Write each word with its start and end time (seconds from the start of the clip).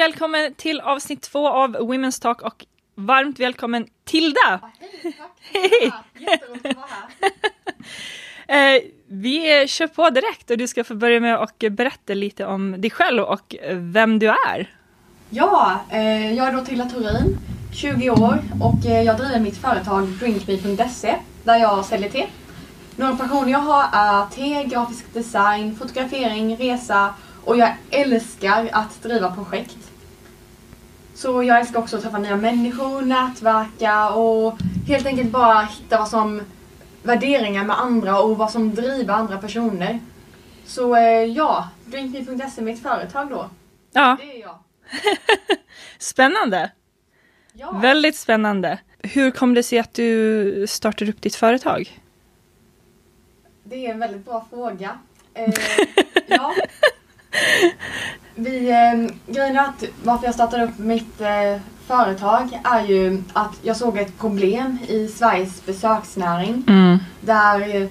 välkommen 0.00 0.54
till 0.54 0.80
avsnitt 0.80 1.22
två 1.22 1.48
av 1.48 1.76
Women's 1.76 2.22
Talk 2.22 2.42
och 2.42 2.66
varmt 2.94 3.40
välkommen 3.40 3.86
Tilda! 4.04 4.60
Hej, 4.78 5.14
tack! 5.18 5.36
Hej. 5.52 5.92
Jätteroligt 6.18 6.66
att 6.66 6.76
vara 6.76 6.86
här. 6.86 7.30
Eh, 8.76 8.82
vi 9.08 9.64
kör 9.68 9.86
på 9.86 10.10
direkt 10.10 10.50
och 10.50 10.58
du 10.58 10.68
ska 10.68 10.84
få 10.84 10.94
börja 10.94 11.20
med 11.20 11.34
att 11.34 11.58
berätta 11.58 12.14
lite 12.14 12.46
om 12.46 12.80
dig 12.80 12.90
själv 12.90 13.22
och 13.22 13.56
vem 13.72 14.18
du 14.18 14.28
är. 14.28 14.74
Ja, 15.30 15.80
eh, 15.90 16.34
jag 16.34 16.48
är 16.48 16.52
då 16.52 16.64
Tilda 16.64 16.84
Thurin, 16.84 17.38
20 17.74 18.10
år 18.10 18.38
och 18.60 18.86
eh, 18.86 19.02
jag 19.02 19.16
driver 19.16 19.40
mitt 19.40 19.56
företag 19.56 20.06
drinkme.se 20.08 21.16
där 21.44 21.56
jag 21.56 21.84
säljer 21.84 22.10
te. 22.10 22.26
Några 22.96 23.16
passioner 23.16 23.52
jag 23.52 23.58
har 23.58 23.84
är 23.92 24.26
te, 24.26 24.64
grafisk 24.64 25.14
design, 25.14 25.76
fotografering, 25.76 26.56
resa 26.56 27.14
och 27.44 27.56
jag 27.56 27.76
älskar 27.90 28.68
att 28.72 29.02
driva 29.02 29.34
projekt. 29.34 29.89
Så 31.20 31.42
jag 31.42 31.58
älskar 31.60 31.78
också 31.78 31.96
att 31.96 32.02
träffa 32.02 32.18
nya 32.18 32.36
människor, 32.36 33.02
nätverka 33.02 34.10
och 34.10 34.58
helt 34.86 35.06
enkelt 35.06 35.30
bara 35.30 35.60
hitta 35.62 35.98
vad 35.98 36.08
som 36.08 36.42
värderingar 37.02 37.64
med 37.64 37.80
andra 37.80 38.20
och 38.20 38.38
vad 38.38 38.50
som 38.50 38.74
driver 38.74 39.14
andra 39.14 39.38
personer. 39.38 40.00
Så 40.66 40.96
eh, 40.96 41.24
ja, 41.24 41.68
drinkme.se 41.84 42.60
är 42.60 42.62
mitt 42.62 42.82
företag 42.82 43.30
då. 43.30 43.50
Ja, 43.92 44.16
Det 44.20 44.36
är 44.36 44.40
jag. 44.40 44.58
spännande! 45.98 46.70
Ja. 47.52 47.70
Väldigt 47.72 48.16
spännande. 48.16 48.78
Hur 48.98 49.30
kom 49.30 49.54
det 49.54 49.62
sig 49.62 49.78
att 49.78 49.94
du 49.94 50.66
startade 50.68 51.10
upp 51.10 51.22
ditt 51.22 51.34
företag? 51.34 52.00
Det 53.64 53.86
är 53.86 53.90
en 53.90 53.98
väldigt 53.98 54.24
bra 54.24 54.46
fråga. 54.50 54.98
Eh, 55.34 55.54
ja. 56.26 56.54
Vi, 58.34 58.70
eh, 58.70 59.14
grejen 59.34 59.56
är 59.56 59.60
att 59.60 59.84
varför 60.04 60.24
jag 60.26 60.34
startade 60.34 60.64
upp 60.64 60.78
mitt 60.78 61.20
eh, 61.20 61.60
företag 61.86 62.60
är 62.64 62.84
ju 62.86 63.22
att 63.32 63.52
jag 63.62 63.76
såg 63.76 63.98
ett 63.98 64.18
problem 64.18 64.78
i 64.88 65.08
Sveriges 65.08 65.66
besöksnäring 65.66 66.64
Mm. 66.68 66.98
där 67.20 67.76
eh, 67.76 67.88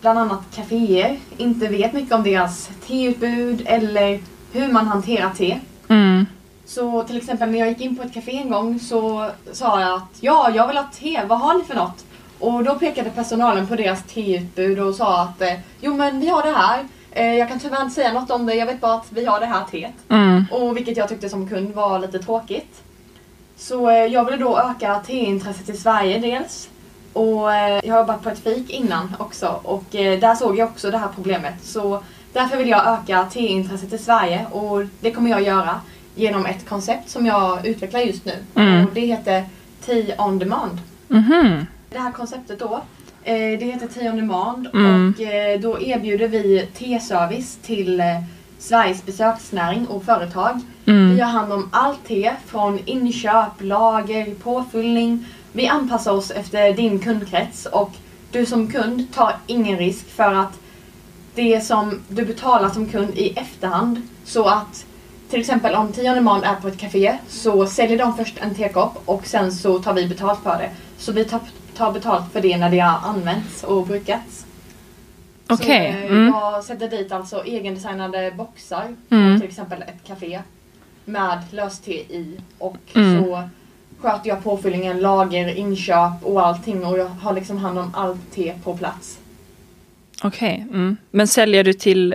bland 0.00 0.18
annat 0.18 0.40
kaféer 0.54 1.18
inte 1.36 1.66
vet 1.68 1.92
mycket 1.92 2.14
om 2.14 2.22
deras 2.22 2.70
teutbud 2.86 3.62
eller 3.66 4.20
hur 4.52 4.72
man 4.72 4.86
hanterar 4.86 5.30
te. 5.30 5.58
Mm. 5.88 6.26
Så 6.66 7.02
till 7.02 7.16
exempel 7.16 7.50
när 7.50 7.58
jag 7.58 7.68
gick 7.68 7.80
in 7.80 7.96
på 7.96 8.02
ett 8.02 8.14
café 8.14 8.36
en 8.36 8.50
gång 8.50 8.80
så 8.80 9.30
sa 9.52 9.80
jag 9.80 9.94
att 9.94 10.16
ja, 10.20 10.50
jag 10.54 10.66
vill 10.66 10.76
ha 10.76 10.84
te, 10.94 11.20
vad 11.26 11.38
har 11.38 11.54
ni 11.54 11.64
för 11.64 11.74
något? 11.74 12.04
Och 12.38 12.64
då 12.64 12.74
pekade 12.74 13.10
personalen 13.10 13.66
på 13.66 13.76
deras 13.76 14.02
teutbud 14.02 14.78
och 14.80 14.94
sa 14.94 15.20
att 15.22 15.40
eh, 15.42 15.52
jo 15.80 15.94
men 15.96 16.20
vi 16.20 16.28
har 16.28 16.42
det 16.42 16.52
här. 16.56 16.84
Eh, 17.14 17.34
jag 17.34 17.48
kan 17.48 17.58
tyvärr 17.58 17.82
inte 17.82 17.94
säga 17.94 18.12
något 18.12 18.30
om 18.30 18.46
det, 18.46 18.54
jag 18.54 18.66
vet 18.66 18.80
bara 18.80 18.94
att 18.94 19.06
vi 19.10 19.24
har 19.24 19.40
det 19.40 19.46
här 19.46 19.64
teet. 19.70 19.94
Mm. 20.08 20.44
Och 20.50 20.76
vilket 20.76 20.96
jag 20.96 21.08
tyckte 21.08 21.28
som 21.28 21.48
kund 21.48 21.74
var 21.74 21.98
lite 21.98 22.18
tråkigt. 22.18 22.82
Så 23.56 23.90
eh, 23.90 24.06
jag 24.06 24.24
ville 24.24 24.36
då 24.36 24.58
öka 24.58 25.00
teintresset 25.06 25.68
i 25.68 25.76
Sverige 25.76 26.18
dels. 26.18 26.68
Och 27.12 27.54
eh, 27.54 27.80
jag 27.84 27.94
har 27.94 28.00
jobbat 28.00 28.22
på 28.22 28.28
ett 28.28 28.38
fik 28.38 28.70
innan 28.70 29.16
också 29.18 29.60
och 29.62 29.84
där 29.90 30.34
såg 30.34 30.58
jag 30.58 30.68
också 30.68 30.90
det 30.90 30.98
här 30.98 31.08
problemet. 31.14 31.54
Så 31.62 32.02
därför 32.32 32.56
vill 32.56 32.68
jag 32.68 32.86
öka 32.86 33.24
teintresset 33.32 33.92
i 33.92 33.98
Sverige 33.98 34.46
och 34.50 34.82
det 35.00 35.10
kommer 35.10 35.30
jag 35.30 35.42
göra 35.42 35.80
genom 36.14 36.46
ett 36.46 36.68
koncept 36.68 37.10
som 37.10 37.26
jag 37.26 37.66
utvecklar 37.66 38.00
just 38.00 38.24
nu. 38.24 38.34
Mm. 38.54 38.86
Och 38.86 38.94
det 38.94 39.00
heter 39.00 39.44
Tea 39.86 40.24
on 40.24 40.38
demand. 40.38 40.78
Mhm. 41.08 41.66
Det 41.90 41.98
här 41.98 42.12
konceptet 42.12 42.58
då, 42.58 42.82
det 43.24 43.64
heter 43.64 43.86
Tea 43.88 44.10
on 44.10 44.16
demand 44.16 44.68
Mm. 44.74 45.14
och 45.16 45.20
eh, 45.22 45.60
då 45.60 45.80
erbjuder 45.80 46.28
vi 46.28 46.68
teservice 46.78 47.58
till 47.62 48.00
eh, 48.00 48.06
Sveriges 48.58 49.06
besöksnäring 49.06 49.86
och 49.86 50.04
företag. 50.04 50.60
Vi 50.84 50.92
Mm. 50.92 51.18
har 51.20 51.26
hand 51.26 51.52
om 51.52 51.68
allt 51.72 52.06
te 52.08 52.32
från 52.46 52.78
inköp, 52.84 53.48
lager, 53.60 54.34
påfyllning. 54.34 55.26
Vi 55.52 55.66
anpassar 55.68 56.12
oss 56.12 56.30
efter 56.30 56.72
din 56.72 56.98
kundkrets 56.98 57.66
och 57.66 57.90
du 58.32 58.46
som 58.46 58.70
kund 58.70 59.14
tar 59.14 59.36
ingen 59.46 59.78
risk 59.78 60.08
för 60.08 60.34
att 60.34 60.52
det 61.34 61.60
som 61.60 62.00
du 62.08 62.24
betalar 62.24 62.68
som 62.70 62.86
kund 62.88 63.10
i 63.14 63.28
efterhand 63.36 64.02
så 64.24 64.44
att 64.44 64.84
till 65.30 65.40
exempel 65.40 65.74
om 65.74 65.92
Tea 65.92 66.10
on 66.10 66.14
demand 66.16 66.44
är 66.44 66.54
på 66.54 66.68
ett 66.68 66.78
café 66.78 67.18
så 67.28 67.66
säljer 67.66 67.98
de 67.98 68.16
först 68.16 68.34
en 68.40 68.54
tekopp 68.54 69.02
och 69.04 69.26
sen 69.26 69.52
så 69.52 69.78
tar 69.78 69.92
vi 69.94 70.08
betalt 70.08 70.42
för 70.42 70.58
det. 70.58 70.70
Så 70.98 71.12
vi 71.12 71.24
tar, 71.24 71.40
tar 71.76 71.92
betalt 71.92 72.32
för 72.32 72.40
det 72.40 72.56
när 72.56 72.70
det 72.70 72.78
har 72.78 73.08
använts 73.08 73.64
och 73.64 73.86
brukats. 73.86 74.46
Okej. 75.48 75.92
Så, 75.92 75.98
eh, 76.06 76.10
Mm. 76.12 76.26
Jag 76.34 76.64
sätter 76.64 76.88
dit 76.88 77.12
alltså 77.12 77.44
egendesignade 77.44 78.32
boxar 78.36 78.84
Mm. 79.10 79.40
till 79.40 79.48
exempel 79.48 79.82
ett 79.82 80.06
café 80.06 80.40
med 81.04 81.38
löste 81.50 81.92
i 81.92 82.36
och 82.58 82.76
Mm. 82.94 83.24
så 83.24 83.48
sköter 84.00 84.28
jag 84.28 84.44
påfyllningen, 84.44 85.00
lager, 85.00 85.54
inköp 85.56 86.12
och 86.22 86.46
allting 86.46 86.84
och 86.86 86.98
jag 86.98 87.06
har 87.08 87.32
liksom 87.32 87.56
hand 87.58 87.78
om 87.78 87.90
allt 87.94 88.32
te 88.34 88.54
på 88.64 88.76
plats. 88.76 89.18
Okej. 90.22 90.66
Mm. 90.70 90.96
Men 91.10 91.28
säljer 91.28 91.64
du 91.64 91.72
till 91.72 92.14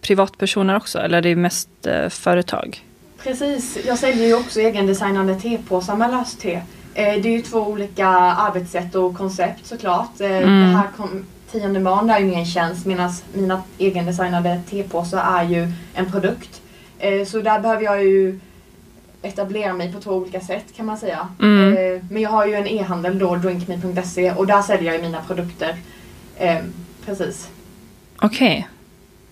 privatpersoner 0.00 0.76
också 0.76 0.98
eller 0.98 1.18
är 1.18 1.22
det 1.22 1.36
mest 1.36 1.86
eh, 1.86 2.08
företag? 2.08 2.84
Precis, 3.22 3.78
jag 3.86 3.98
säljer 3.98 4.26
ju 4.26 4.34
också 4.34 4.60
egendesignade 4.60 5.34
tepåsar 5.34 5.96
med 5.96 6.10
löst 6.10 6.40
te. 6.40 6.60
Eh, 6.98 7.20
det 7.22 7.28
är 7.28 7.32
ju 7.32 7.42
två 7.42 7.58
olika 7.58 8.06
arbetssätt 8.08 8.94
och 8.94 9.14
koncept 9.16 9.66
såklart. 9.66 10.20
Eh, 10.20 10.26
Mm. 10.30 10.60
Det 10.60 10.76
här 10.76 10.88
kom, 10.96 11.24
tionde 11.52 11.80
man 11.80 12.10
är 12.10 12.18
ju 12.18 12.24
mer 12.24 12.38
en 12.38 12.46
tjänst 12.46 12.86
medan 12.86 13.10
mina 13.32 13.62
egendesignade 13.78 14.60
tepåsar 14.70 15.38
är 15.38 15.44
ju 15.44 15.72
en 15.94 16.10
produkt. 16.12 16.62
Eh, 16.98 17.24
så 17.26 17.40
där 17.40 17.60
behöver 17.60 17.82
jag 17.82 18.04
ju 18.04 18.40
etablera 19.22 19.72
mig 19.72 19.92
på 19.92 20.00
två 20.00 20.10
olika 20.10 20.40
sätt 20.40 20.64
kan 20.76 20.86
man 20.86 20.98
säga. 20.98 21.28
Mm. 21.40 21.76
Eh, 21.76 22.02
men 22.10 22.22
jag 22.22 22.30
har 22.30 22.46
ju 22.46 22.54
en 22.54 22.66
e-handel 22.66 23.18
då, 23.18 23.36
drinkme.se 23.36 24.32
och 24.32 24.46
där 24.46 24.62
säljer 24.62 24.92
jag 24.92 24.96
ju 24.96 25.02
mina 25.02 25.22
produkter. 25.22 25.76
Eh, 26.36 26.58
precis. 27.06 27.48
Okej. 28.22 28.68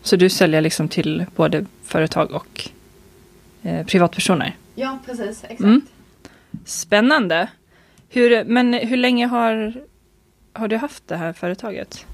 Så 0.02 0.16
du 0.16 0.28
säljer 0.30 0.60
liksom 0.60 0.88
till 0.88 1.26
både 1.36 1.64
företag 1.84 2.30
och 2.30 2.68
eh, 3.62 3.86
privatpersoner? 3.86 4.56
Ja, 4.74 4.98
precis. 5.06 5.42
Exakt. 5.44 5.60
Mm. 5.60 5.80
Spännande. 6.64 7.48
Hur, 8.08 8.44
men 8.44 8.74
hur 8.74 8.96
länge 8.96 9.26
har, 9.26 9.74
har 10.52 10.68
du 10.68 10.76
haft 10.76 11.08
det 11.08 11.16
här 11.16 11.32
företaget? 11.32 12.06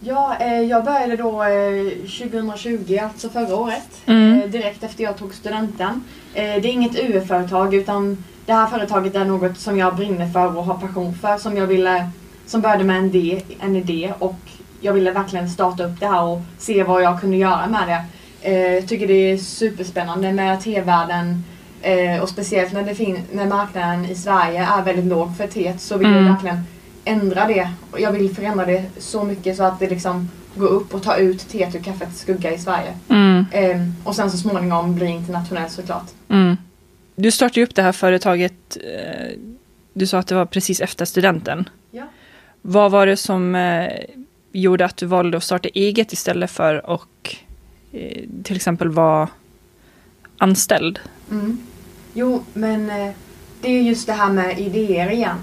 Ja, 0.00 0.36
eh, 0.40 0.60
jag 0.60 0.84
började 0.84 1.16
då 1.16 1.42
eh, 1.42 1.88
2020, 1.88 2.98
alltså 3.02 3.28
förra 3.28 3.56
året. 3.56 3.88
Mm. 4.06 4.40
Eh, 4.40 4.50
direkt 4.50 4.82
efter 4.82 5.04
jag 5.04 5.16
tog 5.16 5.34
studenten. 5.34 6.04
Eh, 6.34 6.42
det 6.42 6.68
är 6.68 6.72
inget 6.72 6.98
UF-företag 6.98 7.74
utan 7.74 8.24
det 8.46 8.52
här 8.52 8.66
företaget 8.66 9.14
är 9.14 9.24
något 9.24 9.58
som 9.58 9.78
jag 9.78 9.96
brinner 9.96 10.28
för 10.28 10.56
och 10.56 10.64
har 10.64 10.78
passion 10.78 11.14
för. 11.14 11.38
Som 11.38 11.56
jag 11.56 11.66
ville, 11.66 12.10
som 12.46 12.60
började 12.60 12.84
med 12.84 12.98
en 12.98 13.04
idé, 13.04 13.42
en 13.60 13.76
idé 13.76 14.12
och 14.18 14.36
jag 14.80 14.92
ville 14.92 15.10
verkligen 15.10 15.50
starta 15.50 15.84
upp 15.84 16.00
det 16.00 16.06
här 16.06 16.22
och 16.22 16.40
se 16.58 16.82
vad 16.82 17.02
jag 17.02 17.20
kunde 17.20 17.36
göra 17.36 17.66
med 17.66 17.88
det. 17.88 18.04
Eh, 18.50 18.74
jag 18.74 18.88
tycker 18.88 19.06
det 19.06 19.32
är 19.32 19.36
superspännande 19.36 20.32
med 20.32 20.60
tevärlden 20.60 21.44
eh, 21.82 22.22
och 22.22 22.28
speciellt 22.28 22.72
när, 22.72 22.82
det 22.82 22.94
fin- 22.94 23.22
när 23.32 23.46
marknaden 23.46 24.04
i 24.04 24.14
Sverige 24.14 24.64
är 24.64 24.82
väldigt 24.82 25.04
låg 25.04 25.36
för 25.36 25.46
teet 25.46 25.80
så 25.80 25.98
vill 25.98 26.06
Mm. 26.08 26.24
jag 26.24 26.32
verkligen 26.32 26.60
ändra 27.04 27.46
det. 27.46 27.70
Och 27.90 28.00
jag 28.00 28.12
vill 28.12 28.34
förändra 28.34 28.66
det 28.66 28.84
så 28.98 29.24
mycket 29.24 29.56
så 29.56 29.62
att 29.64 29.78
det 29.80 29.88
liksom 29.90 30.30
går 30.54 30.68
upp 30.68 30.94
och 30.94 31.02
tar 31.02 31.16
ut 31.16 31.48
teet 31.48 31.74
ur 31.74 31.80
kaffets 31.80 32.20
skugga 32.20 32.52
i 32.54 32.58
Sverige. 32.58 32.94
Mm. 33.08 33.44
Ehm, 33.52 33.94
och 34.04 34.16
sen 34.16 34.30
så 34.30 34.36
småningom 34.38 34.94
bli 34.94 35.06
internationell 35.06 35.70
såklart. 35.70 36.06
Mm. 36.28 36.56
Du 37.16 37.30
startade 37.30 37.60
ju 37.60 37.66
upp 37.66 37.74
det 37.74 37.82
här 37.82 37.92
företaget, 37.92 38.76
eh, 38.76 39.38
du 39.92 40.06
sa 40.06 40.18
att 40.18 40.26
det 40.26 40.34
var 40.34 40.46
precis 40.46 40.80
efter 40.80 41.04
studenten. 41.04 41.68
Ja. 41.90 42.04
Vad 42.62 42.90
var 42.90 43.06
det 43.06 43.16
som 43.16 43.54
eh, 43.54 43.88
gjorde 44.52 44.84
att 44.84 44.96
du 44.96 45.06
valde 45.06 45.36
att 45.36 45.44
starta 45.44 45.68
eget 45.74 46.12
istället 46.12 46.50
för 46.50 46.94
att 46.94 47.36
eh, 47.92 48.22
till 48.42 48.56
exempel 48.56 48.88
vara 48.88 49.28
anställd? 50.38 50.98
Mm. 51.30 51.58
Jo, 52.12 52.42
men 52.52 52.90
eh, 52.90 53.10
det 53.60 53.68
är 53.68 53.82
just 53.82 54.06
det 54.06 54.12
här 54.12 54.32
med 54.32 54.58
idéer 54.58 55.10
igen. 55.10 55.36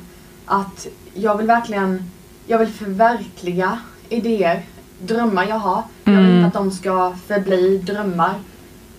Att 0.46 0.88
jag 1.14 1.38
vill 1.38 1.48
verkligen, 1.48 2.04
jag 2.48 2.60
vill 2.60 2.68
förverkliga 2.68 3.80
idéer, 4.10 4.62
drömmar 5.02 5.46
jag 5.48 5.56
har. 5.60 5.84
Jag 6.04 6.12
vill 6.12 6.30
Mm. 6.30 6.46
att 6.46 6.54
de 6.54 6.72
ska 6.72 7.16
förbli 7.28 7.78
drömmar. 7.78 8.34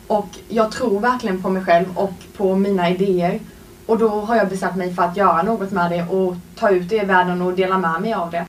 Och 0.07 0.29
jag 0.49 0.73
tror 0.73 1.01
verkligen 1.01 1.43
på 1.43 1.49
mig 1.51 1.65
själv 1.65 1.87
och 1.99 2.13
på 2.37 2.55
mina 2.57 2.91
idéer. 2.91 3.41
Och 3.87 3.99
då 3.99 4.09
har 4.09 4.37
jag 4.37 4.49
bestämt 4.49 4.77
mig 4.77 4.95
för 4.95 5.03
att 5.03 5.17
göra 5.17 5.43
något 5.43 5.71
med 5.71 5.91
det 5.91 6.03
och 6.03 6.37
ta 6.59 6.71
ut 6.71 6.89
det 6.89 6.97
i 6.97 7.05
världen 7.05 7.43
och 7.43 7.55
dela 7.55 7.79
med 7.79 8.01
mig 8.03 8.13
av 8.15 8.31
det. 8.31 8.45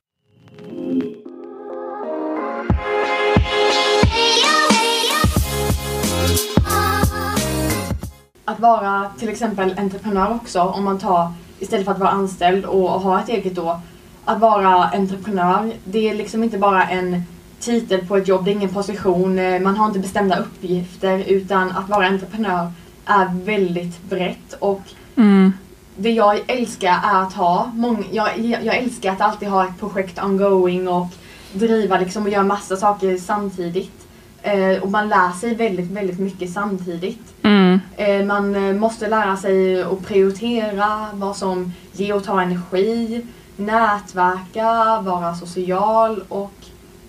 Att 8.51 8.59
vara 8.59 9.11
till 9.19 9.29
exempel 9.29 9.75
entreprenör 9.77 10.31
också, 10.35 10.61
om 10.61 10.83
man 10.83 10.99
tar 10.99 11.33
istället 11.59 11.85
för 11.85 11.91
att 11.91 11.99
vara 11.99 12.09
anställd 12.09 12.65
och 12.65 12.89
ha 12.89 13.19
ett 13.19 13.29
eget 13.29 13.55
då. 13.55 13.79
Att 14.25 14.39
vara 14.39 14.83
entreprenör, 14.83 15.71
det 15.83 16.09
är 16.09 16.15
liksom 16.15 16.43
inte 16.43 16.57
bara 16.57 16.83
en 16.89 17.23
titel 17.59 18.07
på 18.07 18.17
ett 18.17 18.27
jobb, 18.27 18.45
det 18.45 18.51
är 18.51 18.55
ingen 18.55 18.69
position, 18.73 19.39
eh, 19.39 19.59
man 19.61 19.77
har 19.77 19.87
inte 19.87 19.99
bestämda 19.99 20.37
uppgifter 20.37 21.23
utan 21.27 21.71
att 21.71 21.89
vara 21.89 22.07
entreprenör 22.07 22.71
är 23.05 23.45
väldigt 23.45 24.03
brett 24.03 24.53
och 24.59 24.81
Mm. 25.15 25.53
det 25.95 26.11
jag 26.11 26.39
älskar 26.47 26.99
är 27.03 27.21
att 27.21 27.33
ha 27.33 27.71
många, 27.73 28.03
jag, 28.11 28.39
jag 28.39 28.77
älskar 28.77 29.11
att 29.11 29.21
alltid 29.21 29.47
ha 29.47 29.67
ett 29.67 29.79
projekt 29.79 30.23
ongoing 30.23 30.87
och 30.87 31.07
driva 31.53 31.99
liksom 31.99 32.23
och 32.23 32.29
göra 32.29 32.43
massa 32.43 32.75
saker 32.77 33.17
samtidigt. 33.17 34.00
Eh, 34.43 34.83
och 34.83 34.91
man 34.91 35.09
lär 35.09 35.31
sig 35.31 35.55
väldigt, 35.55 35.91
väldigt 35.91 36.19
mycket 36.19 36.53
samtidigt. 36.53 37.33
Mm. 37.43 37.79
Eh, 37.97 38.25
man 38.25 38.55
eh, 38.55 38.73
måste 38.73 39.07
lära 39.07 39.37
sig 39.37 39.83
att 39.83 40.05
prioritera 40.07 41.07
vad 41.13 41.35
som 41.35 41.73
ger 41.91 42.15
och 42.15 42.23
tar 42.23 42.41
energi, 42.41 43.25
nätverka, 43.55 45.01
vara 45.01 45.35
social 45.35 46.23
och 46.29 46.53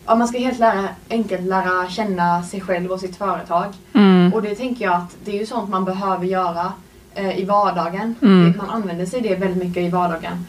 ja, 0.07 0.15
man 0.15 0.29
ska 0.29 0.39
helt 0.39 0.59
lära, 0.59 0.89
enkelt 1.11 1.43
lära 1.43 1.89
känna 1.89 2.43
sig 2.43 2.61
själv 2.61 2.93
och 2.93 3.01
sitt 3.01 3.17
företag. 3.17 3.67
Mm. 3.93 4.33
Och 4.33 4.43
det 4.43 4.55
tänker 4.55 4.85
jag 4.85 4.95
att 4.95 5.17
det 5.25 5.31
är 5.31 5.39
ju 5.39 5.47
sånt 5.47 5.71
man 5.71 5.85
behöver 5.85 6.25
göra 6.25 6.73
eh, 7.15 7.39
i 7.39 7.45
vardagen. 7.45 8.15
Mm. 8.23 8.55
Man 8.57 8.71
använder 8.71 9.07
sig 9.07 9.21
det 9.21 9.35
väldigt 9.35 9.65
mycket 9.65 9.83
i 9.83 9.89
vardagen. 9.89 10.47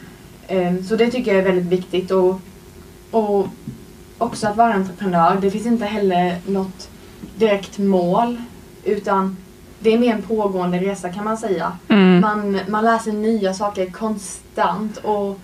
Eh, 0.48 0.74
så 0.88 0.96
det 0.96 1.10
tycker 1.10 1.34
jag 1.34 1.40
är 1.40 1.44
väldigt 1.44 1.72
viktigt. 1.72 2.10
Och, 2.10 2.40
och 3.10 3.48
också 4.18 4.46
att 4.46 4.56
vara 4.56 4.72
entreprenör, 4.72 5.38
det 5.40 5.50
finns 5.50 5.66
inte 5.66 5.84
heller 5.84 6.38
något 6.46 6.88
direkt 7.36 7.78
mål. 7.78 8.36
Utan 8.84 9.36
det 9.78 9.92
är 9.92 9.98
mer 9.98 10.14
en 10.14 10.22
pågående 10.22 10.78
resa 10.78 11.12
kan 11.12 11.24
man 11.24 11.38
säga. 11.38 11.72
Mm. 11.88 12.20
Man, 12.20 12.60
man 12.68 12.84
lär 12.84 12.98
sig 12.98 13.12
nya 13.12 13.54
saker 13.54 13.90
konstant. 13.90 14.96
Och 14.96 15.40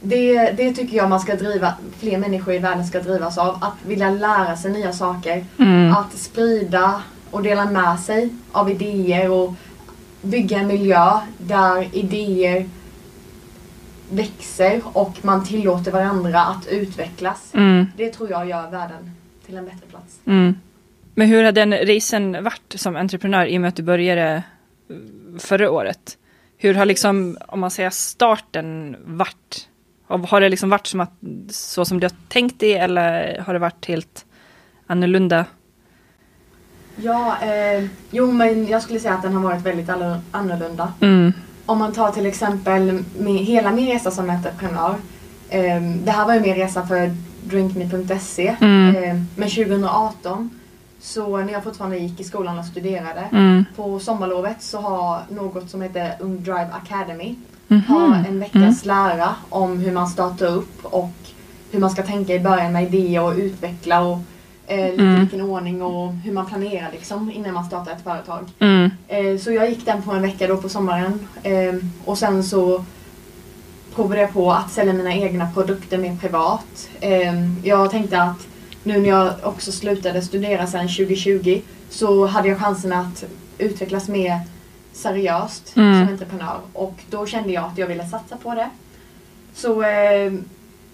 det, 0.00 0.50
det 0.50 0.72
tycker 0.72 0.96
jag 0.96 1.08
man 1.08 1.20
ska 1.20 1.34
driva, 1.34 1.74
fler 1.98 2.18
människor 2.18 2.54
i 2.54 2.58
världen 2.58 2.86
ska 2.86 3.00
drivas 3.00 3.38
av. 3.38 3.58
Att 3.64 3.86
vilja 3.86 4.10
lära 4.10 4.56
sig 4.56 4.72
nya 4.72 4.92
saker. 4.92 5.44
Mm. 5.58 5.92
Att 5.92 6.12
sprida 6.12 7.02
och 7.30 7.42
dela 7.42 7.64
med 7.64 8.00
sig 8.00 8.28
av 8.52 8.70
idéer 8.70 9.30
och 9.30 9.54
bygga 10.22 10.58
en 10.58 10.66
miljö 10.66 11.20
där 11.38 11.88
idéer 11.92 12.68
växer 14.10 14.80
och 14.84 15.18
man 15.22 15.44
tillåter 15.44 15.92
varandra 15.92 16.40
att 16.40 16.66
utvecklas. 16.66 17.50
Mm. 17.54 17.86
Det 17.96 18.10
tror 18.10 18.30
jag 18.30 18.48
gör 18.48 18.70
världen 18.70 19.10
till 19.46 19.56
en 19.56 19.64
bättre 19.64 19.86
plats. 19.90 20.20
Mm. 20.24 20.54
Men 21.14 21.28
hur 21.28 21.44
har 21.44 21.52
den 21.52 21.72
resan 21.72 22.44
varit 22.44 22.74
som 22.74 22.96
entreprenör 22.96 23.46
i 23.46 23.56
och 23.56 23.60
med 23.60 23.68
att 23.68 23.76
du 23.76 23.82
började 23.82 24.42
eh, 24.88 25.38
förra 25.38 25.70
året? 25.70 26.18
Hur 26.56 26.74
har 26.74 26.86
liksom, 26.86 27.38
om 27.48 27.60
man 27.60 27.70
säger 27.70 27.90
starten 27.90 28.96
varit? 29.04 29.68
Har 30.06 30.40
det 30.40 30.48
liksom 30.48 30.70
varit 30.70 30.86
som 30.86 31.00
att, 31.00 31.12
så 31.50 31.84
som 31.84 32.00
du 32.00 32.06
har 32.06 32.14
tänkt 32.28 32.60
dig 32.60 32.72
eller 32.72 33.38
har 33.46 33.52
det 33.52 33.58
varit 33.58 33.86
helt 33.86 34.24
annorlunda? 34.86 35.44
Ja, 36.96 37.38
eh, 37.42 37.86
jo 38.10 38.32
men 38.32 38.66
jag 38.66 38.82
skulle 38.82 39.00
säga 39.00 39.14
att 39.14 39.22
den 39.22 39.34
har 39.34 39.42
varit 39.42 39.62
väldigt 39.62 39.88
annorlunda. 40.30 40.92
Mm. 41.00 41.32
Om 41.66 41.78
man 41.78 41.92
tar 41.92 42.10
till 42.10 42.26
exempel 42.26 43.04
min, 43.18 43.36
hela 43.44 43.72
min 43.72 43.86
resa 43.86 44.10
som 44.10 44.30
entreprenör. 44.30 44.94
Eh, 45.48 45.82
det 45.82 46.10
här 46.10 46.26
var 46.26 46.34
ju 46.34 46.40
min 46.40 46.54
resa 46.54 46.86
för 46.86 47.16
drinkme.se. 47.44 48.56
Mm. 48.60 48.96
Eh, 49.04 49.20
men 49.36 49.48
2018, 49.50 50.50
så 51.00 51.36
när 51.36 51.52
jag 51.52 51.64
fortfarande 51.64 51.98
gick 51.98 52.20
i 52.20 52.24
skolan 52.24 52.58
och 52.58 52.64
studerade. 52.64 53.28
Mm. 53.32 53.64
På 53.76 53.98
sommarlovet 53.98 54.62
så 54.62 54.80
har 54.80 55.20
något 55.30 55.70
som 55.70 55.82
heter 55.82 56.14
Ung 56.20 56.42
Drive 56.42 56.68
Academy 56.72 57.34
Mhm. 57.68 57.82
har 57.88 58.24
en 58.28 58.40
veckas 58.40 58.84
lära 58.84 59.34
om 59.48 59.78
hur 59.78 59.92
man 59.92 60.08
startar 60.08 60.46
upp 60.46 60.84
och 60.84 61.10
hur 61.70 61.80
man 61.80 61.90
ska 61.90 62.02
tänka 62.02 62.34
i 62.34 62.40
början 62.40 62.72
med 62.72 62.82
idéer 62.94 63.22
och 63.22 63.34
utveckla 63.36 64.00
och 64.00 64.18
eh, 64.66 64.90
lite 64.90 65.02
Mm. 65.02 65.20
vilken 65.20 65.40
ordning 65.40 65.82
och 65.82 66.12
hur 66.12 66.32
man 66.32 66.46
planerar 66.46 66.88
liksom 66.92 67.30
innan 67.30 67.54
man 67.54 67.64
startar 67.64 67.92
ett 67.92 68.02
företag. 68.04 68.44
Mm. 68.58 68.90
Eh, 69.08 69.38
så 69.38 69.52
jag 69.52 69.68
gick 69.70 69.84
den 69.86 70.02
på 70.02 70.12
en 70.12 70.22
vecka 70.22 70.46
då 70.46 70.56
på 70.56 70.68
sommaren 70.68 71.28
eh, 71.42 71.74
och 72.04 72.18
sen 72.18 72.44
så 72.44 72.84
provade 73.94 74.20
jag 74.20 74.32
på 74.32 74.52
att 74.52 74.72
sälja 74.72 74.92
mina 74.92 75.12
egna 75.14 75.50
produkter 75.54 75.98
mer 75.98 76.16
privat. 76.16 76.88
Eh, 77.00 77.34
jag 77.64 77.90
tänkte 77.90 78.22
att 78.22 78.46
nu 78.84 78.98
när 79.00 79.08
jag 79.08 79.32
också 79.42 79.72
slutade 79.72 80.22
studera 80.22 80.66
sen 80.66 80.88
2020 80.88 81.60
så 81.90 82.26
hade 82.26 82.48
jag 82.48 82.58
chansen 82.58 82.92
att 82.92 83.24
utvecklas 83.58 84.08
mer 84.08 84.40
seriöst 84.92 85.76
Mm. 85.76 86.00
som 86.06 86.12
entreprenör 86.12 86.56
och 86.72 86.94
då 87.10 87.26
kände 87.26 87.52
jag 87.52 87.64
att 87.64 87.78
jag 87.78 87.86
ville 87.86 88.06
satsa 88.08 88.36
på 88.36 88.54
det. 88.54 88.70
Så 89.54 89.82
eh, 89.82 90.32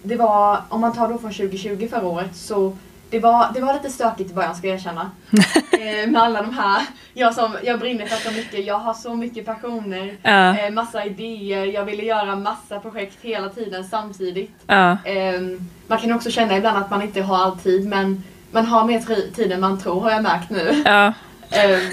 det 0.03 0.15
var, 0.15 0.61
om 0.69 0.81
man 0.81 0.93
tar 0.93 1.09
då 1.09 1.17
från 1.17 1.33
2020 1.33 1.87
förra 1.89 2.07
året 2.07 2.35
så 2.35 2.77
det 3.09 3.19
var, 3.19 3.51
det 3.53 3.61
var 3.61 3.73
lite 3.73 3.89
stökigt 3.89 4.31
i 4.31 4.33
början 4.33 4.55
ska 4.55 4.67
jag 4.67 4.75
erkänna. 4.75 5.11
eh, 5.71 6.09
med 6.09 6.21
alla 6.21 6.41
de 6.41 6.53
här, 6.53 6.81
jag, 7.13 7.33
som, 7.33 7.57
jag 7.63 7.79
brinner 7.79 8.05
för 8.05 8.29
så 8.29 8.35
mycket, 8.37 8.65
jag 8.65 8.77
har 8.79 8.93
så 8.93 9.15
mycket 9.15 9.45
passioner, 9.45 10.17
Ja. 10.23 10.57
eh, 10.57 10.71
massa 10.71 11.05
idéer, 11.05 11.65
jag 11.65 11.85
ville 11.85 12.03
göra 12.03 12.35
massa 12.35 12.79
projekt 12.79 13.17
hela 13.21 13.49
tiden 13.49 13.83
samtidigt. 13.83 14.51
Ja. 14.67 14.97
Ehm, 15.05 15.69
man 15.87 15.97
kan 15.99 16.13
också 16.13 16.31
känna 16.31 16.57
ibland 16.57 16.77
att 16.77 16.89
man 16.89 17.01
inte 17.01 17.21
har 17.21 17.37
all 17.37 17.57
tid 17.59 17.87
men 17.87 18.23
man 18.51 18.65
har 18.65 18.85
mer 18.85 19.31
tid 19.35 19.51
än 19.51 19.61
man 19.61 19.79
tror 19.79 20.01
har 20.01 20.11
jag 20.11 20.23
märkt 20.23 20.49
nu. 20.49 20.69
Ehm, 20.85 21.11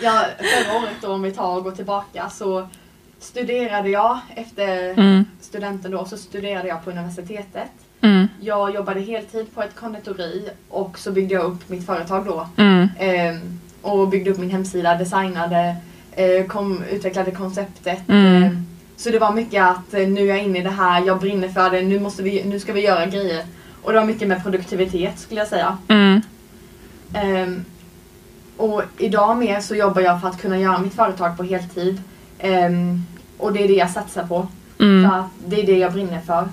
ja, 0.00 0.24
förra 0.38 0.78
året 0.78 0.96
då 1.02 1.12
om 1.12 1.22
vi 1.22 1.32
tar 1.32 1.56
och 1.56 1.64
går 1.64 1.72
tillbaka 1.72 2.28
så 2.30 2.68
studerade 3.20 3.88
jag 3.88 4.18
efter 4.34 4.98
Mm. 4.98 5.24
studenten 5.40 5.90
då 5.90 6.04
så 6.04 6.16
studerade 6.16 6.68
jag 6.68 6.84
på 6.84 6.90
universitetet. 6.90 7.70
Mm. 8.00 8.28
Jag 8.40 8.74
jobbade 8.74 9.00
heltid 9.00 9.54
på 9.54 9.62
ett 9.62 9.76
konditori 9.76 10.48
och 10.68 10.98
så 10.98 11.12
byggde 11.12 11.34
jag 11.34 11.44
upp 11.44 11.68
mitt 11.68 11.86
företag 11.86 12.24
då. 12.24 12.48
Mm. 12.56 12.88
Ehm, 12.98 13.58
och 13.82 14.08
byggde 14.08 14.30
upp 14.30 14.38
min 14.38 14.50
hemsida, 14.50 14.94
designade, 14.94 15.76
eh, 16.12 16.46
kom, 16.46 16.82
utvecklade 16.90 17.30
konceptet. 17.30 18.08
Mm. 18.08 18.42
Ehm, 18.42 18.66
så 18.96 19.10
det 19.10 19.18
var 19.18 19.32
mycket 19.32 19.64
att 19.64 19.94
eh, 19.94 20.08
nu 20.08 20.20
är 20.20 20.26
jag 20.26 20.42
inne 20.42 20.58
i 20.58 20.62
det 20.62 20.70
här, 20.70 21.06
jag 21.06 21.20
brinner 21.20 21.48
för 21.48 21.70
det, 21.70 21.82
nu, 21.82 22.00
måste 22.00 22.22
vi, 22.22 22.44
nu 22.44 22.60
ska 22.60 22.72
vi 22.72 22.80
göra 22.80 23.06
grejer. 23.06 23.44
Och 23.82 23.92
det 23.92 23.98
var 23.98 24.06
mycket 24.06 24.28
med 24.28 24.42
produktivitet 24.42 25.18
skulle 25.18 25.40
jag 25.40 25.48
säga. 25.48 25.78
Mm. 25.88 26.20
Ehm, 27.14 27.64
och 28.56 28.82
idag 28.98 29.38
mer 29.38 29.60
så 29.60 29.74
jobbar 29.74 30.02
jag 30.02 30.20
för 30.20 30.28
att 30.28 30.40
kunna 30.40 30.58
göra 30.58 30.78
mitt 30.78 30.94
företag 30.94 31.36
på 31.36 31.42
heltid. 31.42 32.02
Ehm, 32.38 33.02
och 33.38 33.52
det 33.52 33.64
är 33.64 33.68
det 33.68 33.74
jag 33.74 33.90
satsar 33.90 34.26
på. 34.26 34.48
Mm. 34.80 35.10
För 35.10 35.18
att 35.18 35.30
det 35.46 35.60
är 35.62 35.66
det 35.66 35.78
jag 35.78 35.92
brinner 35.92 36.20
för. 36.20 36.48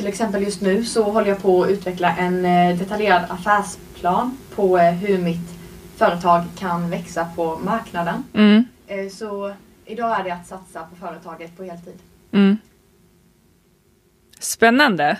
Till 0.00 0.08
exempel 0.08 0.42
just 0.42 0.60
nu 0.60 0.84
så 0.84 1.02
håller 1.02 1.28
jag 1.28 1.42
på 1.42 1.62
att 1.62 1.70
utveckla 1.70 2.16
en 2.16 2.44
eh, 2.44 2.78
detaljerad 2.78 3.22
affärsplan 3.28 4.38
på 4.54 4.78
eh, 4.78 4.92
hur 4.92 5.18
mitt 5.18 5.50
företag 5.96 6.44
kan 6.58 6.90
växa 6.90 7.28
på 7.36 7.58
marknaden. 7.64 8.24
Mm. 8.34 8.64
Eh, 8.86 9.08
så 9.08 9.54
idag 9.84 10.20
är 10.20 10.24
det 10.24 10.30
att 10.30 10.46
satsa 10.46 10.82
på 10.82 10.96
företaget 10.96 11.56
på 11.56 11.64
heltid. 11.64 11.98
Mm. 12.32 12.58
Spännande. 14.38 15.18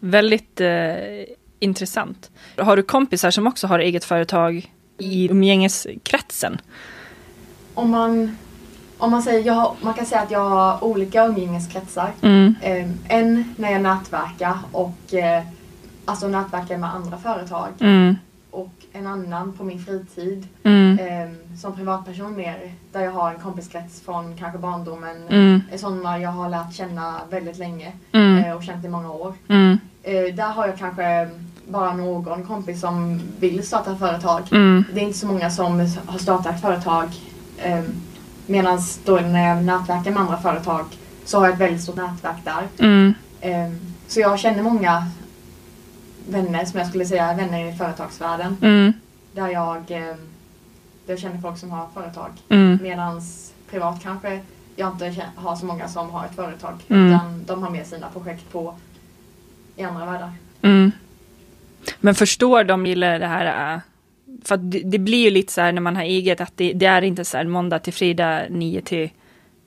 Väldigt 0.00 0.60
eh, 0.60 1.24
intressant. 1.58 2.30
Har 2.56 2.76
du 2.76 2.82
kompisar 2.82 3.30
som 3.30 3.46
också 3.46 3.66
har 3.66 3.78
eget 3.78 4.04
företag 4.04 4.72
i 4.98 5.30
umgängeskretsen? 5.30 6.60
Om 7.74 7.90
man, 7.90 8.36
om 9.02 9.10
man, 9.10 9.22
säger, 9.22 9.46
jag, 9.46 9.54
har- 9.54 9.74
man 9.80 9.94
kan 9.94 10.06
säga 10.06 10.20
att 10.20 10.30
jag 10.30 10.48
har 10.48 10.84
olika 10.84 11.24
umgängeskretsar. 11.26 12.10
Mm. 12.22 12.54
Eh, 12.60 12.90
en 13.08 13.54
när 13.56 13.72
jag 13.72 13.80
nätverkar 13.82 14.58
och 14.72 15.14
eh, 15.14 15.42
alltså 16.04 16.28
nätverkar 16.28 16.76
med 16.78 16.94
andra 16.94 17.18
företag. 17.18 17.68
Mm. 17.80 18.16
Och 18.50 18.70
en 18.92 19.06
annan 19.06 19.52
på 19.52 19.64
min 19.64 19.84
fritid. 19.84 20.46
Mm. 20.62 20.98
eh, 20.98 21.56
som 21.60 21.74
privatperson 21.76 22.36
mer. 22.36 22.72
Där 22.92 23.00
jag 23.00 23.12
har 23.12 23.30
en 23.34 23.38
kompiskrets 23.40 24.00
från 24.00 24.36
kanske 24.36 24.58
barndomen. 24.58 25.16
Mm. 25.28 25.62
Eh, 25.72 25.78
Sådana 25.78 26.18
jag 26.18 26.30
har 26.30 26.48
lärt 26.48 26.74
känna 26.74 27.20
väldigt 27.30 27.58
länge 27.58 27.92
Mm. 28.12 28.44
eh, 28.44 28.56
och 28.56 28.62
känt 28.62 28.84
i 28.84 28.88
många 28.88 29.10
år. 29.12 29.34
Mm. 29.48 29.78
Eh, 30.02 30.34
där 30.34 30.52
har 30.52 30.66
jag 30.66 30.78
kanske 30.78 31.28
bara 31.68 31.92
någon 31.94 32.44
kompis 32.46 32.80
som 32.80 33.20
vill 33.40 33.66
starta 33.66 33.96
företag. 33.96 34.40
Mm. 34.52 34.84
Det 34.94 35.00
är 35.00 35.04
inte 35.04 35.18
så 35.18 35.26
många 35.26 35.50
som 35.50 35.80
har 36.06 36.18
startat 36.18 36.60
företag. 36.60 37.08
Medan 38.52 38.80
då 39.04 39.16
när 39.16 39.48
jag 39.48 39.64
nätverkar 39.64 40.10
med 40.10 40.22
andra 40.22 40.36
företag 40.36 40.84
så 41.24 41.38
har 41.38 41.46
jag 41.46 41.54
ett 41.54 41.60
väldigt 41.60 41.82
stort 41.82 41.96
nätverk 41.96 42.36
där. 42.44 42.86
Mm. 42.86 43.14
Eh, 43.40 43.72
så 44.06 44.20
jag 44.20 44.38
känner 44.38 44.62
många 44.62 45.06
vänner 46.28 46.64
som 46.64 46.78
jag 46.78 46.88
skulle 46.88 47.06
säga 47.06 47.34
vänner 47.34 47.68
i 47.68 47.76
företagsvärlden. 47.76 48.56
Mm. 48.62 48.92
Där 49.32 49.48
jag, 49.48 49.76
eh, 49.76 50.16
där 51.06 51.12
jag 51.12 51.18
känner 51.18 51.40
folk 51.40 51.58
som 51.58 51.70
har 51.70 51.86
företag. 51.94 52.30
Mm. 52.48 52.78
Medans 52.82 53.52
privat 53.70 54.02
kanske 54.02 54.40
jag 54.76 54.92
inte 54.92 55.26
har 55.36 55.56
så 55.56 55.66
många 55.66 55.88
som 55.88 56.10
har 56.10 56.24
ett 56.24 56.36
företag. 56.36 56.74
Mm. 56.88 57.06
Utan 57.06 57.44
de 57.46 57.62
har 57.62 57.70
med 57.70 57.86
sina 57.86 58.08
projekt 58.08 58.52
på 58.52 58.74
i 59.76 59.82
andra 59.82 60.06
världar. 60.06 60.32
Mm. 60.62 60.92
Men 62.00 62.14
förstår 62.14 62.64
de 62.64 62.86
gillar 62.86 63.18
det 63.18 63.26
här? 63.26 63.80
För 64.44 64.54
att 64.54 64.70
det, 64.70 64.82
det 64.84 64.98
blir 64.98 65.24
ju 65.24 65.30
lite 65.30 65.52
så 65.52 65.60
här 65.60 65.72
när 65.72 65.80
man 65.80 65.96
har 65.96 66.02
eget 66.02 66.40
att 66.40 66.52
det, 66.56 66.72
det 66.72 66.86
är 66.86 67.02
inte 67.02 67.24
så 67.24 67.36
här 67.36 67.44
måndag 67.44 67.78
till 67.78 67.92
fredag 67.92 68.42
9 68.50 68.82
till 68.82 69.10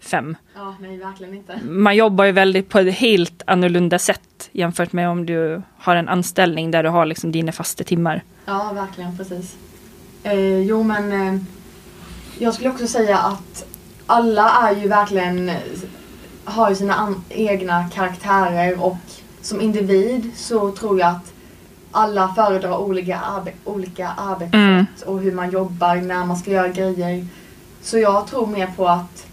5. 0.02 0.38
Ja, 0.56 0.76
nej 0.80 0.98
verkligen 0.98 1.34
inte. 1.34 1.60
Man 1.64 1.96
jobbar 1.96 2.26
ju 2.26 2.32
väldigt 2.32 2.70
på 2.70 2.80
ett 2.80 2.96
helt 2.96 3.44
annorlunda 3.48 4.00
sätt 4.00 4.50
jämfört 4.52 4.94
med 4.94 5.10
om 5.10 5.26
du 5.26 5.62
har 5.78 5.96
en 5.96 6.10
anställning 6.10 6.72
där 6.72 6.84
du 6.84 6.90
har 6.90 7.06
liksom 7.06 7.32
dina 7.32 7.52
fasta 7.52 7.84
timmar. 7.84 8.24
Ja, 8.46 8.72
verkligen 8.76 9.18
precis. 9.18 9.56
Eh, 10.24 10.60
jo 10.60 10.84
men 10.84 11.12
eh, 11.12 11.42
Jag 12.40 12.54
skulle 12.54 12.70
också 12.70 12.88
säga 12.88 13.18
att 13.18 13.66
alla 14.06 14.50
är 14.50 14.76
ju 14.76 14.88
verkligen 14.88 15.52
har 16.44 16.70
ju 16.70 16.76
sina 16.76 17.16
egna 17.30 17.90
karaktärer 17.90 18.84
och 18.84 18.98
som 19.42 19.62
individ 19.62 20.32
så 20.36 20.72
tror 20.72 21.00
jag 21.00 21.10
att 21.10 21.34
alla 21.96 22.34
föredrar 22.36 22.78
olika, 22.78 23.18
arbe- 23.18 23.54
olika 23.64 24.08
arbetssätt 24.10 24.54
Mm. 24.54 24.86
och 25.06 25.20
hur 25.20 25.32
man 25.32 25.52
jobbar, 25.52 25.96
när 25.96 26.26
man 26.26 26.38
ska 26.38 26.52
göra 26.52 26.68
grejer. 26.68 27.28
Så 27.82 27.98
jag 27.98 28.28
tror 28.28 28.48
mer 28.48 28.68
på 28.78 28.88
att 28.88 29.26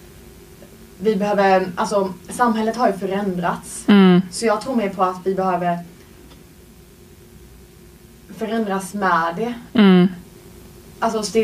vi 0.99 1.17
behöver, 1.17 1.69
alltså 1.77 2.13
samhället 2.31 2.77
har 2.77 2.87
ju 2.87 2.93
förändrats. 2.99 3.85
Mm. 3.89 4.23
Så 4.31 4.47
jag 4.47 4.61
tror 4.61 4.75
mer 4.77 4.89
på 4.89 5.03
att 5.03 5.17
vi 5.25 5.35
behöver 5.35 5.79
förändras 8.37 8.95
med 8.95 9.35
det. 9.37 9.55
Mm. 9.81 10.09
Alltså 10.99 11.41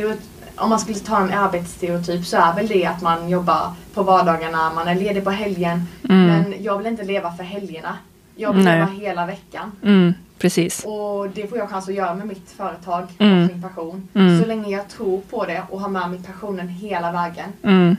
om 0.56 0.70
man 0.70 0.78
skulle 0.80 0.98
ta 0.98 1.18
en 1.20 1.32
arbetsstereotyp 1.32 2.26
så 2.26 2.36
är 2.36 2.54
väl 2.54 2.66
det 2.66 2.86
att 2.86 3.02
man 3.02 3.28
jobbar 3.28 3.72
på 3.94 4.02
vardagarna, 4.02 4.72
man 4.74 4.88
är 4.88 4.94
ledig 4.94 5.24
på 5.24 5.30
helgen. 5.30 5.86
Mm. 6.08 6.26
Men 6.26 6.62
jag 6.62 6.78
vill 6.78 6.86
inte 6.86 7.02
leva 7.04 7.32
för 7.32 7.44
helgerna. 7.44 7.96
Jag 8.40 8.52
vill 8.52 8.64
leva 8.64 8.86
hela 8.86 9.26
veckan. 9.26 9.72
Mm. 9.82 10.14
Precis. 10.38 10.84
Och 10.84 11.28
det 11.34 11.46
får 11.46 11.58
jag 11.58 11.70
chans 11.70 11.88
att 11.88 11.94
göra 11.94 12.14
med 12.14 12.26
mitt 12.26 12.50
företag 12.50 13.06
Mm. 13.18 13.42
och 13.44 13.50
min 13.52 13.62
passion. 13.62 14.08
Mm. 14.14 14.40
Så 14.42 14.48
länge 14.48 14.68
jag 14.76 14.88
tror 14.88 15.20
på 15.30 15.44
det 15.44 15.62
och 15.70 15.80
har 15.80 15.88
med 15.88 16.10
mig 16.10 16.20
passionen 16.26 16.68
hela 16.68 17.12
vägen 17.12 17.48
Mm. 17.62 17.96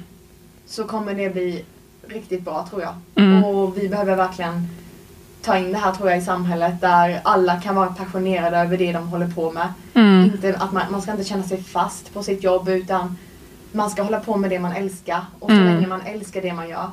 så 0.66 0.84
kommer 0.84 1.14
det 1.14 1.30
bli 1.30 1.64
riktigt 2.08 2.42
bra 2.46 2.68
tror 2.70 2.82
jag. 2.82 2.94
Mm. 3.16 3.44
Och 3.44 3.78
vi 3.78 3.90
behöver 3.90 4.16
verkligen 4.16 4.68
ta 5.42 5.58
in 5.58 5.72
det 5.72 5.78
här 5.78 5.92
tror 5.92 6.10
jag 6.10 6.20
i 6.20 6.22
samhället 6.22 6.82
där 6.82 7.20
alla 7.24 7.62
kan 7.62 7.76
vara 7.76 7.88
passionerade 7.90 8.58
över 8.58 8.78
det 8.78 8.92
de 8.94 9.08
håller 9.08 9.28
på 9.28 9.52
med. 9.52 9.74
Mm. 9.94 10.24
Inte 10.26 10.56
att 10.58 10.72
man, 10.74 10.84
man 10.92 11.02
ska 11.02 11.12
inte 11.12 11.24
känna 11.24 11.44
sig 11.44 11.64
fast 11.64 12.14
på 12.14 12.24
sitt 12.24 12.44
jobb 12.44 12.70
utan 12.70 13.18
man 13.72 13.90
ska 13.90 14.02
hålla 14.04 14.20
på 14.20 14.38
med 14.38 14.50
det 14.50 14.60
man 14.60 14.72
älskar. 14.74 15.22
Och 15.40 15.50
så 15.50 15.56
länge 15.56 15.88
man 15.88 16.02
älskar 16.02 16.42
det 16.42 16.54
man 16.54 16.70
gör 16.70 16.88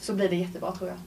så 0.00 0.14
blir 0.14 0.28
det 0.28 0.36
jättebra 0.36 0.72
tror 0.72 0.90
jag. 0.90 0.98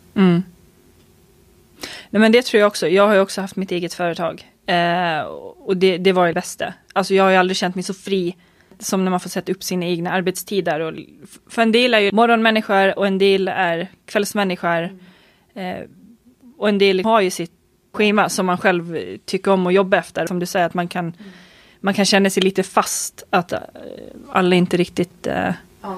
Mm. 2.15 2.21
Nej, 2.21 2.25
men 2.25 2.31
det 2.31 2.45
tror 2.45 2.59
jag 2.59 2.67
också. 2.67 2.87
Jag 2.87 3.07
har 3.07 3.13
ju 3.13 3.19
också 3.19 3.41
haft 3.41 3.55
mitt 3.55 3.71
eget 3.71 3.93
företag. 3.93 4.51
Eh, 4.65 5.21
och 5.65 5.77
det, 5.77 5.97
det 5.97 6.11
var 6.11 6.27
det 6.27 6.33
bästa. 6.33 6.73
Alltså 6.93 7.13
jag 7.13 7.23
har 7.23 7.31
ju 7.31 7.37
aldrig 7.37 7.57
känt 7.57 7.75
mig 7.75 7.83
så 7.83 7.93
fri 7.93 8.35
som 8.79 9.03
när 9.03 9.11
man 9.11 9.19
får 9.19 9.29
sätta 9.29 9.51
upp 9.51 9.63
sina 9.63 9.85
egna 9.85 10.11
arbetstider. 10.11 10.79
Och, 10.79 10.93
för 11.49 11.61
en 11.61 11.71
del 11.71 11.93
är 11.93 11.99
ju 11.99 12.11
morgonmänniskor 12.11 12.99
och 12.99 13.07
en 13.07 13.17
del 13.17 13.47
är 13.47 13.87
kvällsmänniskor. 14.05 14.83
Eh, 15.55 15.79
och 16.57 16.69
en 16.69 16.77
del 16.77 17.05
har 17.05 17.21
ju 17.21 17.29
sitt 17.29 17.51
schema 17.93 18.29
som 18.29 18.45
man 18.45 18.57
själv 18.57 18.97
tycker 19.25 19.51
om 19.51 19.67
att 19.67 19.73
jobba 19.73 19.97
efter. 19.97 20.27
Som 20.27 20.39
du 20.39 20.45
säger, 20.45 20.65
att 20.65 20.73
man 20.73 20.87
kan, 20.87 21.13
man 21.79 21.93
kan 21.93 22.05
känna 22.05 22.29
sig 22.29 22.43
lite 22.43 22.63
fast. 22.63 23.23
Att 23.29 23.51
eh, 23.53 23.59
alla 24.31 24.55
inte 24.55 24.77
riktigt 24.77 25.27
eh, 25.27 25.53
Ja, 25.81 25.97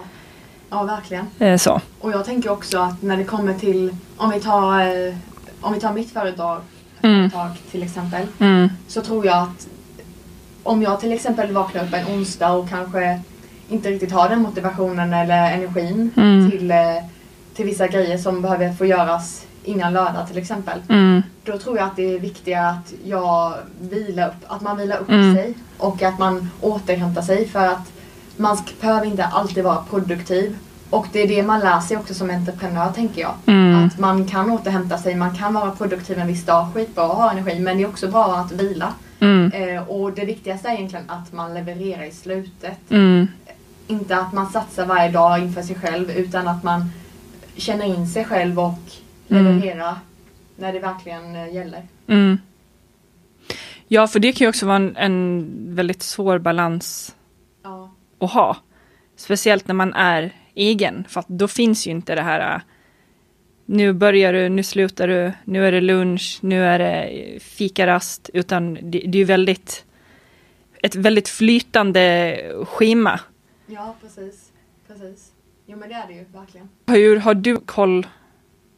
ja 0.69 0.83
verkligen. 0.83 1.25
eh, 1.39 1.57
så. 1.57 1.81
Och 2.00 2.12
jag 2.12 2.25
tänker 2.25 2.50
också 2.50 2.79
att 2.79 3.01
när 3.01 3.17
det 3.17 3.24
kommer 3.24 3.53
till, 3.53 3.95
om 4.17 4.29
vi 4.31 4.39
tar, 4.39 4.79
eh, 4.81 5.15
om 5.61 5.73
vi 5.73 5.79
tar 5.79 5.93
mitt 5.93 6.11
företag, 6.13 6.61
Mm. 7.01 7.29
till 7.71 7.83
exempel. 7.83 8.27
Mm. 8.39 8.69
Så 8.87 9.01
tror 9.01 9.25
jag 9.25 9.37
att 9.37 9.67
om 10.63 10.81
jag 10.81 10.99
till 10.99 11.11
exempel 11.11 11.51
vaknar 11.51 11.83
upp 11.83 11.93
en 11.93 12.07
onsdag 12.07 12.51
och 12.51 12.69
kanske 12.69 13.21
inte 13.69 13.89
riktigt 13.89 14.11
har 14.11 14.29
den 14.29 14.41
motivationen 14.41 15.13
eller 15.13 15.51
energin 15.53 16.11
Mm. 16.17 16.51
till, 16.51 16.71
eh, 16.71 16.77
till 17.53 17.65
vissa 17.65 17.87
grejer 17.87 18.17
som 18.17 18.41
behöver 18.41 18.73
få 18.73 18.85
göras 18.85 19.45
innan 19.63 19.93
lördag 19.93 20.27
till 20.27 20.37
exempel. 20.37 20.79
Mm. 20.89 21.23
Då 21.43 21.57
tror 21.57 21.77
jag 21.77 21.85
att 21.87 21.95
det 21.95 22.15
är 22.15 22.19
viktigare 22.19 22.69
att 22.69 22.93
jag 23.05 23.53
vilar 23.81 24.27
upp, 24.27 24.43
att 24.47 24.61
man 24.61 24.77
vilar 24.77 24.97
upp 24.97 25.09
Mm. 25.09 25.35
sig 25.35 25.53
och 25.77 26.03
att 26.03 26.19
man 26.19 26.49
återhämtar 26.61 27.21
sig 27.21 27.47
för 27.47 27.65
att 27.67 27.91
man 28.37 28.57
behöver 28.81 29.05
inte 29.05 29.25
alltid 29.25 29.63
vara 29.63 29.83
produktiv. 29.89 30.57
Och 30.89 31.08
det 31.12 31.20
är 31.20 31.27
det 31.27 31.44
man 31.44 31.60
lär 31.60 31.79
sig 31.79 31.98
också 31.98 32.13
som 32.13 32.29
entreprenör 32.29 32.91
tänker 32.91 33.22
jag. 33.22 33.34
Mm. 33.46 33.86
Att 33.86 34.00
man 34.00 34.27
kan 34.27 34.51
återhämta 34.51 34.98
sig, 34.98 35.15
man 35.15 35.36
kan 35.36 35.53
vara 35.53 35.72
produktiv 35.72 36.20
en 36.20 36.27
viss 36.27 36.46
dag, 36.46 36.67
skitbra 36.74 37.06
att 37.06 37.17
ha 37.17 37.32
energi 37.32 37.60
men 37.60 37.77
det 37.77 37.84
är 37.84 37.88
också 37.88 38.08
bra 38.08 38.36
att 38.36 38.51
vila. 38.51 38.94
Mm. 39.20 39.51
Eh, 39.51 39.89
och 39.89 40.13
det 40.13 40.25
viktigaste 40.25 40.67
är 40.70 40.74
egentligen 40.74 41.10
att 41.10 41.34
man 41.34 41.53
levererar 41.53 42.03
i 42.03 42.12
slutet. 42.12 42.91
Mm. 42.91 43.27
Inte 43.88 44.17
att 44.17 44.34
man 44.34 44.50
satsar 44.50 44.86
varje 44.86 45.12
dag 45.12 45.39
inför 45.39 45.62
sig 45.62 45.75
själv 45.75 46.12
utan 46.12 46.48
att 46.48 46.63
man 46.63 46.91
känner 47.56 47.86
in 47.86 48.08
sig 48.08 48.25
själv 48.25 48.60
och 48.60 48.79
Mm. 49.29 49.46
levererar 49.46 49.96
när 50.56 50.74
det 50.74 50.79
verkligen 50.79 51.36
eh, 51.36 51.53
gäller. 51.56 51.82
Mm. 52.08 52.38
Ja, 53.88 54.08
för 54.08 54.20
det 54.20 54.32
kan 54.32 54.46
ju 54.46 54.50
också 54.50 54.65
vara 54.65 54.75
en, 54.75 54.96
en 54.96 55.46
väldigt 55.75 56.03
svår 56.03 56.39
balans 56.39 57.15
Ja. 57.63 57.91
att 58.20 58.32
ha. 58.32 58.58
Speciellt 59.15 59.67
när 59.67 59.75
man 59.75 59.94
är 59.94 60.34
egen, 60.57 61.03
för 61.09 61.19
att 61.19 61.27
då 61.27 61.47
finns 61.47 61.87
ju 61.87 61.91
inte 61.91 62.15
det 62.15 62.21
här 62.21 62.55
äh, 62.55 62.61
nu 63.65 63.93
börjar 63.93 64.33
du, 64.33 64.49
nu 64.49 64.63
slutar 64.63 65.07
du, 65.07 65.31
nu 65.43 65.67
är 65.67 65.71
det 65.71 65.81
lunch, 65.81 66.39
nu 66.41 66.65
är 66.65 66.79
det 66.79 67.03
eh, 67.03 67.39
fikarast, 67.39 68.29
utan 68.33 68.73
det, 68.73 68.81
det 68.81 69.17
är 69.17 69.19
ju 69.19 69.23
väldigt 69.23 69.85
ett 70.83 70.95
väldigt 70.95 71.29
flytande 71.29 72.37
schema. 72.65 73.19
ja, 73.67 73.95
precis. 74.01 74.51
Precis. 74.87 75.31
Jo 75.65 75.77
men 75.77 75.89
det 75.89 75.95
är 75.95 76.07
det 76.07 76.13
ju 76.13 76.25
verkligen. 76.33 76.69
Hur 76.87 77.17
har 77.17 77.33
du 77.33 77.57
koll 77.57 78.07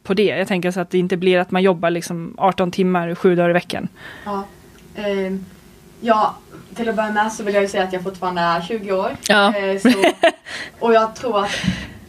på 0.02 0.14
det? 0.14 0.24
Jag 0.24 0.48
tänker 0.48 0.70
så 0.70 0.80
att 0.80 0.90
det 0.90 0.98
inte 0.98 1.16
blir 1.16 1.38
att 1.38 1.50
man 1.50 1.62
jobbar 1.62 1.90
liksom 1.90 2.34
18 2.38 2.70
timmar, 2.70 3.14
sju 3.14 3.36
dagar 3.36 3.50
i 3.50 3.52
veckan. 3.52 3.88
Ja. 4.24 4.44
Ehm, 4.94 5.46
ja, 6.00 6.36
till 6.74 6.88
att 6.88 6.96
börja 6.96 7.12
med 7.12 7.32
så 7.32 7.44
vill 7.44 7.54
jag 7.54 7.62
ju 7.62 7.68
säga 7.68 7.84
att 7.84 7.92
jag 7.92 8.02
fortfarande 8.02 8.40
är 8.40 8.60
20 8.60 8.92
år. 8.92 9.16
Ja. 9.28 9.56
Eh, 9.56 9.78
så, 9.78 9.88
och 10.80 10.92
jag 10.94 11.14
tror 11.14 11.44
att 11.44 11.50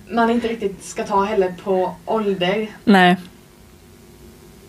man 0.09 0.29
inte 0.29 0.47
riktigt 0.47 0.83
ska 0.85 1.03
ta 1.03 1.23
heller 1.23 1.53
på 1.63 1.95
ålder. 2.05 2.67
Nej. 2.83 3.17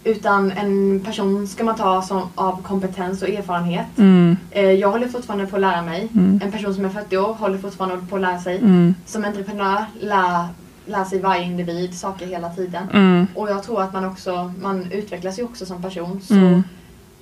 Utan 0.04 0.50
en 0.52 1.00
person 1.04 1.48
ska 1.48 1.64
man 1.64 1.76
ta 1.76 2.02
som, 2.02 2.28
av 2.34 2.62
kompetens 2.62 3.22
och 3.22 3.28
erfarenhet. 3.28 3.86
Mm. 3.98 4.36
Eh, 4.50 4.70
jag 4.70 4.90
håller 4.90 5.08
fortfarande 5.08 5.46
på 5.46 5.56
att 5.56 5.62
lära 5.62 5.82
mig. 5.82 6.08
Mm. 6.14 6.40
En 6.44 6.52
person 6.52 6.74
som 6.74 6.84
är 6.84 6.88
40 6.88 7.16
år 7.16 7.32
håller 7.34 7.58
fortfarande 7.58 8.06
på 8.06 8.16
att 8.16 8.22
lära 8.22 8.40
sig. 8.40 8.58
Mm. 8.58 8.94
Som 9.06 9.24
entreprenör 9.24 9.84
lär, 10.00 10.46
lär 10.86 11.04
sig 11.04 11.18
varje 11.20 11.42
individ 11.42 11.98
saker 11.98 12.26
hela 12.26 12.50
tiden. 12.50 12.88
Mm. 12.92 13.26
Och 13.34 13.50
jag 13.50 13.62
tror 13.62 13.82
att 13.82 13.92
man 13.92 14.04
också, 14.04 14.52
man 14.62 14.92
utvecklas 14.92 15.38
ju 15.38 15.42
också 15.42 15.66
som 15.66 15.82
person. 15.82 16.20
Så 16.24 16.34
Mm. 16.34 16.62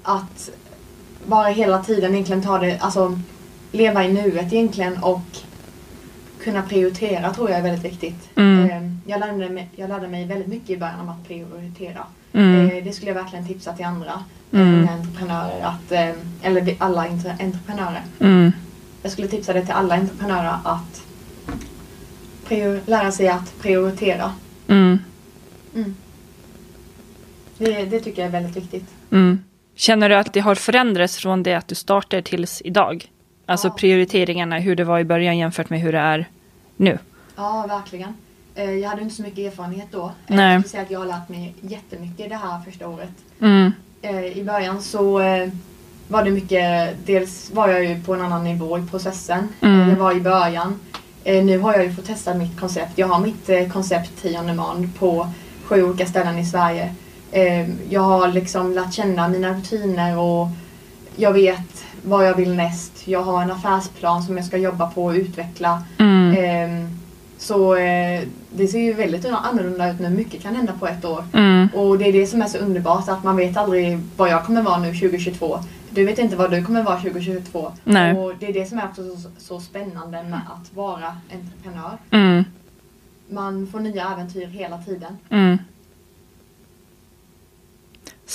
att 0.02 0.50
bara 1.26 1.48
hela 1.48 1.82
tiden 1.82 2.12
egentligen 2.14 2.42
ta 2.42 2.58
det, 2.58 2.78
alltså 2.78 3.20
leva 3.72 4.04
i 4.04 4.12
nuet 4.12 4.52
egentligen 4.52 4.98
och 5.02 5.20
kunna 6.44 6.62
prioritera 6.62 7.34
tror 7.34 7.50
jag 7.50 7.58
är 7.58 7.62
väldigt 7.62 7.84
viktigt. 7.84 8.30
Mm. 8.36 8.70
Eh, 8.70 9.10
Jag, 9.10 9.20
lärde 9.20 9.48
mig, 9.50 9.68
jag 9.76 9.88
lärde 9.88 10.08
mig 10.08 10.26
väldigt 10.26 10.48
mycket 10.48 10.70
i 10.70 10.76
början 10.76 11.00
om 11.00 11.08
att 11.08 11.28
prioritera. 11.28 12.06
Mm. 12.32 12.70
Eh, 12.70 12.84
Det 12.84 12.92
skulle 12.92 13.10
jag 13.10 13.22
verkligen 13.22 13.46
tipsa 13.46 13.72
till 13.72 13.84
andra 13.84 14.24
Mm. 14.52 14.74
unga 14.74 14.92
entreprenörer, 14.92 15.60
att, 15.64 15.92
eh, 15.92 16.10
eller 16.42 16.76
alla 16.78 17.06
entre- 17.06 17.36
entreprenörer. 17.40 18.02
Mm. 18.20 18.52
Jag 19.02 19.12
skulle 19.12 19.28
tipsa 19.28 19.52
det 19.52 19.62
till 19.64 19.72
alla 19.74 19.94
entreprenörer 19.94 20.56
att 20.64 21.02
prior- 22.48 22.80
lära 22.86 23.12
sig 23.12 23.28
att 23.28 23.58
prioritera. 23.62 24.32
Mm. 24.68 24.98
Mm. 25.74 25.94
Det, 27.58 27.84
det 27.84 28.00
tycker 28.00 28.22
jag 28.22 28.26
är 28.28 28.32
väldigt 28.32 28.56
viktigt. 28.56 28.84
Mm. 29.12 29.38
Känner 29.74 30.08
du 30.08 30.14
att 30.14 30.32
det 30.32 30.40
har 30.40 30.54
förändrats 30.54 31.16
från 31.16 31.42
det 31.42 31.54
att 31.54 31.68
du 31.68 31.74
startade 31.74 32.22
tills 32.22 32.62
idag? 32.64 33.10
Alltså 33.50 33.68
Ja. 33.68 33.72
prioriteringarna, 33.72 34.58
hur 34.58 34.76
det 34.76 34.84
var 34.84 34.98
i 34.98 35.04
början 35.04 35.38
jämfört 35.38 35.70
med 35.70 35.80
hur 35.80 35.92
det 35.92 35.98
är 35.98 36.28
nu. 36.76 36.98
Ja, 37.36 37.66
verkligen. 37.68 38.14
Eh, 38.54 38.70
Jag 38.70 38.88
hade 38.88 39.02
inte 39.02 39.14
så 39.14 39.22
mycket 39.22 39.52
erfarenhet 39.52 39.86
då. 39.90 40.04
Eh, 40.04 40.10
Nej. 40.36 40.54
Jag 40.54 40.66
säga 40.66 40.82
att 40.82 40.90
jag 40.90 40.98
har 40.98 41.06
lärt 41.06 41.28
mig 41.28 41.54
jättemycket 41.60 42.28
det 42.28 42.36
här 42.36 42.60
första 42.64 42.88
året. 42.88 43.10
Mm. 43.40 43.72
Eh, 44.02 44.24
I 44.24 44.44
början 44.44 44.82
så 44.82 45.12
var 46.08 46.24
det 46.24 46.30
mycket, 46.30 46.94
dels 47.06 47.50
var 47.54 47.68
jag 47.68 47.84
ju 47.84 48.02
på 48.02 48.14
en 48.14 48.20
annan 48.20 48.44
nivå 48.44 48.78
i 48.78 48.86
processen. 48.90 49.48
Mm. 49.60 49.88
Jag 49.88 49.96
var 49.96 50.12
i 50.16 50.20
början. 50.20 50.80
Nu 51.24 51.58
har 51.58 51.74
jag 51.74 51.84
ju 51.84 51.92
fått 51.94 52.06
testa 52.06 52.34
mitt 52.34 52.60
koncept. 52.60 52.92
Jag 52.98 53.06
har 53.06 53.20
mitt 53.20 53.72
koncept 53.72 54.22
Tea 54.22 54.40
on 54.40 54.46
demand 54.46 54.98
på 54.98 55.28
sju 55.64 55.82
olika 55.82 56.06
ställen 56.06 56.38
i 56.38 56.46
Sverige. 56.46 56.94
Jag 57.88 58.00
har 58.00 58.28
liksom 58.28 58.72
lärt 58.72 58.94
känna 58.94 59.28
mina 59.28 59.52
rutiner 59.54 60.18
och 60.18 60.48
jag 61.16 61.32
vet 61.32 61.84
vad 62.04 62.26
jag 62.26 62.34
vill 62.34 62.54
näst. 62.54 63.08
Jag 63.08 63.22
har 63.22 63.42
en 63.42 63.50
affärsplan 63.50 64.22
som 64.22 64.36
jag 64.36 64.46
ska 64.46 64.56
jobba 64.56 64.90
på 64.90 65.04
och 65.04 65.12
utveckla. 65.14 65.82
Mm. 65.98 66.34
Ehm, 66.38 66.88
Så 67.38 67.74
eh, 67.76 68.22
det 68.50 68.68
ser 68.68 68.78
ju 68.78 68.92
väldigt 68.92 69.24
annorlunda 69.24 69.90
ut 69.90 70.00
nu. 70.00 70.10
Mycket 70.10 70.42
kan 70.42 70.54
hända 70.56 70.72
på 70.80 70.86
ett 70.86 71.04
år. 71.04 71.24
Mm. 71.32 71.68
Och 71.74 71.98
det 71.98 72.08
är 72.08 72.12
det 72.12 72.26
som 72.26 72.42
är 72.42 72.46
så 72.46 72.58
underbart 72.58 73.08
att 73.08 73.24
man 73.24 73.36
vet 73.36 73.56
aldrig 73.56 74.00
vad 74.16 74.28
jag 74.28 74.44
kommer 74.44 74.62
vara 74.62 74.78
nu 74.78 74.92
2022. 74.92 75.58
Du 75.90 76.04
vet 76.04 76.18
inte 76.18 76.36
vad 76.36 76.50
du 76.50 76.64
kommer 76.64 76.82
vara 76.82 76.96
2022. 77.00 77.72
Nej. 77.84 78.18
Och 78.18 78.32
det 78.40 78.46
är 78.46 78.52
det 78.52 78.66
som 78.68 78.78
är 78.78 78.84
också 78.84 79.02
så, 79.16 79.28
så 79.38 79.60
spännande 79.60 80.22
med 80.22 80.40
att 80.60 80.74
vara 80.76 81.16
entreprenör. 81.32 81.98
Mm. 82.10 82.44
Man 83.28 83.66
får 83.72 83.80
nya 83.80 84.12
äventyr 84.12 84.46
hela 84.46 84.78
tiden. 84.78 85.18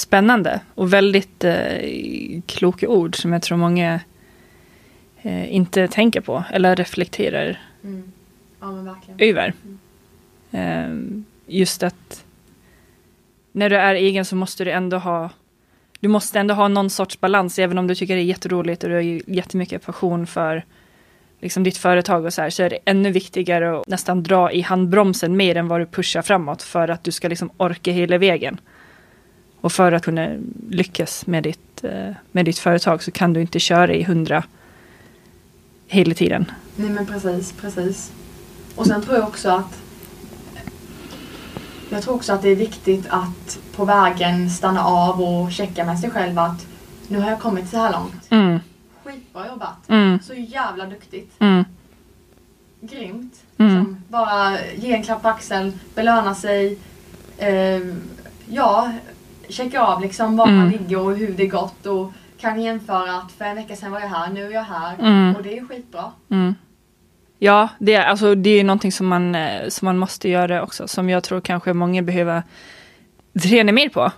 Mm. 0.06 0.10
Spännande 0.10 0.60
och 0.76 0.94
väldigt 0.94 1.44
eh, 1.44 2.42
kloka 2.46 2.88
ord 2.90 3.16
som 3.16 3.34
jag 3.34 3.42
tror 3.42 3.58
många 3.58 4.00
eh, 5.22 5.54
inte 5.56 5.88
tänker 5.88 6.22
på 6.22 6.44
eller 6.52 6.76
reflekterar 6.76 7.60
Mm. 7.84 8.12
Ja 8.60 8.72
men 8.72 8.86
verkligen. 8.86 9.20
över. 9.20 9.54
Eh, 10.52 10.96
just 11.48 11.84
att 11.84 12.26
när 13.52 13.70
du 13.70 13.76
är 13.76 13.96
egen 13.96 14.26
så 14.26 14.36
måste 14.36 14.64
du 14.64 14.72
ändå 14.72 14.98
ha 14.98 15.30
du 16.00 16.08
måste 16.08 16.40
ändå 16.40 16.54
ha 16.54 16.68
någon 16.68 16.90
sorts 16.90 17.20
balans, 17.20 17.60
även 17.60 17.78
om 17.78 17.88
du 17.88 17.96
tycker 17.96 18.16
det 18.16 18.22
är 18.22 18.24
jätteroligt 18.26 18.84
och 18.84 18.90
du 18.90 18.96
har 18.96 19.30
jättemycket 19.30 19.86
passion 19.86 20.28
för 20.28 20.66
liksom 21.40 21.64
ditt 21.64 21.78
företag 21.78 22.26
och 22.26 22.34
så 22.34 22.42
här, 22.42 22.50
så 22.50 22.64
är 22.64 22.70
det 22.70 22.80
ännu 22.86 23.12
viktigare 23.12 23.80
att 23.80 23.88
nästan 23.88 24.24
dra 24.24 24.52
i 24.52 24.62
handbromsen 24.62 25.38
mer 25.38 25.58
än 25.58 25.68
vad 25.68 25.82
du 25.82 25.86
pushar 25.86 26.22
framåt 26.22 26.64
för 26.64 26.88
att 26.88 27.04
du 27.04 27.12
ska 27.12 27.28
liksom 27.28 27.50
orka 27.58 27.92
hela 27.92 28.18
vägen. 28.18 28.60
Och 29.66 29.72
för 29.72 29.92
att 29.92 30.04
kunna 30.04 30.30
lyckas 30.70 31.28
med 31.28 31.44
ditt, 31.44 31.84
eh, 31.84 32.12
med 32.32 32.46
ditt 32.46 32.58
företag 32.60 33.04
så 33.04 33.12
kan 33.12 33.34
du 33.34 33.42
inte 33.42 33.60
köra 33.60 33.94
i 33.94 34.04
hundra 34.04 34.44
hela 35.88 36.14
tiden. 36.14 36.52
Nej 36.76 36.90
men 36.90 37.06
precis, 37.06 37.52
precis. 37.52 38.12
Och 38.76 38.88
sen 38.88 39.02
tror 39.02 39.16
jag 39.16 39.28
också 39.28 39.50
att 39.50 39.82
jag 41.90 42.02
tror 42.04 42.16
också 42.16 42.34
att 42.34 42.42
det 42.42 42.50
är 42.50 42.56
viktigt 42.56 43.06
att 43.10 43.60
på 43.76 43.86
vägen 43.86 44.50
stanna 44.50 44.84
av 44.86 45.22
och 45.22 45.52
checka 45.52 45.86
med 45.86 46.00
sig 46.00 46.10
själv 46.10 46.40
att 46.40 46.66
nu 47.08 47.20
har 47.20 47.30
jag 47.30 47.40
kommit 47.40 47.70
så 47.70 47.78
här 47.78 47.92
långt. 47.92 48.28
Mm, 48.32 48.60
Skitbra 49.04 49.48
jobbat. 49.48 49.90
mm, 49.90 50.20
Så 50.20 50.34
jävla 50.34 50.86
duktigt. 50.86 51.34
mm, 51.40 51.64
Grymt. 52.82 53.34
Mm. 53.58 53.72
Liksom, 53.76 54.04
bara 54.08 54.58
ge 54.76 54.94
en 54.94 55.04
klapp 55.04 55.22
på 55.22 55.28
axeln, 55.28 55.80
belöna 55.96 56.36
sig. 56.36 56.78
Eh, 57.38 57.80
ja, 58.50 58.92
checka 59.50 59.82
av 59.82 60.02
liksom 60.02 60.38
var 60.38 60.46
man 60.46 60.56
Mm. 60.56 60.72
ligger 60.72 61.00
och 61.00 61.18
hur 61.18 61.34
det 61.34 61.48
gått 61.48 61.86
och 61.86 62.12
kan 62.38 62.62
jämföra 62.62 63.16
att 63.16 63.32
för 63.32 63.46
en 63.46 63.56
vecka 63.56 63.76
sedan 63.76 63.92
var 63.92 64.00
jag 64.00 64.08
här, 64.08 64.30
nu 64.34 64.46
är 64.46 64.52
jag 64.52 64.64
här. 64.64 64.96
Mm. 65.00 65.36
Och 65.36 65.44
det 65.44 65.58
är 65.58 65.66
skitbra. 65.66 66.12
mm. 66.32 66.56
Ja, 67.40 67.70
det 67.80 67.94
är, 67.94 68.04
alltså, 68.06 68.36
det 68.36 68.50
är 68.50 68.64
någonting 68.64 68.92
som 68.92 69.08
man, 69.08 69.36
eh, 69.36 69.68
som 69.70 69.86
man 69.86 69.98
måste 69.98 70.30
göra 70.30 70.64
också, 70.64 70.88
som 70.88 71.10
jag 71.10 71.24
tror 71.24 71.42
kanske 71.42 71.74
många 71.74 72.02
behöver 72.02 72.44
träna 73.44 73.72
mer 73.72 73.90
på 73.90 74.12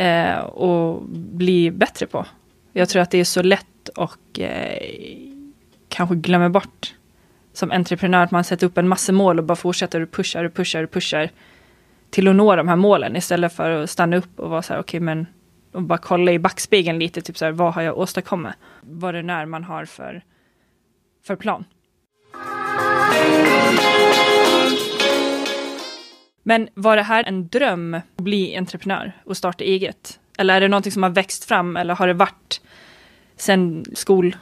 eh, 0.00 0.38
och 0.38 1.02
bli 1.12 1.70
bättre 1.70 2.06
på. 2.06 2.26
Jag 2.72 2.88
tror 2.88 3.02
att 3.02 3.10
det 3.10 3.18
är 3.18 3.24
så 3.24 3.42
lätt 3.42 3.88
och 3.96 4.40
eh, 4.40 4.82
kanske 5.88 6.14
glömmer 6.14 6.48
bort 6.48 6.94
som 7.52 7.70
entreprenör 7.70 8.24
att 8.24 8.30
man 8.30 8.44
sätter 8.44 8.66
upp 8.66 8.78
en 8.78 8.88
massa 8.88 9.12
mål 9.12 9.38
och 9.38 9.44
bara 9.44 9.56
fortsätter 9.56 10.00
och 10.00 10.10
pushar 10.10 10.44
och 10.44 10.54
pushar 10.54 10.82
och 10.84 10.90
pushar 10.90 11.30
till 12.10 12.28
att 12.28 12.36
nå 12.36 12.56
de 12.56 12.68
här 12.68 12.76
målen 12.76 13.16
istället 13.16 13.52
för 13.52 13.70
att 13.70 13.90
stanna 13.90 14.16
upp 14.16 14.40
och 14.40 14.50
vara 14.50 14.62
så 14.62 14.72
här, 14.72 14.80
okej 14.80 15.00
men 15.00 15.26
och 15.72 15.82
bara 15.82 15.98
kolla 15.98 16.32
i 16.32 16.38
backspegeln 16.38 16.98
lite, 16.98 17.20
typ 17.20 17.38
så 17.38 17.44
här, 17.44 17.52
vad 17.52 17.74
har 17.74 17.82
jag 17.82 17.98
åstadkommit? 17.98 18.54
Vad 18.80 19.14
det 19.14 19.22
när 19.22 19.46
man 19.46 19.64
har 19.64 19.84
för, 19.84 20.22
för 21.26 21.36
plan. 21.36 21.64
Men 26.42 26.68
var 26.74 26.96
det 26.96 27.02
här 27.02 27.24
en 27.24 27.48
dröm 27.48 27.94
att 27.94 28.16
bli 28.16 28.56
entreprenör 28.56 29.12
och 29.24 29.36
starta 29.36 29.64
eget? 29.64 30.20
Eller 30.38 30.56
är 30.56 30.60
det 30.60 30.68
någonting 30.68 30.92
som 30.92 31.02
har 31.02 31.10
växt 31.10 31.44
fram 31.44 31.76
eller 31.76 31.94
har 31.94 32.06
det 32.06 32.14
varit 32.14 32.60
sen 33.36 33.84
skol? 33.94 34.36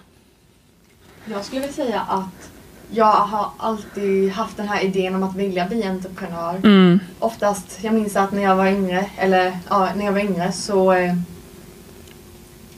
Jag 1.24 1.44
skulle 1.44 1.60
vilja 1.60 1.74
säga 1.74 2.00
att 2.00 2.50
jag 2.90 3.12
har 3.12 3.50
alltid 3.56 4.30
haft 4.32 4.56
den 4.56 4.68
här 4.68 4.84
idén 4.84 5.14
om 5.14 5.22
att 5.22 5.36
vilja 5.36 5.66
bli 5.66 5.84
entreprenör. 5.84 6.54
Mm, 6.64 7.00
Oftast, 7.18 7.78
jag 7.82 7.94
minns 7.94 8.16
att 8.16 8.32
när 8.32 8.42
jag 8.42 8.56
var 8.56 8.66
yngre, 8.66 9.06
eller 9.18 9.58
ja, 9.68 9.88
när 9.96 10.04
jag 10.04 10.12
var 10.12 10.20
yngre 10.20 10.52
så 10.52 10.92
eh, 10.92 11.14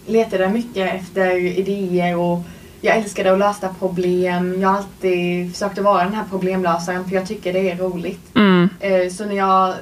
letade 0.06 0.42
jag 0.42 0.52
mycket 0.52 0.94
efter 0.94 1.36
idéer 1.36 2.16
och 2.16 2.40
jag 2.80 2.96
älskade 2.96 3.32
att 3.32 3.38
lösa 3.38 3.68
problem. 3.78 4.60
Jag 4.60 4.68
har 4.68 4.76
alltid 4.76 5.52
försökt 5.52 5.78
att 5.78 5.84
vara 5.84 6.04
den 6.04 6.14
här 6.14 6.24
problemlösaren 6.30 7.04
för 7.04 7.14
jag 7.14 7.26
tycker 7.26 7.52
det 7.52 7.70
är 7.70 7.76
roligt. 7.76 8.36
mm, 8.36 8.68
Eh, 8.80 9.10
så 9.10 9.24
när 9.24 9.36
jag 9.36 9.74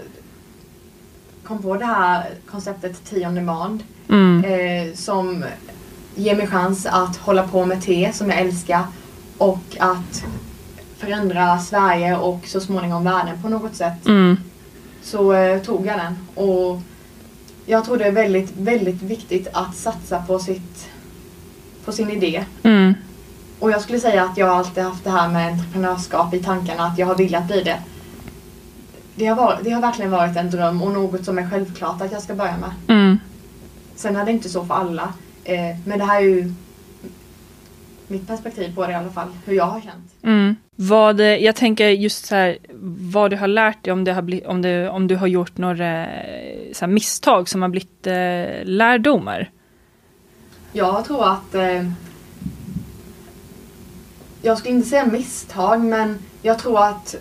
kom 1.44 1.62
på 1.62 1.76
det 1.76 1.84
här 1.84 2.24
konceptet 2.50 3.04
Tea 3.04 3.28
on 3.28 3.34
demand 3.34 3.82
mm, 4.08 4.44
eh, 4.44 4.94
som 4.94 5.44
ger 6.14 6.36
mig 6.36 6.46
chans 6.46 6.86
att 6.86 7.16
hålla 7.16 7.42
på 7.48 7.66
med 7.66 7.82
te 7.82 8.12
som 8.12 8.30
jag 8.30 8.40
älskar 8.40 8.84
och 9.38 9.76
att 9.78 10.24
förändra 10.98 11.58
Sverige 11.58 12.16
och 12.16 12.40
så 12.46 12.60
småningom 12.60 13.04
världen 13.04 13.42
på 13.42 13.48
något 13.48 13.74
sätt 13.74 14.06
mm, 14.06 14.36
så 15.02 15.32
eh, 15.32 15.62
tog 15.62 15.86
jag 15.86 15.98
den. 15.98 16.16
Och 16.46 16.80
jag 17.66 17.84
tror 17.84 17.96
det 17.96 18.04
är 18.04 18.12
väldigt, 18.12 18.52
väldigt 18.56 19.02
viktigt 19.02 19.48
att 19.52 19.76
satsa 19.76 20.22
på, 20.22 20.38
sitt, 20.38 20.88
på 21.84 21.92
sin 21.92 22.10
idé. 22.10 22.44
mm, 22.62 22.94
Och 23.58 23.70
jag 23.70 23.80
skulle 23.82 24.00
säga 24.00 24.24
att 24.24 24.36
jag 24.36 24.48
alltid 24.48 24.84
haft 24.84 25.04
det 25.04 25.10
här 25.10 25.28
med 25.28 25.52
entreprenörskap 25.52 26.34
i 26.34 26.42
tankarna, 26.42 26.84
att 26.86 26.98
jag 26.98 27.06
har 27.06 27.14
velat 27.14 27.46
bli 27.46 27.62
det. 27.62 27.78
Det 29.14 29.26
har, 29.26 29.36
varit, 29.36 29.64
det 29.64 29.70
har 29.70 29.80
verkligen 29.80 30.10
varit 30.10 30.36
en 30.36 30.50
dröm 30.50 30.82
och 30.82 30.92
något 30.92 31.24
som 31.24 31.38
är 31.38 31.50
självklart 31.50 32.02
att 32.02 32.12
jag 32.12 32.22
ska 32.22 32.34
börja 32.34 32.56
med. 32.56 32.70
mm, 32.98 33.18
Sen 33.96 34.16
är 34.16 34.24
det 34.24 34.32
inte 34.32 34.48
så 34.48 34.64
för 34.64 34.74
alla. 34.74 35.12
Eh, 35.44 35.76
men 35.84 35.98
det 35.98 36.04
här 36.04 36.16
är 36.16 36.24
ju 36.24 36.54
mitt 38.08 38.26
perspektiv 38.26 38.74
på 38.74 38.86
det 38.86 38.92
i 38.92 38.94
alla 38.94 39.10
fall, 39.10 39.28
hur 39.44 39.54
jag 39.54 39.64
har 39.64 39.80
känt. 39.80 40.12
mm. 40.22 40.56
Vad, 40.78 41.20
jag 41.20 41.56
tänker 41.56 41.88
just 41.88 42.26
så 42.26 42.34
här, 42.34 42.58
vad 43.12 43.30
du 43.30 43.36
har 43.36 43.48
lärt 43.48 43.84
dig 43.84 43.92
om, 43.92 44.04
det 44.04 44.12
har 44.12 44.22
bli, 44.22 44.44
om, 44.46 44.62
det, 44.62 44.88
om 44.88 45.06
du 45.06 45.16
har 45.16 45.26
gjort 45.26 45.58
några 45.58 46.06
så 46.72 46.86
misstag 46.86 47.48
som 47.48 47.62
har 47.62 47.68
blivit 47.68 48.06
eh, 48.06 48.64
lärdomar. 48.64 49.50
Jag 50.72 51.04
tror 51.04 51.28
att 51.28 51.54
eh, 51.54 51.90
jag 54.42 54.58
skulle 54.58 54.74
inte 54.74 54.88
säga 54.88 55.06
misstag 55.06 55.80
men 55.80 56.18
jag 56.42 56.58
tror 56.58 56.82
att 56.84 57.16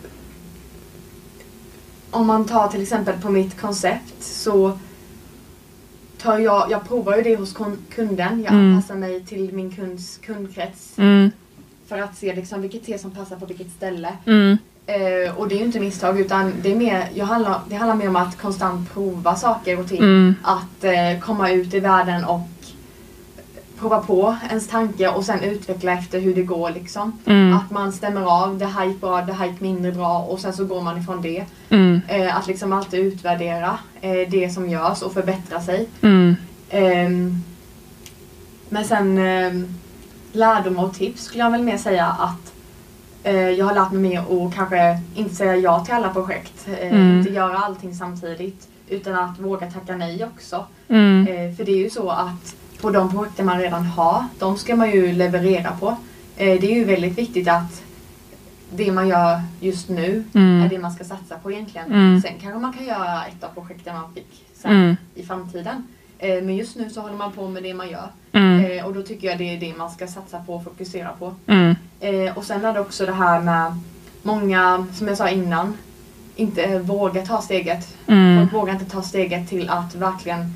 om 2.11 2.27
man 2.27 2.45
tar 2.45 2.67
till 2.67 2.81
exempel 2.81 3.21
på 3.21 3.29
mitt 3.29 3.61
koncept 3.61 4.23
så 4.23 4.79
tar 6.25 6.39
jag, 6.39 6.71
jag 6.71 6.87
provar 6.87 7.15
ju 7.17 7.23
det 7.23 7.35
hos 7.35 7.53
kunden. 7.95 8.43
Jag 8.43 8.53
Mm. 8.53 8.73
anpassar 8.75 8.95
mig 8.95 9.23
till 9.23 9.53
min 9.53 9.71
kunds 9.75 10.17
kundkrets 10.17 10.97
Mm, 10.97 11.31
för 11.87 11.97
att 12.01 12.17
se 12.17 12.35
liksom 12.35 12.61
vilket 12.61 12.85
te 12.85 12.97
som 12.97 13.11
passar 13.11 13.35
på 13.35 13.45
vilket 13.45 13.71
ställe. 13.77 14.13
mm, 14.25 14.57
Eh, 14.87 15.37
och 15.37 15.47
det 15.47 15.55
är 15.55 15.59
ju 15.59 15.65
inte 15.65 15.79
misstag 15.79 16.19
utan 16.19 16.53
det, 16.61 16.71
är 16.71 16.75
mer, 16.75 17.07
jag 17.13 17.25
handlar, 17.25 17.59
det 17.69 17.75
handlar 17.75 17.95
mer 17.95 18.07
om 18.09 18.15
att 18.15 18.37
konstant 18.37 18.93
prova 18.93 19.35
saker 19.35 19.79
och 19.79 19.89
ting. 19.89 19.99
mm, 20.01 20.35
Att 20.43 20.83
eh, 20.83 21.19
komma 21.21 21.51
ut 21.51 21.73
i 21.73 21.79
världen 21.79 22.25
och 22.25 22.39
prova 23.79 23.99
på 23.99 24.35
ens 24.49 24.67
tanke 24.67 25.07
och 25.09 25.23
sen 25.25 25.39
utveckla 25.43 25.91
efter 25.93 26.19
hur 26.19 26.35
det 26.35 26.43
går 26.43 26.69
liksom. 26.69 27.19
mm, 27.25 27.53
Att 27.53 27.71
man 27.71 27.91
stämmer 27.91 28.21
av, 28.43 28.57
det 28.57 28.65
här 28.65 28.85
gick 28.85 29.01
bra, 29.01 29.21
det 29.21 29.33
här 29.33 29.45
gick 29.47 29.61
mindre 29.61 29.91
bra 29.91 30.19
och 30.19 30.39
sen 30.39 30.53
så 30.53 30.65
går 30.65 30.81
man 30.81 30.97
ifrån 30.97 31.21
det. 31.21 31.45
mm, 31.69 32.01
Eh, 32.07 32.37
att 32.37 32.47
liksom 32.47 32.73
alltid 32.73 32.99
utvärdera 32.99 33.77
eh, 34.01 34.29
det 34.29 34.53
som 34.53 34.69
görs 34.69 35.01
och 35.01 35.13
förbättra 35.13 35.61
sig. 35.61 35.87
mm, 36.01 36.35
Ehm, 36.69 37.43
men 38.69 38.85
sen 38.85 39.17
um, 39.17 39.67
lärdom 40.31 40.79
och 40.79 40.93
tips 40.93 41.23
skulle 41.23 41.43
jag 41.43 41.51
väl 41.51 41.61
mer 41.63 41.77
säga 41.77 42.05
att 42.05 42.53
eh, 43.23 43.49
jag 43.49 43.65
har 43.65 43.73
lärt 43.75 43.91
mig 43.91 44.01
mer 44.01 44.19
att 44.47 44.55
kanske 44.55 44.99
inte 45.15 45.35
säga 45.35 45.55
ja 45.55 45.85
till 45.85 45.93
alla 45.93 46.09
projekt. 46.09 46.67
eh, 46.67 46.87
Mm. 46.87 47.17
Inte 47.17 47.33
göra 47.33 47.57
allting 47.57 47.95
samtidigt. 47.95 48.67
Utan 48.89 49.15
att 49.15 49.39
våga 49.39 49.71
tacka 49.71 49.95
nej 49.95 50.25
också. 50.35 50.65
mm, 50.87 51.27
Eh, 51.27 51.55
för 51.55 51.63
det 51.65 51.71
är 51.71 51.77
ju 51.83 51.89
så 51.89 52.09
att 52.09 52.55
på 52.81 52.89
de 52.89 53.11
projekten 53.11 53.45
man 53.45 53.59
redan 53.59 53.85
har, 53.85 54.25
de 54.39 54.57
ska 54.57 54.75
man 54.75 54.91
ju 54.91 55.13
leverera 55.13 55.71
på. 55.79 55.87
Eh, 56.37 56.59
det 56.61 56.71
är 56.71 56.75
ju 56.75 56.83
väldigt 56.83 57.17
viktigt 57.17 57.47
att 57.47 57.81
det 58.69 58.91
man 58.91 59.07
gör 59.07 59.41
just 59.59 59.89
nu 59.89 60.23
är 60.33 60.39
mm, 60.39 60.69
det 60.69 60.79
man 60.79 60.91
ska 60.91 61.03
satsa 61.03 61.37
på 61.43 61.51
egentligen. 61.51 61.91
Mm. 61.91 62.21
Sen 62.21 62.31
kanske 62.41 62.59
man 62.59 62.73
kan 62.73 62.85
göra 62.85 63.25
ett 63.25 63.43
av 63.43 63.47
projekten 63.61 63.95
man 63.95 64.13
fick 64.13 64.45
sen 64.53 64.71
mm, 64.71 64.95
i 65.15 65.23
framtiden. 65.23 65.87
Eh, 66.19 66.43
men 66.43 66.55
just 66.55 66.75
nu 66.75 66.89
så 66.89 67.01
håller 67.01 67.15
man 67.15 67.31
på 67.31 67.47
med 67.47 67.63
det 67.63 67.73
man 67.73 67.89
gör. 67.89 68.07
mm, 68.31 68.65
Eh, 68.65 68.85
och 68.85 68.93
då 68.93 69.01
tycker 69.03 69.27
jag 69.27 69.37
det 69.37 69.55
är 69.55 69.59
det 69.59 69.73
man 69.77 69.91
ska 69.91 70.07
satsa 70.07 70.39
på 70.39 70.53
och 70.55 70.63
fokusera 70.63 71.09
på. 71.19 71.35
mm, 71.47 71.75
och 72.35 72.43
sen 72.43 72.65
är 72.65 72.73
det 72.73 72.79
också 72.79 73.05
det 73.05 73.13
här 73.13 73.41
med 73.41 73.77
många, 74.23 74.87
som 74.93 75.07
jag 75.07 75.17
sa 75.17 75.29
innan, 75.29 75.73
inte 76.35 76.79
våga 76.79 77.25
ta 77.25 77.41
steget. 77.41 77.97
mm, 78.07 78.39
Folk 78.39 78.53
vågar 78.53 78.73
inte 78.73 78.85
ta 78.85 79.01
steget 79.01 79.49
till 79.49 79.69
att 79.69 79.95
verkligen 79.95 80.53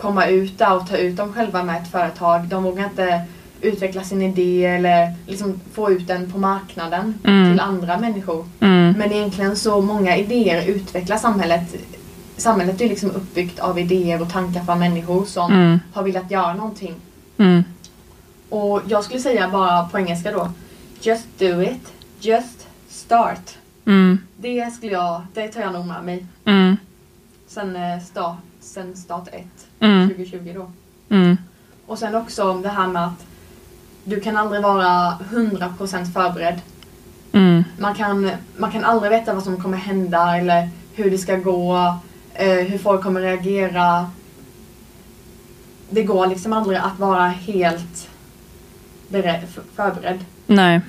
komma 0.00 0.26
ut 0.26 0.58
där 0.58 0.76
och 0.76 0.86
ta 0.88 0.96
ut 0.96 1.16
dem 1.16 1.32
själva 1.32 1.62
med 1.62 1.82
ett 1.82 1.90
företag. 1.90 2.44
De 2.48 2.62
vågar 2.62 2.84
inte 2.84 3.24
utveckla 3.60 4.04
sin 4.04 4.22
idé 4.22 4.64
eller 4.66 5.14
liksom 5.26 5.60
få 5.72 5.90
ut 5.90 6.06
den 6.06 6.32
på 6.32 6.38
marknaden 6.38 7.18
Mm. 7.24 7.52
till 7.52 7.60
andra 7.60 7.98
människor. 7.98 8.48
mm, 8.60 8.92
Men 8.98 9.12
egentligen 9.12 9.56
så 9.56 9.80
många 9.80 10.16
idéer 10.16 10.66
utvecklar 10.66 11.16
samhället. 11.16 11.74
Samhället 12.36 12.80
är 12.80 12.88
liksom 12.88 13.10
uppbyggt 13.10 13.58
av 13.60 13.78
idéer 13.78 14.22
och 14.22 14.30
tankar 14.32 14.64
från 14.64 14.78
människor 14.78 15.24
som 15.24 15.52
mm, 15.52 15.80
har 15.92 16.02
velat 16.02 16.30
göra 16.30 16.54
någonting. 16.54 16.94
mm, 17.36 17.62
Och 18.48 18.80
jag 18.88 19.04
skulle 19.04 19.20
säga 19.20 19.48
bara 19.48 19.88
på 19.88 19.98
engelska 19.98 20.32
då. 20.32 20.50
Just 21.00 21.26
do 21.38 21.62
it. 21.62 21.92
Just 22.20 22.66
start. 22.88 23.56
mm, 23.86 24.18
Det 24.36 24.70
skulle 24.74 24.92
jag, 24.92 25.22
det 25.34 25.48
tar 25.48 25.60
jag 25.60 25.72
nog 25.72 25.86
med 25.86 26.04
mig. 26.04 26.26
mm, 26.44 26.76
Sen, 27.48 27.76
eh, 27.76 28.00
start, 28.00 28.36
sen 28.60 28.96
start 28.96 29.28
1 29.32 29.44
mm, 29.80 30.08
2020 30.08 30.52
då. 30.54 30.70
mm, 31.16 31.36
Och 31.86 31.98
sen 31.98 32.14
också 32.14 32.50
om 32.50 32.62
det 32.62 32.68
här 32.68 32.86
med 32.88 33.04
att 33.04 33.26
du 34.04 34.20
kan 34.20 34.36
aldrig 34.36 34.62
vara 34.62 35.18
100% 35.30 36.12
förberedd. 36.12 36.60
Mm. 37.32 37.64
Man 37.78 37.94
kan, 37.94 38.30
man 38.56 38.70
kan 38.72 38.84
aldrig 38.84 39.10
veta 39.12 39.34
vad 39.34 39.42
som 39.42 39.62
kommer 39.62 39.76
hända 39.78 40.36
eller 40.36 40.68
hur 40.94 41.10
det 41.10 41.18
ska 41.18 41.36
gå, 41.36 41.94
eh, 42.34 42.56
hur 42.56 42.78
folk 42.78 43.02
kommer 43.02 43.20
reagera. 43.20 44.10
Det 45.90 46.02
går 46.02 46.26
liksom 46.26 46.52
aldrig 46.52 46.78
att 46.78 46.98
vara 46.98 47.26
helt 47.28 48.08
beredd, 49.08 49.46
förberedd. 49.76 50.24
Nej. 50.46 50.80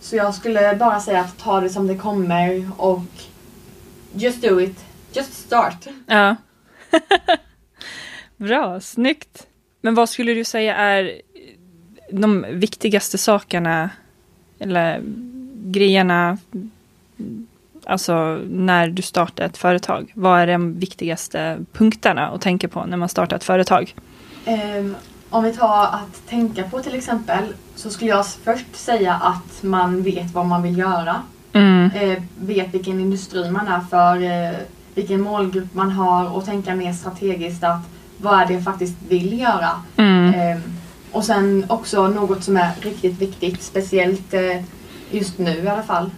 Så 0.00 0.16
jag 0.16 0.34
skulle 0.34 0.76
bara 0.76 1.00
säga 1.00 1.20
att 1.20 1.38
ta 1.38 1.60
det 1.60 1.70
som 1.70 1.86
det 1.86 1.96
kommer 1.96 2.70
och 2.76 3.02
just 4.14 4.42
do 4.42 4.60
it. 4.60 4.84
Just 5.12 5.34
start. 5.34 5.86
Ja. 6.06 6.36
Bra, 8.42 8.80
snyggt. 8.80 9.46
Men 9.80 9.94
vad 9.94 10.08
skulle 10.08 10.34
du 10.34 10.44
säga 10.44 10.76
är 10.76 11.20
de 12.10 12.46
viktigaste 12.50 13.18
sakerna 13.18 13.90
eller 14.58 15.02
grejerna 15.64 16.38
alltså 17.84 18.40
när 18.48 18.88
du 18.88 19.02
startar 19.02 19.44
ett 19.44 19.56
företag? 19.56 20.12
Vad 20.14 20.40
är 20.40 20.46
de 20.46 20.78
viktigaste 20.78 21.58
punkterna 21.72 22.28
att 22.28 22.40
tänka 22.40 22.68
på 22.68 22.84
när 22.84 22.96
man 22.96 23.08
startar 23.08 23.36
ett 23.36 23.44
företag? 23.44 23.94
Ehm, 24.44 24.96
om 25.30 25.44
vi 25.44 25.52
tar 25.52 25.84
att 25.84 26.28
tänka 26.28 26.62
på 26.62 26.80
till 26.80 26.94
exempel 26.94 27.44
så 27.74 27.90
skulle 27.90 28.10
jag 28.10 28.26
först 28.26 28.76
säga 28.76 29.14
att 29.14 29.62
man 29.62 30.02
vet 30.02 30.34
vad 30.34 30.46
man 30.46 30.62
vill 30.62 30.78
göra. 30.78 31.22
Mm, 31.52 31.90
Eh, 31.94 32.22
vet 32.40 32.74
vilken 32.74 33.00
industri 33.00 33.50
man 33.50 33.68
är 33.68 33.80
för, 33.80 34.22
eh, 34.22 34.56
vilken 34.94 35.20
målgrupp 35.20 35.74
man 35.74 35.90
har 35.90 36.36
och 36.36 36.44
tänka 36.44 36.74
mer 36.74 36.92
strategiskt 36.92 37.64
att 37.64 37.80
vad 38.22 38.40
är 38.40 38.46
det 38.46 38.52
jag 38.52 38.64
faktiskt 38.64 38.96
vill 39.08 39.40
göra. 39.40 39.70
mm, 39.96 40.34
Ehm, 40.34 40.62
och 41.12 41.24
sen 41.24 41.64
också 41.68 42.08
något 42.08 42.44
som 42.44 42.56
är 42.56 42.70
riktigt 42.80 43.18
viktigt, 43.20 43.62
speciellt 43.62 44.34
eh, 44.34 44.62
just 45.10 45.38
nu 45.38 45.50
i 45.64 45.68
alla 45.68 45.82
fall, 45.82 46.10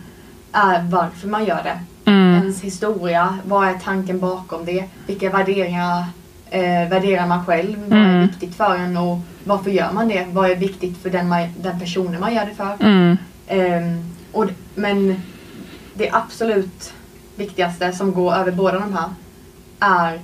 är 0.52 0.82
varför 0.82 1.28
man 1.28 1.44
gör 1.44 1.62
det. 1.62 1.78
mm, 2.10 2.34
Ens 2.34 2.60
historia, 2.62 3.38
vad 3.46 3.68
är 3.68 3.74
tanken 3.84 4.20
bakom 4.20 4.64
det? 4.64 4.84
Vilka 5.06 5.30
värderingar 5.30 6.04
eh, 6.50 6.88
värderar 6.88 7.26
man 7.26 7.46
själv? 7.46 7.78
Vad 7.88 7.98
är 7.98 8.04
Mm. 8.04 8.26
viktigt 8.28 8.54
för 8.54 8.76
en 8.76 8.96
och 8.96 9.18
varför 9.44 9.70
gör 9.70 9.92
man 9.92 10.08
det? 10.08 10.26
Vad 10.32 10.50
är 10.50 10.56
viktigt 10.56 10.98
för 11.02 11.10
den, 11.10 11.28
man, 11.28 11.48
den 11.62 11.80
personen 11.80 12.20
man 12.20 12.34
gör 12.34 12.46
det 12.46 12.54
för? 12.54 12.76
mm, 12.80 13.16
Ehm, 13.46 14.04
och, 14.32 14.46
men 14.74 15.20
det 15.94 16.10
absolut 16.12 16.92
viktigaste 17.36 17.92
som 17.92 18.12
går 18.12 18.34
över 18.34 18.52
båda 18.52 18.78
de 18.78 18.92
här 18.92 19.08
är 19.80 20.20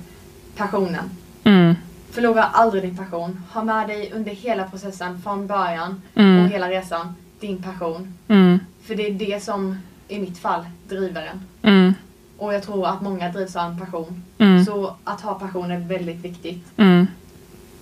passionen. 0.57 1.09
Mm, 1.43 1.75
Förlora 2.11 2.43
aldrig 2.43 2.83
din 2.83 2.97
passion. 2.97 3.43
Ha 3.53 3.63
med 3.63 3.87
dig 3.87 4.11
under 4.15 4.31
hela 4.31 4.63
processen 4.63 5.21
från 5.21 5.47
början 5.47 6.01
Mm. 6.15 6.43
och 6.45 6.49
hela 6.51 6.69
resan 6.69 7.15
din 7.39 7.63
passion. 7.63 8.13
mm, 8.27 8.59
För 8.83 8.95
det 8.95 9.07
är 9.07 9.11
det 9.13 9.43
som 9.43 9.77
i 10.07 10.19
mitt 10.19 10.37
fall 10.37 10.65
driver 10.89 11.21
en. 11.31 11.39
mm, 11.61 11.93
Och 12.37 12.53
jag 12.53 12.63
tror 12.63 12.87
att 12.87 13.01
många 13.01 13.29
drivs 13.31 13.55
av 13.55 13.71
en 13.71 13.79
passion. 13.79 14.23
mm, 14.37 14.65
Så 14.65 14.95
att 15.03 15.21
ha 15.21 15.33
passion 15.33 15.71
är 15.71 15.79
väldigt 15.79 16.17
viktigt. 16.25 16.65
mm, 16.77 17.07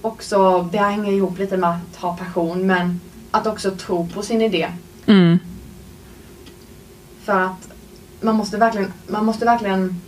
Också, 0.01 0.69
det 0.71 0.77
hänger 0.77 1.11
ihop 1.11 1.39
lite 1.39 1.57
med 1.57 1.69
att 1.69 1.95
ha 2.01 2.17
passion 2.17 2.67
men 2.67 2.99
att 3.31 3.47
också 3.47 3.71
tro 3.71 4.07
på 4.07 4.21
sin 4.23 4.41
idé. 4.41 4.67
mm, 5.05 5.39
För 7.23 7.41
att 7.41 7.69
man 8.21 8.35
måste 8.35 8.57
verkligen, 8.57 8.93
man 9.07 9.25
måste 9.25 9.45
verkligen 9.45 10.01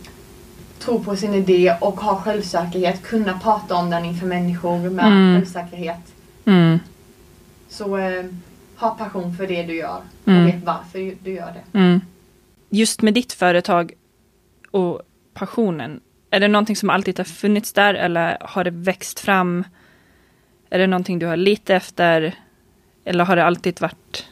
tro 0.84 1.04
på 1.04 1.16
sin 1.16 1.34
idé 1.34 1.76
och 1.80 2.00
ha 2.00 2.16
självsäkerhet. 2.20 3.02
Kunna 3.02 3.38
prata 3.38 3.74
om 3.74 3.90
den 3.90 4.04
inför 4.04 4.26
människor 4.26 4.78
med 4.90 5.06
Mm. 5.06 5.34
självsäkerhet. 5.36 6.12
mm, 6.44 6.78
Så 7.68 7.96
eh, 7.96 8.24
ha 8.76 8.90
passion 8.90 9.36
för 9.36 9.46
det 9.46 9.62
du 9.62 9.74
gör 9.76 10.00
Mm. 10.24 10.40
och 10.42 10.48
vet 10.48 10.64
varför 10.64 11.14
du 11.24 11.32
gör 11.32 11.52
det. 11.72 11.78
mm. 11.78 12.00
Just 12.70 13.02
med 13.02 13.14
ditt 13.14 13.32
företag 13.32 13.92
och 14.70 15.02
passionen, 15.34 16.00
är 16.30 16.40
det 16.40 16.48
någonting 16.48 16.76
som 16.76 16.90
alltid 16.90 17.18
har 17.18 17.24
funnits 17.24 17.72
där 17.72 17.94
eller 17.94 18.36
har 18.40 18.64
det 18.64 18.70
växt 18.70 19.20
fram? 19.20 19.64
Är 20.70 20.78
det 20.78 20.86
någonting 20.86 21.18
du 21.18 21.26
har 21.26 21.36
lite 21.36 21.74
efter? 21.74 22.34
Eller 23.04 23.24
har 23.24 23.36
det 23.36 23.44
alltid 23.44 23.80
varit 23.80 24.26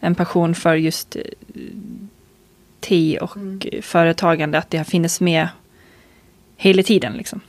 en 0.00 0.14
passion 0.14 0.54
för 0.54 0.74
just 0.74 1.16
te 2.80 3.18
och 3.18 3.36
Mm. 3.36 3.60
företagande, 3.82 4.58
att 4.58 4.70
det 4.70 4.76
har 4.78 4.84
funnits 4.84 5.20
med 5.20 5.48
hela 6.56 6.82
tiden 6.82 7.12
liksom? 7.12 7.40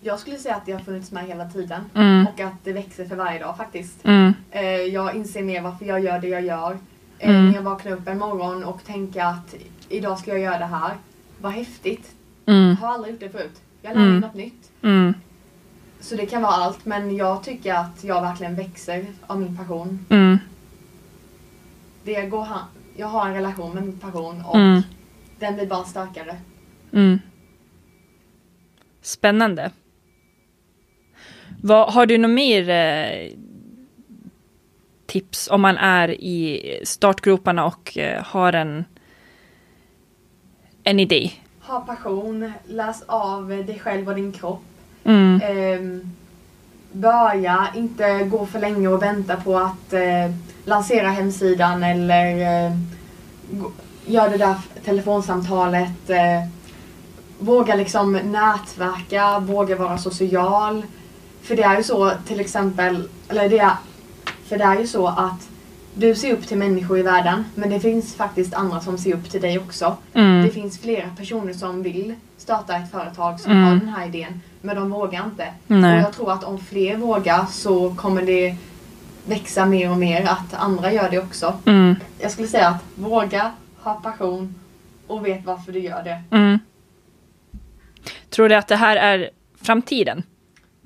Jag 0.00 0.18
skulle 0.20 0.36
säga 0.38 0.54
att 0.56 0.66
det 0.66 0.72
har 0.72 0.80
funnits 0.80 1.10
med 1.12 1.26
hela 1.26 1.48
tiden. 1.48 1.84
Mm, 1.94 2.26
Och 2.26 2.40
att 2.40 2.54
det 2.64 2.72
växer 2.72 3.04
för 3.04 3.16
varje 3.16 3.38
dag 3.38 3.56
faktiskt. 3.56 4.04
mm, 4.04 4.32
Eh, 4.50 4.62
jag 4.70 5.14
inser 5.16 5.42
mer 5.42 5.60
varför 5.62 5.84
jag 5.84 6.00
gör 6.00 6.18
det 6.18 6.28
jag 6.28 6.42
gör. 6.44 6.78
Eh, 7.18 7.30
Mm. 7.30 7.46
När 7.48 7.54
jag 7.54 7.62
vaknar 7.62 7.92
upp 7.92 8.08
en 8.08 8.18
morgon 8.18 8.64
och 8.64 8.84
tänker 8.84 9.24
att 9.24 9.54
idag 9.88 10.18
ska 10.18 10.30
jag 10.30 10.40
göra 10.40 10.58
det 10.58 10.64
här. 10.66 10.94
Vad 11.40 11.52
häftigt. 11.52 12.10
mm, 12.46 12.68
Jag 12.68 12.76
har 12.76 12.94
aldrig 12.94 13.12
gjort 13.12 13.20
det 13.20 13.28
förut. 13.30 13.60
Jag 13.82 13.90
lär 13.90 14.00
mig 14.00 14.08
Mm. 14.08 14.20
något 14.20 14.34
nytt. 14.34 14.70
mm, 14.82 15.14
Så 16.00 16.16
det 16.16 16.26
kan 16.26 16.42
vara 16.42 16.52
allt 16.52 16.84
men 16.84 17.16
jag 17.16 17.42
tycker 17.44 17.74
att 17.74 18.04
jag 18.04 18.20
verkligen 18.22 18.54
växer 18.54 19.06
av 19.26 19.40
min 19.40 19.56
passion. 19.56 20.06
mm, 20.10 20.38
Det 22.04 22.22
går 22.26 22.44
han- 22.44 22.64
jag 22.96 23.06
har 23.06 23.26
en 23.28 23.34
relation 23.34 23.74
med 23.74 23.82
min 23.82 23.98
passion 23.98 24.42
och 24.46 24.56
mm, 24.56 24.82
den 25.38 25.54
blir 25.54 25.66
bara 25.66 25.84
starkare. 25.84 26.36
mm. 26.92 27.18
Spännande. 29.02 29.70
Vad, 31.62 31.92
har 31.92 32.06
du 32.06 32.18
något 32.18 32.30
mer 32.30 32.68
eh, 32.68 33.32
tips 35.06 35.48
om 35.50 35.60
man 35.60 35.76
är 35.76 36.08
i 36.10 36.80
startgroparna 36.84 37.64
och 37.66 37.98
eh, 37.98 38.22
har 38.24 38.52
en, 38.52 38.84
en 40.84 41.00
idé? 41.00 41.30
Ha 41.60 41.80
passion, 41.80 42.52
läs 42.66 43.02
av 43.02 43.48
dig 43.48 43.78
själv 43.78 44.08
och 44.08 44.14
din 44.14 44.32
kropp. 44.32 44.62
Mm, 45.04 45.40
Ehm, 45.44 46.10
börja 46.92 47.68
inte 47.74 48.24
gå 48.24 48.46
för 48.46 48.60
länge 48.60 48.88
och 48.88 49.02
vänta 49.02 49.36
på 49.36 49.58
att 49.58 49.92
eh, 49.92 50.30
lansera 50.70 51.08
hemsidan 51.10 51.82
eller 51.82 52.26
eh, 52.66 52.72
gör 54.06 54.30
det 54.30 54.36
där 54.36 54.54
telefonsamtalet. 54.84 56.10
Eh, 56.10 56.48
våga 57.38 57.74
liksom 57.74 58.12
nätverka, 58.12 59.38
våga 59.38 59.76
vara 59.76 59.98
social. 59.98 60.82
För 61.42 61.56
det 61.56 61.62
är 61.62 61.76
ju 61.76 61.82
så 61.82 62.12
till 62.26 62.40
exempel, 62.40 63.08
eller 63.28 63.48
det 63.48 63.58
är, 63.58 63.72
för 64.48 64.58
det 64.58 64.64
är 64.64 64.78
ju 64.78 64.86
så 64.86 65.06
att 65.06 65.48
du 65.94 66.14
ser 66.14 66.32
upp 66.32 66.46
till 66.48 66.58
människor 66.58 66.98
i 66.98 67.02
världen 67.02 67.44
men 67.54 67.70
det 67.70 67.80
finns 67.80 68.14
faktiskt 68.14 68.54
andra 68.54 68.80
som 68.80 68.98
ser 68.98 69.14
upp 69.14 69.30
till 69.30 69.40
dig 69.40 69.58
också. 69.58 69.96
mm, 70.14 70.42
Det 70.42 70.50
finns 70.50 70.78
flera 70.78 71.08
personer 71.16 71.52
som 71.52 71.82
vill 71.82 72.14
starta 72.38 72.76
ett 72.76 72.90
företag 72.90 73.40
som 73.40 73.52
Mm. 73.52 73.64
har 73.64 73.74
den 73.76 73.88
här 73.88 74.06
idén 74.06 74.40
men 74.60 74.76
de 74.76 74.90
vågar 74.90 75.24
inte. 75.24 75.46
Nej. 75.66 75.96
Och 75.98 76.02
jag 76.02 76.12
tror 76.12 76.32
att 76.32 76.44
om 76.44 76.58
fler 76.58 76.96
vågar 76.96 77.46
så 77.50 77.94
kommer 77.94 78.22
det 78.22 78.56
växa 79.26 79.66
mer 79.66 79.90
och 79.90 79.96
mer 79.96 80.22
att 80.28 80.54
andra 80.54 80.92
gör 80.92 81.10
det 81.10 81.18
också. 81.18 81.58
mm, 81.66 81.94
Jag 82.18 82.30
skulle 82.30 82.48
säga 82.48 82.68
att 82.68 82.82
våga, 82.94 83.52
ha 83.78 83.94
passion 83.94 84.54
och 85.06 85.26
vet 85.26 85.44
varför 85.44 85.72
du 85.72 85.78
gör 85.78 86.02
det. 86.04 86.22
mm. 86.36 86.58
Tror 88.30 88.48
du 88.48 88.54
att 88.54 88.68
det 88.68 88.76
här 88.76 88.96
är 88.96 89.30
framtiden? 89.62 90.22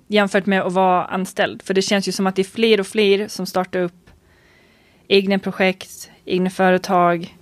Jämfört 0.06 0.46
med 0.46 0.62
att 0.62 0.72
vara 0.72 1.04
anställd? 1.04 1.62
För 1.62 1.74
det 1.74 1.82
känns 1.82 2.08
ju 2.08 2.12
som 2.12 2.26
att 2.26 2.36
det 2.36 2.42
är 2.42 2.44
fler 2.44 2.80
och 2.80 2.86
fler 2.86 3.28
som 3.28 3.46
startar 3.46 3.80
upp 3.80 4.10
egna 5.08 5.38
projekt, 5.38 6.10
egna 6.24 6.50
företag. 6.50 7.36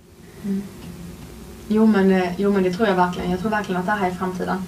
Jo 1.67 1.85
men, 1.85 2.11
eh, 2.11 2.29
jo 2.37 2.51
men 2.51 2.63
det 2.63 2.71
tror 2.73 2.87
jag 2.87 2.95
verkligen. 2.95 3.31
Jag 3.31 3.39
tror 3.39 3.49
verkligen 3.51 3.79
att 3.81 3.85
det 3.85 3.91
här 3.91 4.07
är 4.07 4.11
framtiden. 4.13 4.63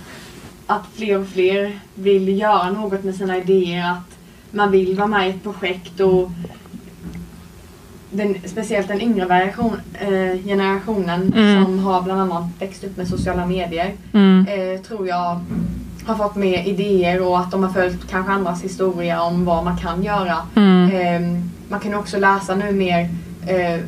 Att 0.67 0.85
fler 0.95 1.19
och 1.19 1.27
fler 1.27 1.79
vill 1.95 2.39
göra 2.39 2.69
något 2.71 3.03
med 3.03 3.15
sina 3.15 3.37
idéer. 3.37 3.91
Att 3.91 4.14
man 4.55 4.71
vill 4.71 4.95
vara 4.97 5.07
med 5.07 5.27
i 5.27 5.29
ett 5.29 5.43
projekt 5.43 5.99
och 5.99 6.31
den, 8.11 8.35
speciellt 8.45 8.87
den 8.87 9.01
yngre 9.01 9.25
variation, 9.25 9.77
eh, 9.93 10.43
generationen 10.45 11.33
Mm. 11.35 11.63
som 11.65 11.79
har 11.79 12.01
bland 12.01 12.21
annat 12.21 12.43
växt 12.59 12.83
upp 12.83 12.97
med 12.97 13.07
sociala 13.07 13.45
medier 13.45 13.93
Mm, 14.13 14.45
eh, 14.47 14.81
tror 14.81 15.07
jag 15.07 15.39
har 16.05 16.15
fått 16.15 16.35
mer 16.35 16.63
idéer 16.67 17.21
och 17.27 17.39
att 17.39 17.51
de 17.51 17.63
har 17.63 17.69
följt 17.71 18.07
kanske 18.09 18.31
andras 18.31 18.63
historia 18.63 19.21
om 19.21 19.45
vad 19.45 19.63
man 19.63 19.77
kan 19.77 20.03
göra. 20.03 20.37
mm, 20.55 20.89
Eh, 20.91 21.41
man 21.69 21.79
kan 21.79 21.93
också 21.95 22.17
läsa 22.19 22.55
nu 22.55 22.71
mer, 22.71 23.09
eh, 23.47 23.79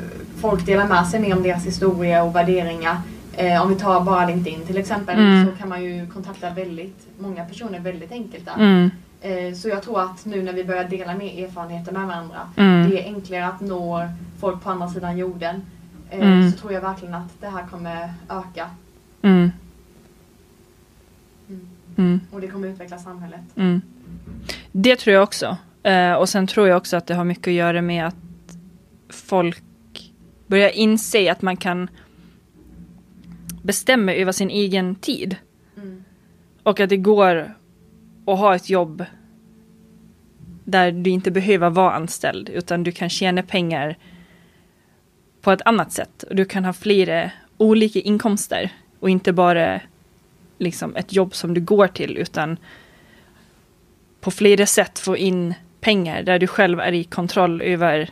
folk 0.42 0.66
delar 0.66 0.88
med 0.88 1.08
sig 1.08 1.20
mer 1.20 1.36
om 1.38 1.44
deras 1.44 1.66
historia 1.66 2.24
och 2.24 2.36
värderingar. 2.36 2.98
Eh, 3.34 3.62
om 3.62 3.70
vi 3.70 3.76
tar 3.76 4.02
bara 4.02 4.26
LinkedIn 4.28 4.66
till 4.68 4.78
exempel 4.78 5.16
Mm. 5.20 5.46
så 5.46 5.52
kan 5.52 5.70
man 5.70 5.84
ju 5.84 6.08
kontakta 6.08 6.50
väldigt 6.50 6.98
många 7.20 7.46
personer 7.46 7.80
väldigt 7.80 8.12
enkelt 8.12 8.46
där. 8.46 8.54
Eh, 9.22 9.54
så 9.54 9.70
jag 9.70 9.84
tror 9.84 10.02
att 10.02 10.26
nu 10.26 10.44
när 10.44 10.54
vi 10.54 10.64
börjar 10.64 10.84
dela 10.84 11.16
mer 11.16 11.46
erfarenheter 11.46 11.92
med 11.92 12.08
varandra, 12.08 12.50
mm, 12.56 12.90
det 12.90 13.02
är 13.02 13.06
enklare 13.16 13.46
att 13.48 13.62
nå 13.62 14.10
folk 14.40 14.64
på 14.64 14.70
andra 14.70 14.88
sidan 14.90 15.18
jorden. 15.18 15.62
Eh, 16.10 16.20
Mm. 16.28 16.52
Så 16.52 16.58
tror 16.58 16.74
jag 16.74 16.82
verkligen 16.82 17.14
att 17.14 17.42
det 17.42 17.48
här 17.48 17.68
kommer 17.68 18.14
öka 18.30 18.70
mm, 19.22 19.52
Mm. 21.50 21.68
mm. 21.98 22.20
och 22.32 22.42
det 22.42 22.48
kommer 22.48 22.68
utveckla 22.68 22.98
samhället. 22.98 23.42
Mm. 23.56 23.82
Det 24.72 24.96
tror 24.96 25.14
jag 25.14 25.24
också. 25.24 25.58
Eh, 25.84 26.14
och 26.14 26.30
sen 26.30 26.48
tror 26.48 26.68
jag 26.68 26.78
också 26.78 26.98
att 26.98 27.08
det 27.08 27.14
har 27.16 27.24
mycket 27.24 27.48
att 27.48 27.54
göra 27.54 27.82
med 27.82 28.08
att 28.08 28.16
folk 29.10 29.64
börjar 30.48 30.70
inse 30.70 31.32
att 31.32 31.42
man 31.42 31.58
kan 31.58 31.90
bestämma 33.62 34.14
över 34.14 34.32
sin 34.32 34.50
egen 34.50 34.96
tid. 34.96 35.36
Och 36.64 36.80
att 36.80 36.90
det 36.90 36.98
går 36.98 37.54
att 38.28 38.40
ha 38.40 38.56
ett 38.56 38.70
jobb 38.70 39.06
där 40.64 40.92
du 40.92 41.10
inte 41.10 41.32
behöver 41.32 41.70
vara 41.70 41.94
anställd 41.94 42.50
utan 42.50 42.84
du 42.84 42.92
kan 42.92 43.10
tjäna 43.10 43.44
pengar 43.44 43.98
på 45.42 45.52
ett 45.52 45.62
annat 45.66 45.92
sätt. 45.92 46.24
Och 46.24 46.36
du 46.36 46.46
kan 46.46 46.66
ha 46.66 46.74
flera 46.74 47.32
olika 47.58 48.00
inkomster 48.00 48.72
och 49.00 49.10
inte 49.10 49.34
bara 49.34 49.82
liksom 50.58 50.96
ett 50.96 51.14
jobb 51.14 51.36
som 51.36 51.54
du 51.54 51.62
går 51.62 51.88
till 51.88 52.18
utan 52.18 52.58
på 54.22 54.32
flera 54.32 54.66
sätt 54.66 55.00
få 55.00 55.18
in 55.18 55.54
pengar 55.80 56.24
där 56.24 56.40
du 56.40 56.48
själv 56.48 56.80
är 56.80 56.92
i 56.92 57.04
kontroll 57.04 57.62
över 57.62 58.10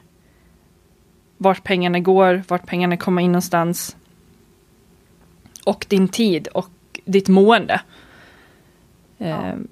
vart 1.37 1.63
pengarna 1.63 1.99
går, 1.99 2.43
vart 2.47 2.65
pengarna 2.65 2.97
kommer 2.97 3.21
in 3.21 3.31
någonstans. 3.31 3.95
Och 5.65 5.85
din 5.89 6.07
tid 6.07 6.47
och 6.47 6.69
ditt 7.05 7.27
mående. 7.27 7.81
Ja. 9.17 9.25
Ehm, 9.25 9.67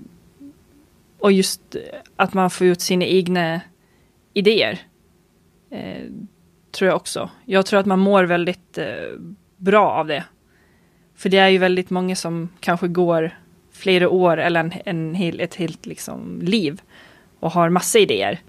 och 1.24 1.32
just 1.32 1.76
eh, 1.76 1.82
att 2.16 2.34
man 2.34 2.50
får 2.50 2.68
ut 2.68 2.82
sina 2.82 3.06
egna 3.06 3.62
idéer. 4.34 4.80
Eh, 5.70 6.04
tror 6.72 6.88
jag 6.88 6.96
också. 6.96 7.30
Jag 7.46 7.66
tror 7.66 7.80
att 7.80 7.86
man 7.86 8.00
mår 8.00 8.24
väldigt 8.24 8.78
eh, 8.78 9.20
bra 9.58 9.92
av 9.92 10.08
det. 10.08 10.24
För 11.16 11.30
det 11.30 11.38
är 11.38 11.48
ju 11.48 11.58
väldigt 11.58 11.90
många 11.90 12.16
som 12.16 12.50
kanske 12.60 12.88
går 12.88 13.38
flera 13.72 14.10
år 14.10 14.38
eller 14.38 14.60
en, 14.60 14.74
en 14.86 15.16
hel, 15.16 15.40
ett 15.40 15.56
helt 15.56 15.86
liksom, 15.86 16.42
liv 16.42 16.82
och 17.40 17.52
har 17.52 17.70
massa 17.70 18.00
idéer. 18.00 18.40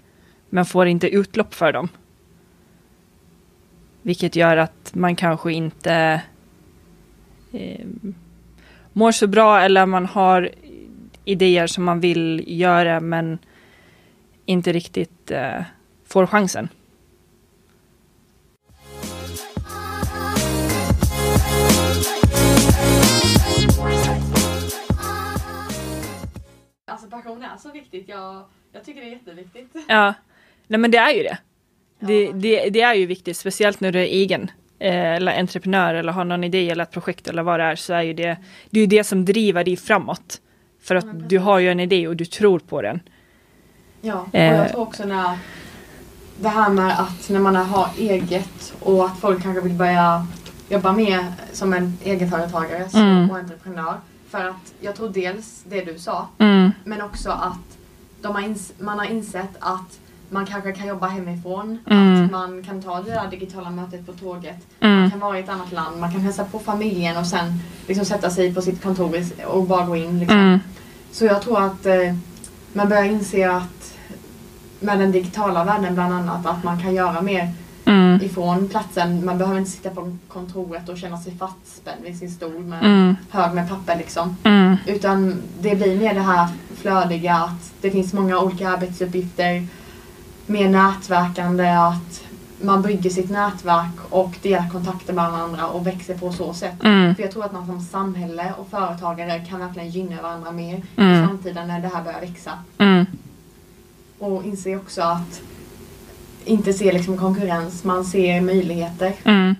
Men 0.49 0.65
får 0.65 0.87
inte 0.87 1.09
utlopp 1.09 1.53
för 1.53 1.73
dem. 1.73 1.89
Vilket 4.01 4.35
gör 4.35 4.57
att 4.57 4.91
man 4.95 5.15
kanske 5.15 5.53
inte 5.53 6.21
eh, 7.51 7.85
mår 8.93 9.11
så 9.11 9.27
bra 9.27 9.61
eller 9.61 9.85
man 9.85 10.05
har 10.05 10.49
idéer 11.25 11.67
som 11.67 11.83
man 11.83 11.99
vill 11.99 12.43
göra 12.47 12.99
men 12.99 13.39
inte 14.45 14.71
riktigt 14.73 15.31
eh, 15.31 15.61
får 16.05 16.27
chansen. 16.27 16.69
Alltså 26.87 27.07
passion 27.07 27.43
är 27.43 27.57
så 27.57 27.71
viktigt. 27.71 28.09
Jag, 28.09 28.43
jag 28.71 28.83
tycker 28.85 29.01
det 29.01 29.07
är 29.07 29.11
jätteviktigt. 29.11 29.67
Ja, 29.87 30.13
nej 30.67 30.79
men 30.79 30.91
det 30.91 30.97
är 30.97 31.13
ju 31.13 31.23
det. 31.23 31.37
Det, 31.99 32.23
Ja. 32.23 32.31
det, 32.33 32.69
det 32.69 32.81
är 32.81 32.93
ju 32.93 33.05
viktigt, 33.05 33.37
speciellt 33.37 33.79
när 33.79 33.91
du 33.91 33.99
är 33.99 34.03
egen. 34.05 34.51
eh, 34.79 35.13
Eller 35.15 35.39
entreprenör 35.39 35.93
eller 35.95 36.11
har 36.13 36.25
någon 36.25 36.43
idé 36.43 36.69
eller 36.69 36.83
ett 36.83 36.91
projekt 36.91 37.27
eller 37.27 37.43
vad 37.43 37.59
det 37.59 37.63
är. 37.63 37.75
Så 37.75 37.93
är 37.93 38.01
ju 38.01 38.13
det, 38.13 38.37
det 38.69 38.79
är 38.79 38.81
ju 38.81 38.87
det 38.87 39.03
som 39.03 39.25
driver 39.25 39.63
dig 39.63 39.77
framåt. 39.77 40.41
För 40.85 40.95
att 40.95 41.05
Ja, 41.05 41.11
du 41.13 41.39
har 41.39 41.59
ju 41.59 41.69
en 41.71 41.79
idé 41.79 42.07
och 42.07 42.15
du 42.15 42.25
tror 42.25 42.59
på 42.59 42.81
den. 42.81 42.99
Ja, 44.01 44.15
och 44.31 44.35
Eh. 44.35 44.55
jag 44.57 44.69
tror 44.71 44.81
också 44.81 45.03
när 45.05 45.37
det 46.41 46.49
här 46.49 46.69
med 46.69 46.99
att 46.99 47.29
när 47.29 47.39
man 47.39 47.55
har 47.55 47.89
eget 47.97 48.73
och 48.79 49.05
att 49.05 49.19
folk 49.19 49.43
kanske 49.43 49.61
vill 49.61 49.73
börja 49.73 50.27
jobba 50.69 50.91
mer 50.91 51.25
som 51.53 51.73
en 51.73 51.97
egenföretagare 52.03 52.87
Mm. 52.93 53.31
och 53.31 53.37
entreprenör. 53.37 53.93
För 54.29 54.45
att 54.45 54.73
jag 54.81 54.95
tror 54.95 55.09
dels 55.09 55.63
det 55.69 55.81
du 55.81 55.99
sa, 55.99 56.27
Mm, 56.37 56.71
men 56.83 57.01
också 57.01 57.29
att 57.29 57.77
de 58.21 58.35
har 58.35 58.41
ins- 58.41 58.73
man 58.79 58.99
har 58.99 59.05
insett 59.05 59.49
att 59.59 59.99
man 60.29 60.45
kanske 60.45 60.71
kan 60.71 60.87
jobba 60.87 61.07
hemifrån, 61.07 61.77
Mm. 61.85 62.25
att 62.25 62.31
man 62.31 62.63
kan 62.63 62.81
ta 62.81 63.01
det 63.01 63.11
där 63.11 63.27
digitala 63.31 63.69
mötet 63.69 64.05
på 64.05 64.13
tåget. 64.13 64.57
Man 64.79 64.91
mm, 64.97 65.11
kan 65.11 65.19
vara 65.19 65.37
i 65.39 65.41
ett 65.43 65.49
annat 65.49 65.71
land, 65.71 65.99
man 65.99 66.11
kan 66.11 66.21
hälsa 66.21 66.43
på 66.45 66.59
familjen 66.59 67.17
och 67.17 67.27
sen 67.27 67.53
liksom 67.87 68.05
sätta 68.05 68.29
sig 68.29 68.53
på 68.53 68.61
sitt 68.61 68.83
kontor 68.83 69.23
och 69.45 69.63
bara 69.63 69.85
gå 69.85 69.95
in. 69.95 70.19
Liksom. 70.19 70.37
mm, 70.39 70.59
Så 71.11 71.25
jag 71.25 71.41
tror 71.41 71.61
att 71.65 71.85
eh, 71.85 72.15
man 72.73 72.89
börjar 72.89 73.03
inse 73.03 73.51
att 73.51 73.93
med 74.79 74.99
den 74.99 75.11
digitala 75.11 75.63
världen 75.63 75.93
bland 75.95 76.13
annat 76.13 76.45
att 76.45 76.63
man 76.63 76.81
kan 76.81 76.95
göra 76.95 77.21
mer 77.21 77.53
mm, 77.85 78.21
ifrån 78.21 78.67
platsen. 78.69 79.25
Man 79.25 79.37
behöver 79.37 79.59
inte 79.59 79.71
sitta 79.71 79.89
på 79.89 80.17
kontoret 80.27 80.89
och 80.89 80.97
känna 80.97 81.17
sig 81.17 81.37
fastspänd 81.37 82.03
vid 82.03 82.17
sin 82.19 82.31
stol 82.31 82.59
med 82.59 82.83
mm, 82.85 83.15
hög 83.29 83.53
med 83.53 83.69
papper 83.69 83.95
liksom. 83.95 84.37
mm, 84.43 84.75
Utan 84.87 85.41
det 85.61 85.75
blir 85.75 85.99
mer 85.99 86.13
det 86.13 86.21
här 86.21 86.47
flödiga 86.75 87.35
att 87.35 87.71
det 87.81 87.91
finns 87.91 88.13
många 88.13 88.39
olika 88.39 88.69
arbetsuppgifter. 88.69 89.67
Mer 90.45 90.69
nätverkande 90.69 91.67
att 91.69 92.23
man 92.61 92.81
bygger 92.81 93.09
sitt 93.09 93.29
nätverk 93.29 93.91
och 94.09 94.31
delar 94.41 94.69
kontakter 94.69 95.13
med 95.13 95.31
varandra 95.31 95.67
och 95.67 95.87
växer 95.87 96.17
på 96.17 96.31
så 96.31 96.53
sätt. 96.53 96.83
mm, 96.83 97.15
För 97.15 97.23
jag 97.23 97.31
tror 97.31 97.45
att 97.45 97.53
man 97.53 97.65
som 97.65 97.81
samhälle 97.81 98.53
och 98.57 98.67
företagare 98.69 99.45
kan 99.49 99.59
verkligen 99.59 99.89
gynna 99.89 100.21
varandra 100.21 100.51
mer 100.51 100.75
i 100.77 100.83
Mm. 100.97 101.27
framtiden 101.27 101.67
när 101.67 101.79
det 101.79 101.87
här 101.87 102.03
börjar 102.03 102.21
växa. 102.21 102.51
mm, 102.77 103.05
Och 104.19 104.43
inse 104.45 104.75
också 104.75 105.01
att 105.01 105.41
inte 106.45 106.73
se 106.73 106.91
liksom 106.91 107.17
konkurrens, 107.17 107.83
man 107.83 108.05
ser 108.05 108.41
möjligheter. 108.41 109.13
mm. 109.23 109.55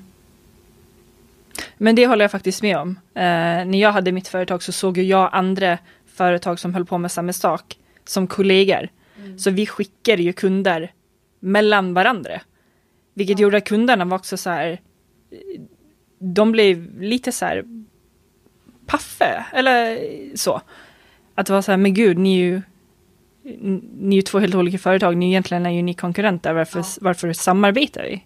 Men 1.78 1.96
det 1.96 2.08
håller 2.08 2.24
jag 2.24 2.32
faktiskt 2.32 2.62
med 2.62 2.78
om. 2.78 2.90
Eh, 3.16 3.22
när 3.66 3.82
jag 3.82 3.92
hade 3.92 4.12
mitt 4.12 4.28
företag 4.28 4.64
så 4.64 4.72
såg 4.72 4.98
jag 4.98 5.30
andra 5.34 5.78
företag 6.16 6.60
som 6.60 6.74
höll 6.74 6.86
på 6.86 6.98
med 6.98 7.12
samma 7.12 7.34
sak 7.34 7.78
som 8.06 8.28
kollegor. 8.28 8.90
Så 9.38 9.52
vi 9.52 9.66
skickade 9.66 10.24
ju 10.24 10.34
kunder 10.34 10.94
mellan 11.40 11.94
varandra. 11.94 12.42
Vilket 13.14 13.40
Ja. 13.40 13.44
gjorde 13.44 13.58
att 13.58 13.66
kunderna 13.68 14.06
var 14.06 14.18
också 14.18 14.38
så 14.38 14.50
här, 14.50 14.82
de 16.20 16.52
blev 16.52 17.02
lite 17.02 17.32
så 17.32 17.46
här 17.46 17.64
paffe, 18.86 19.46
eller 19.54 20.00
så. 20.38 20.62
Att 21.36 21.46
det 21.46 21.54
var 21.54 21.62
så 21.62 21.72
här, 21.72 21.78
men 21.78 21.94
gud, 21.94 22.18
ni 22.18 22.36
är 22.40 22.44
ju, 22.46 22.62
ni 24.00 24.16
är 24.16 24.18
ju 24.18 24.22
två 24.22 24.40
helt 24.40 24.56
olika 24.56 24.78
företag, 24.78 25.18
ni 25.18 25.28
egentligen 25.28 25.66
är 25.66 25.70
ju 25.72 25.82
ni 25.82 25.94
konkurrenter, 25.94 26.54
varför, 26.54 26.80
Ja. 26.80 26.86
varför 27.02 27.34
samarbetar 27.34 28.04
vi? 28.04 28.26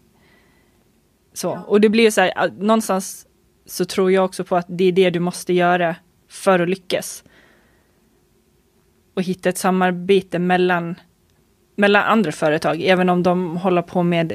Så, 1.33 1.47
Ja. 1.47 1.63
och 1.67 1.81
det 1.81 1.89
blir 1.89 2.03
ju 2.03 2.11
så 2.11 2.21
här, 2.21 2.51
någonstans 2.59 3.27
så 3.65 3.85
tror 3.85 4.11
jag 4.11 4.25
också 4.25 4.43
på 4.43 4.55
att 4.55 4.65
det 4.69 4.83
är 4.83 4.91
det 4.91 5.09
du 5.09 5.19
måste 5.19 5.53
göra 5.53 5.95
för 6.29 6.59
att 6.59 6.69
lyckas. 6.69 7.23
Och 9.19 9.23
hitta 9.23 9.49
ett 9.49 9.57
samarbete 9.57 10.39
mellan, 10.39 10.95
mellan 11.75 12.03
andra 12.03 12.31
företag, 12.31 12.81
även 12.81 13.09
om 13.09 13.23
de 13.23 13.57
håller 13.57 13.81
på 13.81 14.03
med 14.03 14.33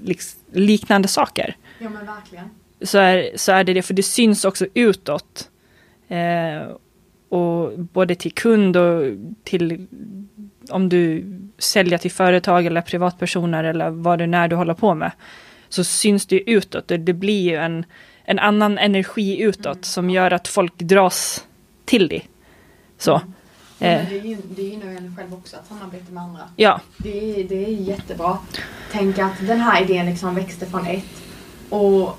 liks- 0.00 0.36
liknande 0.52 1.08
saker. 1.08 1.56
Ja 1.78 1.88
men 1.90 2.06
verkligen. 2.06 2.50
Så 2.82 2.98
är, 2.98 3.30
så 3.36 3.52
är 3.52 3.64
det 3.64 3.74
det, 3.74 3.82
för 3.82 3.94
det 3.94 4.02
syns 4.02 4.44
också 4.44 4.66
utåt. 4.74 5.50
Eh, 6.08 6.68
och 7.28 7.78
både 7.78 8.14
till 8.14 8.32
kund 8.32 8.76
och 8.76 9.02
till 9.44 9.86
om 10.70 10.88
du 10.88 11.24
säljer 11.58 11.98
till 11.98 12.10
företag 12.10 12.66
eller 12.66 12.80
privatpersoner 12.82 13.64
eller 13.64 13.90
vad 13.90 14.18
det 14.18 14.24
är 14.24 14.48
du 14.48 14.56
håller 14.56 14.74
på 14.74 14.94
med. 14.94 15.10
Så 15.68 15.84
syns 15.84 16.26
det 16.26 16.50
utåt 16.50 16.90
och 16.90 17.00
det 17.00 17.12
blir 17.12 17.40
ju 17.42 17.56
en, 17.56 17.84
en 18.24 18.38
annan 18.38 18.78
energi 18.78 19.40
utåt 19.42 19.66
Mm. 19.66 19.82
som 19.82 20.10
gör 20.10 20.30
att 20.32 20.48
folk 20.48 20.78
dras 20.78 21.44
till 21.84 22.08
det. 22.08 22.22
Så, 22.98 23.20
Ja, 23.78 23.86
eh, 23.88 24.08
det, 24.08 24.62
gynnar 24.62 24.86
ju 24.90 24.96
en 24.96 25.16
själv 25.16 25.34
också 25.34 25.56
att 25.56 25.66
samarbeta 25.68 26.12
med 26.12 26.22
andra. 26.22 26.42
ja. 26.56 26.80
Det 26.96 27.40
är, 27.40 27.48
det 27.48 27.64
är 27.64 27.68
jättebra. 27.68 28.38
Tänk 28.92 29.18
att 29.18 29.46
den 29.46 29.60
här 29.60 29.82
idén 29.82 30.06
liksom 30.06 30.34
växte 30.34 30.66
från 30.66 30.86
ett. 30.86 31.04
Och 31.70 32.18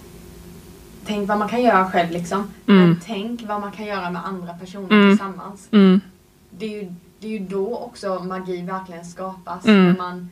tänk 1.05 1.27
vad 1.29 1.37
man 1.37 1.49
kan 1.49 1.61
göra 1.63 1.91
själv 1.91 2.11
liksom. 2.11 2.37
Mm. 2.67 2.81
Men 2.89 2.99
tänk 3.05 3.41
vad 3.47 3.61
man 3.61 3.71
kan 3.71 3.85
göra 3.85 4.09
med 4.11 4.25
andra 4.25 4.53
personer 4.53 4.91
Mm. 4.91 5.11
tillsammans. 5.17 5.67
Mm, 5.71 6.01
Det 6.49 6.65
är, 6.65 6.83
ju, 6.83 6.93
det 7.19 7.27
är 7.27 7.31
ju 7.31 7.39
då 7.39 7.77
också 7.77 8.19
magi 8.23 8.61
verkligen 8.61 9.05
skapas. 9.05 9.65
Mm. 9.65 9.85
När 9.87 9.97
man 9.97 10.29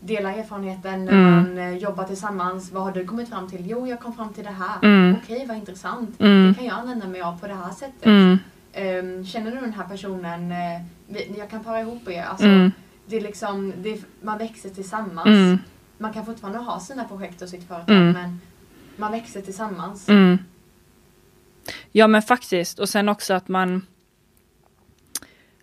delar 0.00 0.30
erfarenheten, 0.30 1.04
när 1.04 1.12
Mm. 1.12 1.32
man 1.34 1.58
eh, 1.58 1.76
jobbar 1.76 2.04
tillsammans. 2.04 2.72
Vad 2.72 2.82
har 2.82 2.92
du 2.92 3.04
kommit 3.06 3.28
fram 3.28 3.50
till? 3.50 3.66
Jo, 3.66 3.86
jag 3.86 4.00
kom 4.00 4.14
fram 4.14 4.32
till 4.32 4.44
det 4.44 4.50
här. 4.50 4.76
Mm. 4.82 5.16
Okej, 5.24 5.44
vad 5.48 5.56
intressant. 5.56 6.18
Det 6.18 6.54
kan 6.56 6.64
jag 6.64 6.74
använda 6.78 7.06
mig 7.08 7.22
av 7.22 7.38
på 7.40 7.46
det 7.46 7.54
här 7.54 7.70
sättet. 7.70 8.40
Ehm, 8.72 9.24
känner 9.24 9.50
du 9.50 9.60
den 9.60 9.72
här 9.72 9.84
personen? 9.88 10.54
vi- 11.08 11.34
jag 11.38 11.50
kan 11.50 11.64
para 11.64 11.80
ihop 11.80 12.08
er. 12.08 12.22
Alltså, 12.22 12.46
mm, 12.46 12.70
det 13.06 13.16
är 13.16 13.20
liksom, 13.20 13.72
det 13.82 13.90
är, 13.92 13.98
man 14.22 14.38
växer 14.38 14.70
tillsammans. 14.70 15.26
mm, 15.26 15.58
Man 15.98 16.12
kan 16.12 16.26
fortfarande 16.26 16.58
ha 16.58 16.80
sina 16.80 17.04
projekt 17.04 17.42
och 17.42 17.48
sitt 17.48 17.68
företag 17.68 17.96
Mm. 17.96 18.12
men 18.12 18.40
man 18.96 19.12
växer 19.12 19.40
tillsammans. 19.40 20.08
mm. 20.08 20.38
Ja 21.92 22.06
men 22.06 22.22
faktiskt, 22.22 22.78
och 22.78 22.88
sen 22.88 23.08
också 23.08 23.34
att 23.34 23.48
man 23.48 23.86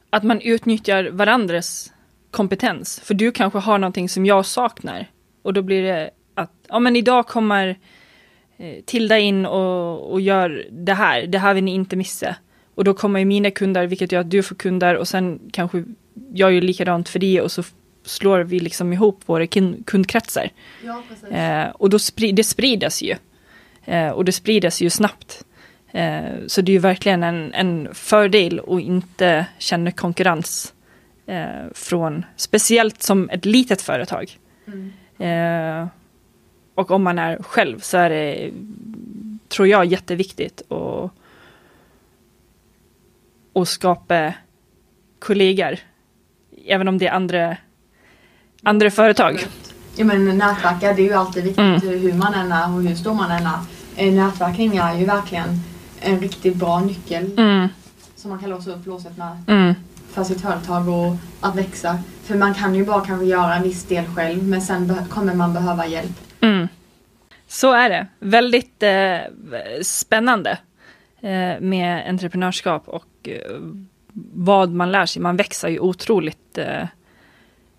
att 0.09 0.23
man 0.23 0.41
utnyttjar 0.41 1.09
varandras 1.11 1.93
kompetens. 2.31 2.99
För 2.99 3.13
du 3.13 3.31
kanske 3.31 3.59
har 3.59 3.77
någonting 3.77 4.09
som 4.09 4.25
jag 4.25 4.45
saknar. 4.45 5.07
Och 5.41 5.53
då 5.53 5.61
blir 5.61 5.83
det 5.83 6.09
att, 6.35 6.51
ja 6.67 6.79
men 6.79 6.95
idag 6.95 7.27
kommer 7.27 7.79
eh, 8.57 8.83
Tilda 8.85 9.17
in 9.19 9.45
och, 9.45 10.11
och 10.11 10.21
gör 10.21 10.67
det 10.71 10.93
här, 10.93 11.27
det 11.27 11.37
här 11.39 11.53
vill 11.53 11.63
ni 11.63 11.73
inte 11.73 11.95
missa. 11.95 12.35
Och 12.79 12.85
då 12.85 12.93
kommer 12.93 13.19
ju 13.19 13.25
mina 13.25 13.51
kunder, 13.51 13.87
vilket 13.87 14.11
gör 14.11 14.19
att 14.21 14.29
du 14.29 14.43
får 14.43 14.55
kunder 14.55 14.95
och 14.95 15.07
sen 15.07 15.39
kanske 15.51 15.83
jag 16.33 16.53
gör 16.53 16.61
likadant 16.61 17.09
för 17.09 17.19
det 17.19 17.41
och 17.41 17.51
så 17.51 17.63
slår 18.03 18.39
vi 18.39 18.59
liksom 18.59 18.93
ihop 18.93 19.21
våra 19.25 19.47
kundkretsar. 19.85 20.49
Ja, 20.85 21.03
precis. 21.09 21.29
Eh, 21.29 21.69
och 21.69 21.89
då 21.89 21.97
spri- 21.97 22.31
det 22.31 22.43
spridas 22.43 23.01
ju. 23.01 23.15
Eh, 23.85 24.09
och 24.09 24.25
det 24.25 24.31
spridas 24.31 24.81
ju 24.81 24.89
snabbt. 24.89 25.45
Eh, 25.91 26.21
så 26.47 26.61
det 26.61 26.71
är 26.71 26.73
ju 26.73 26.79
verkligen 26.79 27.23
en, 27.23 27.53
en 27.53 27.89
fördel 27.93 28.61
att 28.67 28.81
inte 28.81 29.45
känna 29.57 29.91
konkurrens 29.91 30.73
eh, 31.25 31.71
från, 31.73 32.25
speciellt 32.35 33.03
som 33.03 33.29
ett 33.29 33.45
litet 33.45 33.81
företag. 33.81 34.37
Mm. 34.67 35.87
Och 36.75 36.91
om 36.91 37.03
man 37.03 37.19
är 37.19 37.43
själv 37.43 37.79
så 37.79 37.97
är 37.97 38.09
det, 38.09 38.51
tror 39.49 39.67
jag, 39.67 39.85
jätteviktigt 39.85 40.71
att, 40.71 41.11
att 43.53 43.67
skapa 43.67 44.33
kollegor. 45.19 45.77
Även 46.67 46.87
om 46.87 46.97
det 46.97 47.07
är 47.07 47.11
andra, 47.11 47.57
andra 48.63 48.91
företag. 48.91 49.39
Ja 49.95 50.05
men 50.05 50.37
nätverka 50.37 50.93
det 50.93 51.01
är 51.01 51.05
ju 51.05 51.13
alltid 51.13 51.43
viktigt 51.43 51.59
Mm. 51.59 51.79
hur 51.81 52.13
man 52.13 52.33
än 52.33 52.51
är 52.51 52.75
och 52.75 52.81
hur 52.83 52.95
stor 52.95 53.13
man 53.13 53.31
än 53.31 53.45
är. 53.45 53.59
Eh, 53.95 54.13
Nätverkning 54.13 54.77
är 54.77 54.93
ju 54.95 55.05
verkligen 55.05 55.47
en 56.01 56.19
riktigt 56.19 56.55
bra 56.55 56.79
nyckel 56.79 57.31
Mm, 57.39 57.67
som 58.15 58.29
man 58.29 58.39
kan 58.39 58.49
låsa 58.49 58.71
upp 58.71 58.85
låset 58.85 59.17
med 59.17 59.43
mm, 59.47 59.73
för 60.11 60.23
sitt 60.23 60.41
företag 60.41 60.89
och 60.89 61.15
att 61.41 61.55
växa. 61.55 61.99
För 62.23 62.35
man 62.35 62.53
kan 62.53 62.75
ju 62.75 62.85
bara 62.85 63.05
kanske 63.05 63.25
göra 63.25 63.55
en 63.55 63.63
viss 63.63 63.83
del 63.83 64.05
själv 64.15 64.43
men 64.43 64.61
sen 64.61 64.95
kommer 65.09 65.33
man 65.33 65.53
behöva 65.53 65.87
hjälp. 65.87 66.11
mm. 66.41 66.67
Så 67.47 67.73
är 67.73 67.89
det. 67.89 68.07
Väldigt 68.19 68.83
eh, 68.83 69.17
spännande 69.81 70.57
eh, 71.21 71.59
med 71.61 72.09
entreprenörskap 72.09 72.87
och 72.87 73.03
vad 74.33 74.71
man 74.71 74.91
lär 74.91 75.05
sig. 75.05 75.21
Man 75.21 75.37
växer 75.37 75.67
ju 75.67 75.79
otroligt 75.79 76.57
eh, 76.57 76.87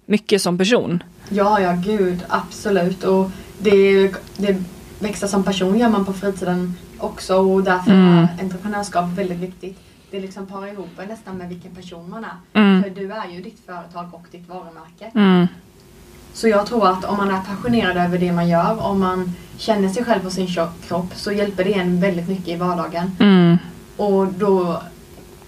mycket 0.06 0.42
som 0.42 0.58
person. 0.58 1.02
Ja, 1.28 1.60
ja 1.60 1.72
gud 1.84 2.24
absolut 2.28 3.04
och 3.04 3.30
det, 3.58 4.08
det 4.36 4.62
växa 4.98 5.28
som 5.28 5.44
person 5.44 5.78
gör 5.78 5.88
man 5.88 6.04
på 6.04 6.12
fritiden 6.12 6.74
också 6.98 7.36
och 7.36 7.62
därför 7.64 7.90
Mm. 7.90 8.08
är 8.18 8.28
entreprenörskap 8.42 9.04
väldigt 9.18 9.38
viktigt. 9.38 9.78
Det 10.10 10.20
liksom 10.20 10.46
parar 10.46 10.66
ihop 10.66 10.88
en 10.98 11.08
nästan 11.08 11.36
med 11.38 11.48
vilken 11.48 11.74
person 11.74 12.10
man 12.10 12.24
är. 12.24 12.60
Mm. 12.60 12.82
För 12.82 12.90
du 12.90 13.12
är 13.12 13.28
ju 13.28 13.42
ditt 13.42 13.60
företag 13.66 14.08
och 14.12 14.24
ditt 14.30 14.48
varumärke. 14.48 15.10
Mm, 15.14 15.46
Så 16.32 16.48
jag 16.48 16.66
tror 16.66 16.88
att 16.88 17.04
om 17.04 17.16
man 17.16 17.30
är 17.30 17.40
passionerad 17.40 17.96
över 17.96 18.18
det 18.18 18.32
man 18.32 18.48
gör, 18.48 18.86
om 18.86 19.00
man 19.00 19.32
känner 19.58 19.88
sig 19.88 20.04
själv 20.04 20.26
och 20.26 20.32
sin 20.32 20.46
kropp 20.88 21.14
så 21.14 21.32
hjälper 21.32 21.64
det 21.64 21.74
en 21.74 22.00
väldigt 22.00 22.28
mycket 22.28 22.48
i 22.48 22.56
vardagen. 22.56 23.16
mm, 23.20 23.56
Och 23.96 24.26
då, 24.26 24.82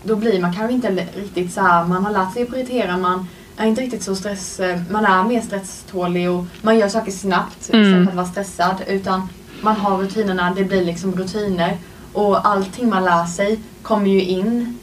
då 0.04 0.16
blir 0.16 0.40
man 0.40 0.54
kanske 0.54 0.74
inte 0.74 0.90
riktigt 1.16 1.52
så 1.52 1.60
här, 1.60 1.84
man 1.84 2.04
har 2.04 2.12
lärt 2.12 2.32
sig 2.32 2.42
att 2.42 2.50
prioritera, 2.50 2.96
man 2.96 3.28
är 3.56 3.66
inte 3.66 3.80
riktigt 3.80 4.02
så 4.02 4.14
stress, 4.16 4.60
eh, 4.60 4.80
man 4.90 5.04
är 5.04 5.24
mer 5.24 5.40
stresstålig 5.40 6.30
och 6.30 6.44
man 6.62 6.78
gör 6.78 6.88
saker 6.88 7.12
snabbt 7.12 7.70
Mm. 7.72 7.86
istället 7.86 8.04
för 8.04 8.10
att 8.10 8.16
vara 8.16 8.26
stressad. 8.26 8.82
Utan 8.86 9.28
man 9.62 9.76
har 9.76 9.98
rutinerna, 9.98 10.54
det 10.56 10.64
blir 10.64 10.84
liksom 10.84 11.12
rutiner. 11.12 11.76
Och 12.12 12.48
allting 12.48 12.88
man 12.88 13.04
lär 13.04 13.24
sig 13.24 13.60
kommer 13.82 14.06
ju 14.06 14.22
in 14.22 14.78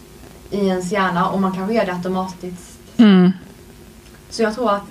i 0.52 0.68
ens 0.68 0.92
hjärna 0.92 1.30
och 1.30 1.42
man 1.42 1.52
kanske 1.56 1.74
gör 1.76 1.86
det 1.86 1.94
automatiskt 1.94 2.80
mm. 2.98 3.32
så 4.30 4.44
jag 4.44 4.56
tror 4.56 4.72
att 4.72 4.84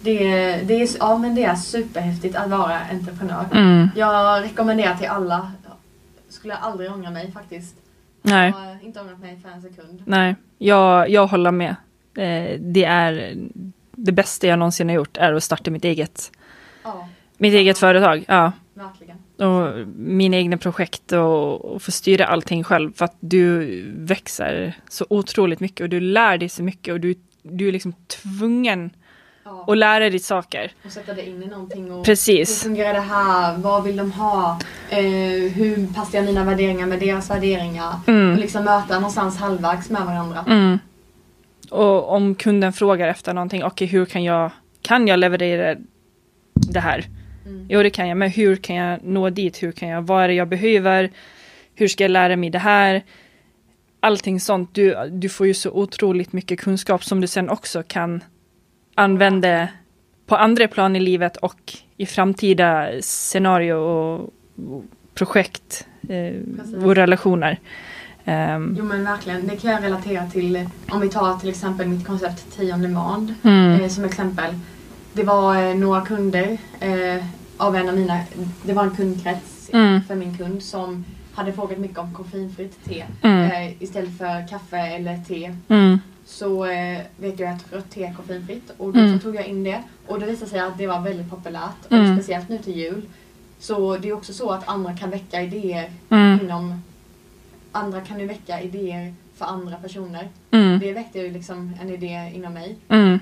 det, 0.00 0.18
det, 0.56 0.82
är, 0.82 0.88
ja, 0.98 1.18
men 1.18 1.34
det 1.34 1.44
är 1.44 1.54
superhäftigt 1.54 2.36
att 2.36 2.50
vara 2.50 2.78
entreprenör. 2.90 3.44
Mm. 3.52 3.88
Jag 3.96 4.42
rekommenderar 4.44 4.96
till 4.96 5.08
alla. 5.08 5.52
Skulle 6.28 6.54
jag 6.54 6.62
aldrig 6.62 6.92
ångra 6.92 7.10
mig 7.10 7.32
faktiskt. 7.32 7.74
Nej. 8.22 8.50
Jag 8.50 8.58
har 8.58 8.84
inte 8.84 9.00
ångrat 9.00 9.20
mig 9.20 9.38
för 9.42 9.48
en 9.48 9.62
sekund. 9.62 10.02
Nej, 10.06 10.34
jag, 10.58 11.10
jag 11.10 11.26
håller 11.26 11.50
med. 11.50 11.76
Eh, 12.16 12.60
det 12.60 12.84
är 12.84 13.36
det 13.96 14.12
bästa 14.12 14.46
jag 14.46 14.58
någonsin 14.58 14.88
har 14.88 14.96
gjort 14.96 15.16
är 15.16 15.32
att 15.32 15.44
starta 15.44 15.70
mitt 15.70 15.84
eget, 15.84 16.32
Ja, 16.84 17.08
mitt 17.36 17.54
eget 17.54 17.78
företag. 17.78 18.24
Ja. 18.28 18.52
verkligen. 18.74 19.16
Och 19.48 19.88
mina 19.96 20.36
egna 20.36 20.56
projekt 20.56 21.12
och, 21.12 21.64
och 21.64 21.82
få 21.82 21.90
styra 21.90 22.26
allting 22.26 22.64
själv 22.64 22.92
för 22.92 23.04
att 23.04 23.16
du 23.20 23.66
växer 23.96 24.74
så 24.88 25.06
otroligt 25.10 25.60
mycket 25.60 25.80
och 25.80 25.88
du 25.88 26.00
lär 26.00 26.38
dig 26.38 26.48
så 26.48 26.62
mycket 26.62 26.92
och 26.92 27.00
du, 27.00 27.14
du 27.42 27.68
är 27.68 27.72
liksom 27.72 27.94
tvungen 28.06 28.90
Ja. 29.44 29.64
att 29.68 29.78
lära 29.78 30.10
dig 30.10 30.18
saker. 30.18 30.72
Och 30.84 30.92
sätta 30.92 31.14
det 31.14 31.28
in 31.28 31.42
i 31.42 31.46
någonting. 31.46 31.90
Och 31.92 31.96
Hur 31.96 32.04
Precis. 32.04 32.62
fungerar 32.62 32.94
det 32.94 33.00
här? 33.00 33.56
Vad 33.56 33.84
vill 33.84 33.96
de 33.96 34.12
ha? 34.12 34.58
Eh, 34.90 34.98
hur 35.52 35.94
passar 35.94 36.18
jag 36.18 36.24
mina 36.24 36.44
värderingar 36.44 36.86
med 36.86 37.00
deras 37.00 37.30
värderingar? 37.30 37.94
Mm. 38.06 38.32
Och 38.32 38.38
liksom 38.38 38.64
möta 38.64 38.94
någonstans 38.94 39.38
halvvägs 39.38 39.90
med 39.90 40.02
varandra. 40.02 40.44
Mm. 40.48 40.78
Och 41.70 42.12
om 42.12 42.34
kunden 42.34 42.72
frågar 42.72 43.08
efter 43.08 43.34
någonting, 43.34 43.64
okej 43.64 43.86
hur 43.86 44.04
kan 44.04 44.24
jag, 44.24 44.50
kan 44.82 45.06
jag 45.08 45.18
leverera 45.18 45.76
det 46.54 46.80
här? 46.80 47.06
Mm. 47.46 47.66
Jo 47.70 47.82
det 47.82 47.90
kan 47.90 48.08
jag, 48.08 48.16
men 48.18 48.30
hur 48.30 48.56
kan 48.56 48.76
jag 48.76 49.04
nå 49.04 49.30
dit? 49.30 49.62
Hur 49.62 49.72
kan 49.72 49.88
jag, 49.88 50.02
vad 50.02 50.24
är 50.24 50.28
det 50.28 50.34
jag 50.34 50.48
behöver? 50.48 51.10
Hur 51.74 51.88
ska 51.88 52.04
jag 52.04 52.10
lära 52.10 52.36
mig 52.36 52.50
det 52.50 52.58
här? 52.58 53.02
Allting 54.00 54.40
sånt, 54.40 54.74
du, 54.74 54.96
du 55.10 55.28
får 55.28 55.46
ju 55.46 55.54
så 55.54 55.70
otroligt 55.70 56.32
mycket 56.32 56.60
kunskap 56.60 57.04
som 57.04 57.20
du 57.20 57.26
sen 57.26 57.48
också 57.50 57.82
kan 57.82 58.24
använda 58.94 59.68
på 60.26 60.36
andra 60.36 60.68
plan 60.68 60.96
i 60.96 61.00
livet 61.00 61.36
och 61.36 61.72
i 61.96 62.06
framtida 62.06 62.88
scenario 63.00 63.74
och, 63.74 64.30
projekt 65.14 65.86
eh, 66.08 66.84
och 66.84 66.94
relationer. 66.94 67.58
Ehm, 68.24 68.74
Jo 68.78 68.84
men 68.84 69.04
verkligen, 69.04 69.46
det 69.46 69.56
kan 69.56 69.70
jag 69.70 69.82
relatera 69.84 70.26
till. 70.26 70.68
Om 70.90 71.00
vi 71.00 71.08
tar 71.08 71.38
till 71.38 71.48
exempel 71.48 71.88
mitt 71.88 72.06
koncept 72.06 72.56
10 72.56 72.74
on 72.74 72.82
demand. 72.82 73.34
mm, 73.42 73.80
Eh, 73.80 73.88
som 73.88 74.04
exempel. 74.04 74.54
Det 75.12 75.22
var 75.22 75.62
eh, 75.68 75.74
några 75.74 76.00
kunder 76.00 76.58
eh, 76.80 77.24
av 77.56 77.76
en 77.76 77.88
av 77.88 77.94
mina, 77.96 78.20
det 78.62 78.72
var 78.72 78.82
en 78.82 78.96
kundkrets 78.96 79.48
Mm. 79.74 80.02
för 80.02 80.14
min 80.14 80.38
kund 80.38 80.62
som 80.62 81.04
hade 81.34 81.52
frågat 81.52 81.78
mycket 81.78 81.98
om 81.98 82.14
koffeinfritt 82.14 82.84
te. 82.84 83.04
Mm. 83.22 83.50
Eh, 83.50 83.82
istället 83.82 84.18
för 84.18 84.48
kaffe 84.48 84.76
eller 84.78 85.16
te. 85.28 85.54
Så 86.26 86.64
eh, 86.64 87.00
vet 87.16 87.40
jag 87.40 87.50
att 87.50 87.72
rött 87.72 87.90
te 87.90 88.04
är 88.04 88.14
koffeinfritt 88.14 88.70
och 88.78 88.92
då 88.92 89.00
Mm. 89.00 89.18
så 89.18 89.22
tog 89.24 89.36
jag 89.36 89.46
in 89.46 89.64
det. 89.64 89.82
Och 90.06 90.20
det 90.20 90.26
visade 90.26 90.50
sig 90.50 90.60
att 90.60 90.78
det 90.78 90.86
var 90.86 91.00
väldigt 91.00 91.30
populärt. 91.30 91.86
Och 91.86 91.92
Mm. 91.92 92.16
speciellt 92.16 92.48
nu 92.48 92.58
till 92.58 92.76
jul. 92.76 93.02
Så 93.58 93.96
det 93.96 94.08
är 94.08 94.12
också 94.12 94.32
så 94.32 94.50
att 94.50 94.68
andra 94.68 94.96
kan 94.96 95.10
väcka 95.10 95.42
idéer 95.42 95.90
mm, 96.10 96.40
inom 96.42 96.82
Andra 97.74 98.00
kan 98.00 98.20
ju 98.20 98.26
väcka 98.26 98.60
idéer 98.60 99.14
för 99.36 99.44
andra 99.44 99.76
personer. 99.76 100.28
mm, 100.50 100.78
Det 100.80 100.92
väckte 100.92 101.18
ju 101.18 101.30
liksom 101.30 101.72
en 101.82 101.90
idé 101.90 102.32
inom 102.34 102.52
mig. 102.54 102.76
mm, 102.88 103.18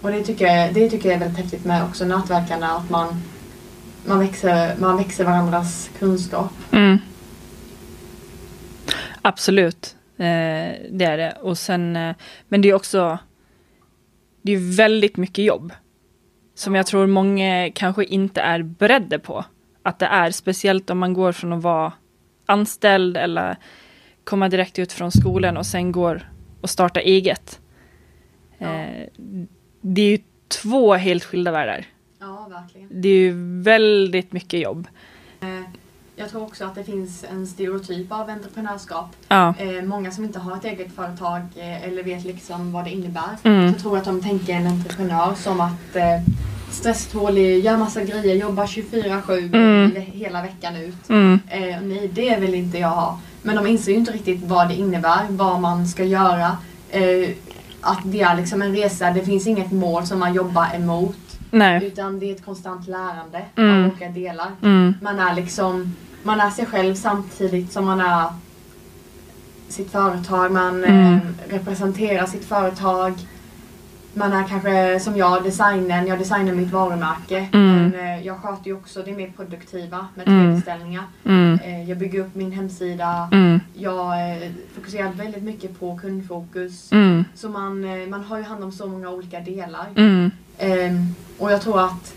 Och 0.00 0.10
det 0.10 0.22
tycker 0.24 0.46
jag, 0.46 0.74
det 0.74 0.90
tycker 0.90 1.08
jag 1.08 1.16
är 1.16 1.20
väldigt 1.20 1.38
häftigt 1.38 1.64
med 1.64 1.84
också 1.84 2.04
nätverkarna. 2.04 2.66
Att 2.70 2.90
man, 2.90 3.22
man, 4.06 4.18
växer, 4.18 4.76
man 4.78 4.96
växer 4.96 5.24
varandras 5.24 5.90
kunskap. 5.98 6.50
mm. 6.72 6.98
Absolut, 9.22 9.96
det 10.16 11.04
är 11.04 11.16
det. 11.16 11.38
Och 11.42 11.58
sen, 11.58 11.96
eh, 11.96 12.16
men 12.48 12.62
det 12.62 12.68
är 12.68 12.74
också, 12.74 13.18
det 14.42 14.52
är 14.52 14.76
väldigt 14.76 15.16
mycket 15.16 15.44
jobb. 15.44 15.72
Som 16.54 16.74
jag 16.74 16.86
tror 16.86 17.06
många 17.06 17.70
kanske 17.74 18.04
inte 18.04 18.40
är 18.40 18.62
beredda 18.62 19.18
på 19.18 19.44
att 19.82 19.98
det 19.98 20.06
är. 20.06 20.30
Speciellt 20.30 20.90
om 20.90 20.98
man 20.98 21.12
går 21.12 21.32
från 21.32 21.52
att 21.52 21.62
vara 21.62 21.92
anställd 22.46 23.16
eller 23.16 23.56
komma 24.24 24.48
direkt 24.48 24.78
ut 24.78 24.92
från 24.92 25.12
skolan 25.12 25.56
och 25.56 25.66
sen 25.66 25.92
går 25.92 26.30
och 26.60 26.70
starta 26.70 27.00
eget. 27.00 27.60
Ja. 28.58 28.74
Eh, 28.74 29.08
det 29.80 30.02
är 30.02 30.10
ju 30.10 30.18
två 30.48 30.94
helt 30.94 31.24
skilda 31.24 31.50
världar. 31.50 31.86
Ja, 32.18 32.48
verkligen. 32.50 32.88
Det 33.02 33.08
är 33.08 33.18
ju 33.18 33.62
väldigt 33.62 34.32
mycket 34.32 34.60
jobb. 34.60 34.88
Jag 36.18 36.30
tror 36.30 36.42
också 36.42 36.64
att 36.64 36.74
det 36.74 36.84
finns 36.84 37.24
en 37.30 37.46
stereotyp 37.46 38.12
av 38.12 38.30
entreprenörskap. 38.30 39.06
Ja. 39.28 39.54
Eh, 39.58 39.82
många 39.84 40.10
som 40.10 40.24
inte 40.24 40.38
har 40.38 40.56
ett 40.56 40.64
eget 40.64 40.94
företag 40.96 41.40
eh, 41.56 41.84
eller 41.84 42.02
vet 42.02 42.24
liksom 42.24 42.72
vad 42.72 42.84
det 42.84 42.90
innebär. 42.90 43.36
Mm. 43.42 43.74
Så 43.74 43.80
tror 43.80 43.98
att 43.98 44.04
de 44.04 44.22
tänker 44.22 44.52
en 44.54 44.66
entreprenör 44.66 45.34
som 45.34 45.60
att 45.60 45.96
eh, 45.96 46.20
stresstålig, 46.70 47.64
gör 47.64 47.76
massa 47.76 48.04
grejer, 48.04 48.34
jobbar 48.36 48.66
24-7 48.66 49.54
Mm. 49.54 49.92
hela 49.96 50.42
veckan 50.42 50.76
ut. 50.76 51.08
Mm. 51.08 51.40
Eh, 51.48 51.80
nej, 51.82 52.10
det 52.14 52.36
vill 52.40 52.54
inte 52.54 52.78
jag 52.78 52.88
ha. 52.88 53.20
Men 53.42 53.56
de 53.56 53.66
inser 53.66 53.92
ju 53.92 53.98
inte 53.98 54.12
riktigt 54.12 54.44
vad 54.44 54.68
det 54.68 54.74
innebär, 54.74 55.26
vad 55.30 55.60
man 55.60 55.88
ska 55.88 56.04
göra. 56.04 56.56
Eh, 56.90 57.28
att 57.80 58.00
det 58.04 58.20
är 58.20 58.36
liksom 58.36 58.62
en 58.62 58.76
resa, 58.76 59.10
det 59.10 59.22
finns 59.24 59.46
inget 59.46 59.72
mål 59.72 60.06
som 60.06 60.18
man 60.18 60.34
jobbar 60.34 60.66
emot. 60.74 61.16
Nej. 61.50 61.84
Utan 61.84 62.18
det 62.18 62.30
är 62.30 62.34
ett 62.34 62.44
konstant 62.44 62.88
lärande 62.88 63.42
Mm. 63.56 63.84
av 63.84 63.90
olika 63.90 64.08
delar. 64.08 64.48
Mm. 64.62 64.94
Man 65.02 65.18
är 65.18 65.34
liksom, 65.34 65.96
man 66.26 66.40
är 66.40 66.50
sig 66.50 66.66
själv 66.66 66.94
samtidigt 66.94 67.72
som 67.72 67.84
man 67.84 68.00
är 68.00 68.24
sitt 69.68 69.90
företag. 69.90 70.52
Man 70.52 70.84
Mm. 70.84 71.14
eh, 71.14 71.20
representerar 71.48 72.26
sitt 72.26 72.44
företag. 72.44 73.14
man 74.18 74.32
är 74.32 74.44
kanske 74.48 75.00
som 75.00 75.16
jag, 75.16 75.42
designen, 75.44 76.06
jag 76.06 76.18
designar 76.18 76.52
mitt 76.54 76.72
varumärke. 76.72 77.48
Mm. 77.52 77.74
Men 77.74 77.94
eh, 77.94 78.26
jag 78.26 78.36
sköter 78.38 78.66
ju 78.66 78.76
också 78.76 79.02
det 79.02 79.12
mer 79.12 79.32
produktiva 79.36 80.06
med 80.14 80.28
Mm. 80.28 80.54
3D-ställningar. 80.56 81.02
Mm. 81.24 81.58
Eh, 81.64 81.88
jag 81.88 81.98
bygger 81.98 82.20
upp 82.20 82.34
min 82.34 82.52
hemsida. 82.52 83.28
Mm. 83.32 83.60
Jag 83.74 84.14
fokuserar 84.74 85.12
väldigt 85.12 85.42
mycket 85.42 85.80
på 85.80 85.98
kundfokus. 85.98 86.92
Mm. 86.92 87.24
Så 87.34 87.48
man, 87.48 87.80
man 88.10 88.24
har 88.24 88.36
ju 88.38 88.42
hand 88.44 88.64
om 88.64 88.72
så 88.72 88.86
många 88.86 89.10
olika 89.10 89.40
delar. 89.40 89.86
Mm. 89.96 90.30
Ehm, 90.58 91.14
och 91.38 91.52
jag 91.52 91.60
tror 91.62 91.80
att 91.84 92.14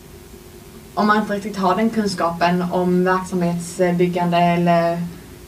om 1.00 1.08
man 1.08 1.18
inte 1.18 1.34
riktigt 1.34 1.58
har 1.58 1.76
den 1.76 1.90
kunskapen 1.90 2.62
om 2.72 3.04
verksamhetsbyggande 3.04 4.38
eller 4.38 4.98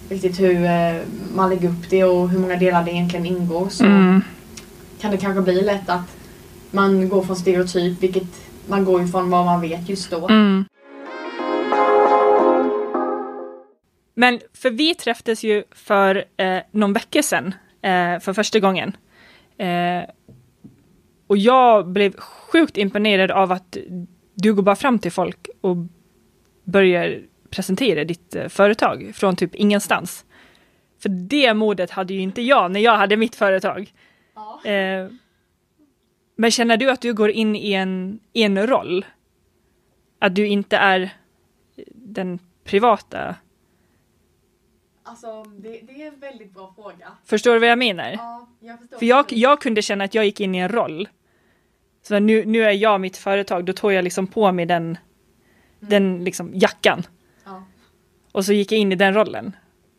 riktigt 0.09 0.39
hur 0.39 0.65
eh, 0.65 1.01
man 1.35 1.49
lägger 1.49 1.69
upp 1.69 1.89
det 1.89 2.03
och 2.03 2.29
hur 2.29 2.39
många 2.39 2.55
delar 2.55 2.83
det 2.83 2.91
egentligen 2.91 3.25
ingår 3.25 3.69
så 3.69 3.85
Mm. 3.85 4.21
kan 4.99 5.11
det 5.11 5.17
kanske 5.17 5.41
bli 5.41 5.61
lätt 5.61 5.89
att 5.89 6.17
man 6.71 7.09
går 7.09 7.23
från 7.23 7.35
stereotyp, 7.35 8.03
vilket 8.03 8.27
man 8.67 8.85
går 8.85 9.03
ifrån 9.03 9.29
vad 9.29 9.45
man 9.45 9.61
vet 9.61 9.89
just 9.89 10.11
då. 10.11 10.27
Mm. 10.27 10.65
Men 14.15 14.39
för 14.53 14.69
vi 14.69 14.95
träffades 14.95 15.43
ju 15.43 15.63
för 15.71 16.25
eh, 16.37 16.59
någon 16.71 16.93
vecka 16.93 17.23
sedan 17.23 17.53
eh, 17.81 18.19
för 18.19 18.33
första 18.33 18.59
gången. 18.59 18.97
Eh, 19.57 20.09
och 21.27 21.37
jag 21.37 21.87
blev 21.87 22.15
sjukt 22.17 22.77
imponerad 22.77 23.31
av 23.31 23.51
att 23.51 23.77
du 24.41 24.53
går 24.53 24.63
bara 24.63 24.75
fram 24.75 24.99
till 24.99 25.11
folk 25.11 25.49
och 25.61 25.77
börjar 26.63 27.21
presentera 27.49 28.03
ditt 28.03 28.35
eh, 28.35 28.47
företag 28.47 29.11
från 29.13 29.35
typ 29.35 29.55
ingenstans. 29.55 30.25
För 31.01 31.09
det 31.09 31.53
modet 31.53 31.91
hade 31.91 32.13
ju 32.13 32.21
inte 32.21 32.41
jag 32.41 32.71
när 32.71 32.79
jag 32.79 32.97
hade 32.97 33.17
mitt 33.17 33.35
företag. 33.35 33.93
Ja. 34.35 34.71
Eh, 34.71 35.07
men 36.35 36.51
känner 36.51 36.77
du 36.77 36.91
att 36.91 37.01
du 37.01 37.13
går 37.13 37.29
in 37.29 37.55
i 37.55 37.73
en, 37.73 38.19
i 38.33 38.43
en 38.43 38.67
roll? 38.67 39.05
Att 40.19 40.35
du 40.35 40.47
inte 40.47 40.77
är 40.77 41.09
den 41.93 42.39
privata? 42.63 43.35
Alltså 45.03 45.43
det, 45.43 45.79
det 45.81 46.03
är 46.03 46.07
en 46.07 46.19
väldigt 46.19 46.53
bra 46.53 46.73
fråga. 46.75 47.11
Förstår 47.25 47.53
du 47.53 47.59
vad 47.59 47.69
jag 47.69 47.79
menar? 47.79 48.11
Ja, 48.11 48.49
jag 48.59 48.79
förstår. 48.79 48.97
För 48.97 49.05
jag, 49.05 49.25
jag 49.29 49.61
kunde 49.61 49.81
känna 49.81 50.03
att 50.03 50.13
jag 50.13 50.25
gick 50.25 50.39
in 50.39 50.55
i 50.55 50.57
en 50.57 50.69
roll. 50.69 51.07
Så 52.03 52.19
nu, 52.19 52.45
nu 52.45 52.63
är 52.63 52.71
jag 52.71 53.01
mitt 53.01 53.17
företag, 53.17 53.65
då 53.65 53.73
tog 53.73 53.93
jag 53.93 54.03
liksom 54.03 54.27
på 54.27 54.51
mig 54.51 54.65
den, 54.65 54.97
den 55.79 56.23
liksom 56.23 56.51
jackan. 56.53 57.03
Ja. 57.45 57.63
Och 58.31 58.45
så 58.45 58.53
gick 58.53 58.71
jag 58.71 58.79
in 58.79 58.91
i 58.91 58.95
den 58.95 59.13
rollen. 59.13 59.55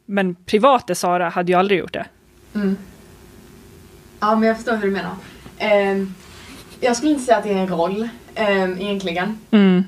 Men 0.07 0.35
privata 0.35 0.95
Sara 0.95 1.29
hade 1.29 1.53
ju 1.53 1.59
aldrig 1.59 1.81
gjort 1.81 1.93
det. 1.93 2.07
Mm. 2.55 2.77
Ja, 4.21 4.35
men 4.35 4.49
jag 4.49 4.57
förstår 4.57 4.77
hur 4.77 4.83
du 4.83 4.91
menar. 4.91 5.15
Ehm, 5.59 6.15
jag 6.81 6.97
skulle 6.97 7.13
inte 7.13 7.25
säga 7.25 7.37
att 7.39 7.45
det 7.45 7.51
är 7.53 7.57
en 7.59 7.69
roll 7.69 8.09
ehm, 8.35 8.79
egentligen. 8.81 9.39
Mm. 9.51 9.85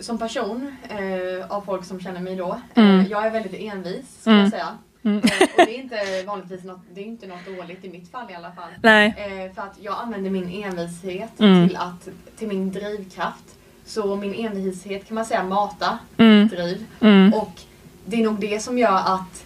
Som 0.00 0.18
person, 0.18 0.76
eh, 0.88 1.50
av 1.50 1.60
folk 1.60 1.84
som 1.84 2.00
känner 2.00 2.20
mig 2.20 2.36
då, 2.36 2.60
Mm. 2.74 3.00
eh, 3.00 3.06
jag 3.10 3.26
är 3.26 3.30
väldigt 3.30 3.54
envis 3.54 4.20
skulle 4.20 4.34
Mm. 4.36 4.44
jag 4.44 4.52
säga. 4.52 4.78
Mm. 5.04 5.18
Eh, 5.18 5.42
och 5.42 5.66
det 5.66 5.78
är 5.78 5.82
inte 5.82 5.96
vanligtvis 6.26 6.64
något, 6.64 6.80
det 6.94 7.00
är 7.00 7.04
inte 7.04 7.26
något 7.26 7.46
dåligt 7.58 7.84
i 7.84 7.88
mitt 7.88 8.10
fall 8.10 8.30
i 8.30 8.34
alla 8.34 8.52
fall. 8.52 8.70
Nej. 8.82 9.14
Eh, 9.18 9.54
för 9.54 9.62
att 9.62 9.76
jag 9.80 9.94
använder 10.02 10.30
min 10.30 10.64
envishet 10.64 11.40
Mm. 11.40 11.68
till, 11.68 11.76
att, 11.76 12.08
till 12.38 12.48
min 12.48 12.72
drivkraft. 12.72 13.44
Så 13.86 14.16
min 14.16 14.34
envishet 14.34 15.08
kan 15.08 15.14
man 15.14 15.24
säga 15.24 15.42
mata 15.42 15.98
Mm. 16.16 16.48
driv. 16.48 16.86
Mm. 17.00 17.34
Och 17.34 17.60
det 18.06 18.16
är 18.20 18.24
nog 18.24 18.40
det 18.40 18.62
som 18.62 18.78
gör 18.78 18.96
att 18.96 19.44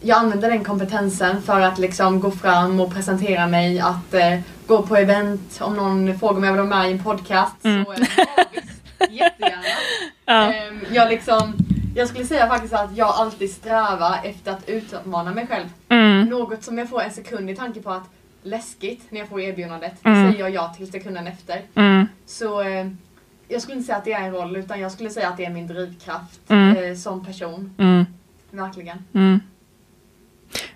jag 0.00 0.18
använder 0.18 0.50
den 0.50 0.64
kompetensen 0.64 1.42
för 1.42 1.60
att 1.60 1.78
liksom 1.78 2.20
gå 2.20 2.30
fram 2.30 2.80
och 2.80 2.94
presentera 2.94 3.46
mig, 3.46 3.80
att 3.80 4.14
eh, 4.14 4.38
gå 4.66 4.82
på 4.82 4.96
event. 4.96 5.58
Om 5.60 5.76
någon 5.76 6.18
frågar 6.18 6.36
om 6.36 6.44
jag 6.44 6.52
vill 6.52 6.62
vara 6.68 6.78
med 6.80 6.88
i 6.90 6.92
en 6.92 7.02
podcast 7.04 7.64
Mm. 7.64 7.84
så 7.84 7.92
eh, 7.92 7.98
visst, 7.98 9.12
jättegärna. 9.12 9.62
Ja. 10.26 10.52
Ehm, 10.52 10.80
jag, 10.92 11.08
liksom, 11.08 11.54
jag 11.94 12.08
skulle 12.08 12.24
säga 12.24 12.48
faktiskt 12.48 12.74
att 12.74 12.96
jag 12.96 13.08
alltid 13.08 13.50
strävar 13.50 14.18
efter 14.24 14.52
att 14.52 14.68
utmana 14.68 15.34
mig 15.34 15.46
själv. 15.46 15.66
Mm. 15.88 16.28
Något 16.28 16.62
som 16.62 16.78
jag 16.78 16.88
får 16.88 17.02
en 17.02 17.10
sekund 17.10 17.50
i 17.50 17.56
tanke 17.56 17.80
på 17.82 17.90
att 17.90 18.10
läskigt 18.42 19.10
när 19.10 19.18
jag 19.20 19.28
får 19.28 19.40
erbjudandet, 19.40 19.92
Mm. 20.04 20.32
säger 20.32 20.44
jag 20.44 20.54
ja 20.54 20.74
till 20.76 20.90
sekunden 20.92 21.26
efter. 21.26 21.62
Mm. 21.74 22.06
Så 22.26 22.60
eh, 22.62 22.86
jag 23.48 23.62
skulle 23.62 23.74
inte 23.76 23.86
säga 23.86 23.98
att 23.98 24.04
det 24.04 24.12
är 24.12 24.22
en 24.22 24.32
roll 24.32 24.56
utan 24.56 24.80
jag 24.80 24.92
skulle 24.92 25.10
säga 25.10 25.28
att 25.28 25.36
det 25.36 25.44
är 25.44 25.50
min 25.50 25.66
drivkraft 25.66 26.40
Mm. 26.50 26.76
eh, 26.84 26.94
som 26.96 27.24
person. 27.24 27.74
Mm. 27.78 28.04
Verkligen. 28.50 29.04
Mm. 29.14 29.40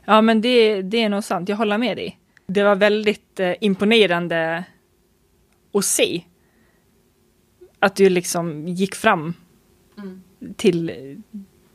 Ja, 0.05 0.21
men 0.21 0.41
det, 0.41 0.83
det 0.83 1.03
är 1.03 1.09
nog 1.09 1.25
sant. 1.25 1.49
Jag 1.49 1.57
håller 1.57 1.79
med 1.79 1.97
dig. 1.97 2.19
Det 2.47 2.63
var 2.63 2.75
väldigt 2.77 3.41
eh, 3.41 3.55
imponerande 3.61 4.65
att 5.73 5.85
se 5.85 6.23
att 7.79 7.97
du 7.97 8.09
liksom 8.11 8.69
gick 8.69 8.95
fram 8.95 9.35
Mm. 9.99 10.23
Till 10.57 10.91
eh, 10.91 10.97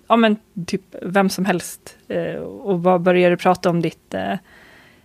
ja, 0.08 0.16
men 0.16 0.38
typ 0.68 0.96
vem 1.02 1.30
som 1.30 1.46
helst 1.46 1.98
eh, 2.08 2.36
och 2.36 2.80
bara 2.80 3.00
började 3.00 3.38
prata 3.38 3.70
om 3.70 3.82
ditt, 3.82 4.14
eh, 4.14 4.36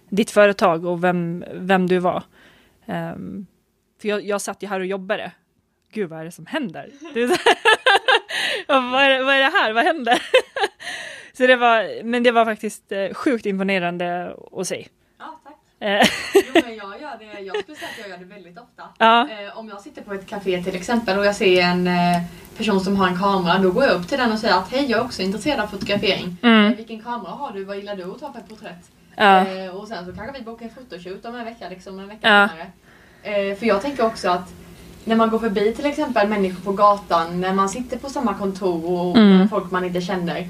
ditt 0.09 0.31
företag 0.31 0.85
och 0.85 1.05
vem, 1.05 1.45
vem 1.55 1.87
du 1.87 1.99
var. 1.99 2.23
Ehm, 2.87 3.47
för 4.01 4.09
jag, 4.09 4.25
jag 4.25 4.41
satt 4.41 4.63
ju 4.63 4.69
här 4.69 4.81
och 4.81 4.87
jobbade. 4.87 5.33
Gud, 5.93 6.11
vad 6.11 6.21
är 6.21 6.25
det 6.25 6.33
som 6.33 6.47
händer? 6.47 6.91
Det 7.15 7.23
är 7.23 7.29
vad, 8.67 9.03
är, 9.03 9.23
vad 9.25 9.35
är 9.35 9.39
det 9.39 9.59
här? 9.59 9.73
Vad 9.73 9.85
händer? 9.85 10.23
Så 11.33 11.47
det 11.47 11.57
var, 11.57 12.05
men 12.05 12.23
det 12.23 12.31
var 12.31 12.45
faktiskt 12.45 12.93
eh, 12.93 13.13
sjukt 13.15 13.47
imponerande 13.47 14.37
att 14.53 14.67
se. 14.67 14.89
Ja, 15.19 15.41
tack. 15.45 15.57
Eh, 15.81 16.07
Jo, 16.35 16.61
men 16.65 16.77
jag, 16.77 17.01
gör 17.01 17.19
det, 17.19 17.41
jag 17.41 17.57
skulle 17.63 17.77
säga 17.77 17.89
att 17.91 17.99
jag 18.01 18.09
gör 18.09 18.19
det 18.19 18.25
väldigt 18.25 18.59
ofta. 18.59 18.83
ja. 18.99 19.29
Eh, 19.31 19.59
om 19.59 19.69
jag 19.69 19.81
sitter 19.81 20.03
på 20.03 20.15
ett 20.15 20.27
café 20.27 20.63
till 20.63 20.77
exempel 20.77 21.19
och 21.19 21.27
jag 21.27 21.37
ser 21.37 21.63
en 21.63 21.87
eh, 21.87 22.23
person 22.59 22.81
som 22.81 22.97
har 22.97 23.09
en 23.09 23.19
kamera, 23.19 23.59
då 23.59 23.71
går 23.71 23.85
jag 23.85 23.95
upp 23.95 24.09
till 24.09 24.19
den 24.19 24.33
och 24.33 24.39
säger 24.39 24.55
att 24.55 24.69
hej, 24.73 24.91
jag 24.91 25.01
är 25.01 25.05
också 25.05 25.23
intresserad 25.23 25.61
av 25.61 25.67
fotografering. 25.67 26.37
Mm. 26.43 26.77
Vilken 26.77 27.01
kamera 27.03 27.31
har 27.31 27.53
du? 27.53 27.65
Vad 27.65 27.77
gillar 27.77 27.97
du 27.97 28.03
att 28.05 28.21
ta 28.21 28.33
för 28.33 28.41
porträtt? 28.41 28.91
Ja. 29.17 29.47
Eh, 29.47 29.77
och 29.77 29.89
sen 29.89 30.07
så 30.07 30.13
kanske 30.13 30.39
vi 30.39 30.45
bokar 30.45 30.65
en 30.67 30.71
fotoshoot 30.75 31.25
om 31.25 31.35
en 31.35 31.45
vecka, 31.45 31.69
liksom 31.69 31.99
en 31.99 32.09
vecka 32.09 32.29
Ja. 32.29 32.49
senare. 32.49 33.51
Eh, 33.51 33.57
för 33.59 33.67
jag 33.67 33.83
tänker 33.83 34.07
också 34.07 34.29
att 34.31 34.53
när 35.05 35.17
man 35.17 35.31
går 35.31 35.39
förbi 35.39 35.75
till 35.75 35.87
exempel 35.87 36.29
människor 36.29 36.61
på 36.63 36.73
gatan, 36.73 37.41
när 37.41 37.53
man 37.55 37.69
sitter 37.69 37.99
på 37.99 38.09
samma 38.09 38.35
kontor 38.35 38.91
och 38.91 39.17
Mm. 39.17 39.49
folk 39.49 39.71
man 39.71 39.85
inte 39.85 40.01
känner. 40.01 40.49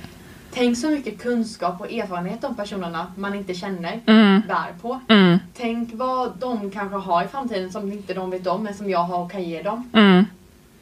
Tänk 0.53 0.79
så 0.79 0.89
mycket 0.91 1.23
kunskap 1.23 1.81
och 1.81 1.93
erfarenhet 1.93 2.41
de 2.41 2.55
personerna 2.57 3.07
man 3.17 3.35
inte 3.35 3.55
känner 3.55 4.01
Mm. 4.07 4.43
bär 4.49 4.73
på. 4.83 5.01
Mm. 5.09 5.39
Tänk 5.57 5.89
vad 5.93 6.33
de 6.39 6.71
kanske 6.71 6.97
har 6.97 7.25
i 7.25 7.29
framtiden 7.29 7.73
som 7.73 7.93
inte 7.93 8.15
de 8.15 8.31
vet 8.31 8.47
om 8.47 8.63
men 8.63 8.75
som 8.75 8.91
jag 8.91 8.99
har 9.03 9.19
och 9.25 9.33
kan 9.33 9.43
ge 9.43 9.63
dem. 9.63 9.91
Mm. 9.95 10.25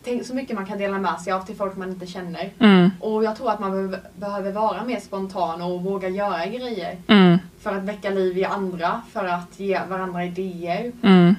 Tänk 0.07 0.27
så 0.27 0.35
mycket 0.35 0.57
man 0.57 0.67
kan 0.67 0.79
dela 0.79 0.99
med 0.99 1.21
sig 1.21 1.33
av 1.33 1.41
till 1.41 1.57
folk 1.57 1.77
man 1.77 1.91
inte 1.91 2.07
känner. 2.07 2.51
Mm. 2.59 2.91
Och 3.01 3.25
jag 3.25 3.37
tror 3.37 3.51
att 3.51 3.61
man 3.61 3.71
behöver, 3.71 4.01
behöver 4.17 4.53
vara 4.53 4.85
mer 4.85 5.01
spontan 5.01 5.63
och 5.63 5.83
våga 5.83 6.09
göra 6.09 6.47
grejer. 6.47 6.97
Mm. 7.07 7.39
För 7.61 7.77
att 7.77 7.83
väcka 7.83 8.11
liv 8.11 8.39
i 8.39 8.45
andra, 8.45 9.03
för 9.13 9.25
att 9.25 9.61
ge 9.61 9.81
varandra 9.89 10.25
idéer. 10.25 10.93
Mm. 11.03 11.35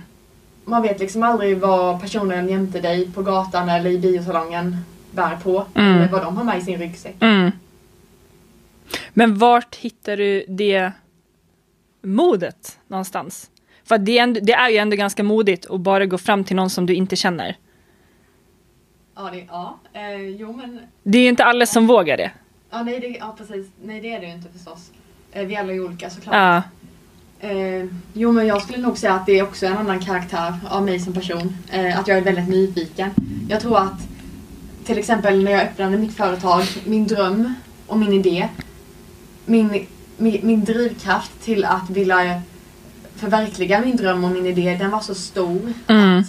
Man 0.65 0.81
vet 0.81 0.99
liksom 0.99 1.23
aldrig 1.23 1.57
vad 1.57 2.01
personen 2.01 2.49
jämte 2.49 2.81
dig 2.81 3.11
på 3.11 3.21
gatan 3.21 3.69
eller 3.69 3.89
i 3.89 3.99
biosalongen 3.99 4.77
bär 5.11 5.35
på. 5.43 5.65
Mm. 5.73 5.97
Eller 5.97 6.11
vad 6.11 6.21
de 6.21 6.37
har 6.37 6.43
med 6.43 6.57
i 6.57 6.61
sin 6.61 6.79
ryggsäck. 6.79 7.15
Mm. 7.19 7.51
Men 9.13 9.37
vart 9.37 9.75
hittar 9.75 10.17
du 10.17 10.45
det 10.47 10.91
modet 12.01 12.79
någonstans? 12.87 13.49
För 13.83 13.97
det 13.97 14.19
är, 14.19 14.23
ändå, 14.23 14.39
det 14.43 14.53
är 14.53 14.69
ju 14.69 14.77
ändå 14.77 14.95
ganska 14.95 15.23
modigt 15.23 15.65
att 15.69 15.81
bara 15.81 16.05
gå 16.05 16.17
fram 16.17 16.43
till 16.43 16.55
någon 16.55 16.69
som 16.69 16.85
du 16.85 16.93
inte 16.93 17.15
känner. 17.15 17.57
Ja, 19.17 19.29
det, 19.31 19.45
ja. 19.49 19.77
Eh, 19.93 20.29
jo 20.29 20.53
men 20.53 20.79
Det 21.03 21.17
är 21.17 21.29
inte 21.29 21.43
alla 21.43 21.65
som 21.65 21.87
vågar 21.87 22.17
det. 22.17 22.31
Ja, 22.71 22.83
nej, 22.83 22.99
det, 22.99 23.07
ja 23.07 23.35
precis. 23.37 23.67
Nej 23.83 24.01
det 24.01 24.13
är 24.13 24.19
det 24.19 24.25
ju 24.25 24.33
inte 24.33 24.49
förstås. 24.49 24.91
Eh, 25.31 25.45
vi 25.45 25.55
alla 25.55 25.73
är 25.73 25.85
olika 25.85 26.09
såklart. 26.09 26.35
Ja. 26.35 26.61
Eh, 27.49 27.85
jo 28.13 28.31
men 28.31 28.47
jag 28.47 28.61
skulle 28.61 28.77
nog 28.77 28.97
säga 28.97 29.13
att 29.13 29.25
det 29.25 29.39
är 29.39 29.43
också 29.43 29.65
en 29.65 29.77
annan 29.77 29.99
karaktär 29.99 30.53
av 30.69 30.83
mig 30.83 30.99
som 30.99 31.13
person. 31.13 31.57
Eh, 31.71 31.99
att 31.99 32.07
jag 32.07 32.17
är 32.17 32.21
väldigt 32.21 32.49
nyfiken. 32.49 33.09
Jag 33.49 33.61
tror 33.61 33.77
att 33.77 34.07
till 34.85 34.97
exempel 34.97 35.43
när 35.43 35.51
jag 35.51 35.61
öppnade 35.61 35.97
mitt 35.97 36.17
företag, 36.17 36.63
min 36.85 37.07
dröm 37.07 37.53
och 37.87 37.97
min 37.97 38.13
idé. 38.13 38.47
Min, 39.45 39.85
min, 40.17 40.39
min 40.43 40.63
drivkraft 40.63 41.31
till 41.43 41.65
att 41.65 41.89
vilja 41.89 42.41
förverkliga 43.15 43.81
min 43.81 43.95
dröm 43.95 44.23
och 44.23 44.31
min 44.31 44.45
idé, 44.45 44.77
den 44.79 44.91
var 44.91 44.99
så 44.99 45.15
stor. 45.15 45.73
Mm. 45.87 46.19
Att 46.19 46.25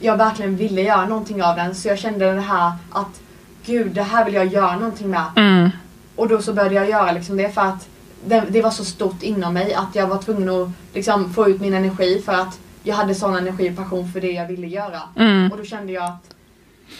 jag 0.00 0.16
verkligen 0.16 0.56
ville 0.56 0.82
göra 0.82 1.06
någonting 1.06 1.42
av 1.42 1.56
den. 1.56 1.74
Så 1.74 1.88
jag 1.88 1.98
kände 1.98 2.32
det 2.32 2.40
här 2.40 2.72
att 2.90 3.20
gud, 3.66 3.92
det 3.92 4.02
här 4.02 4.24
vill 4.24 4.34
jag 4.34 4.46
göra 4.46 4.76
någonting 4.76 5.10
med. 5.10 5.24
Mm. 5.36 5.70
Och 6.16 6.28
då 6.28 6.42
så 6.42 6.52
började 6.52 6.74
jag 6.74 6.88
göra 6.88 7.12
liksom 7.12 7.36
det 7.36 7.54
för 7.54 7.60
att 7.60 7.88
det, 8.24 8.44
det 8.50 8.62
var 8.62 8.70
så 8.70 8.84
stort 8.84 9.22
inom 9.22 9.54
mig 9.54 9.74
att 9.74 9.94
jag 9.94 10.06
var 10.06 10.18
tvungen 10.18 10.48
att 10.48 10.68
liksom 10.94 11.32
få 11.34 11.48
ut 11.48 11.60
min 11.60 11.74
energi 11.74 12.22
för 12.24 12.32
att 12.32 12.58
jag 12.82 12.94
hade 12.94 13.14
sån 13.14 13.36
energi 13.36 13.70
och 13.70 13.76
passion 13.76 14.12
för 14.12 14.20
det 14.20 14.32
jag 14.32 14.46
ville 14.46 14.66
göra. 14.66 15.00
Mm. 15.16 15.52
Och 15.52 15.58
då 15.58 15.64
kände 15.64 15.92
jag 15.92 16.04
att 16.04 16.34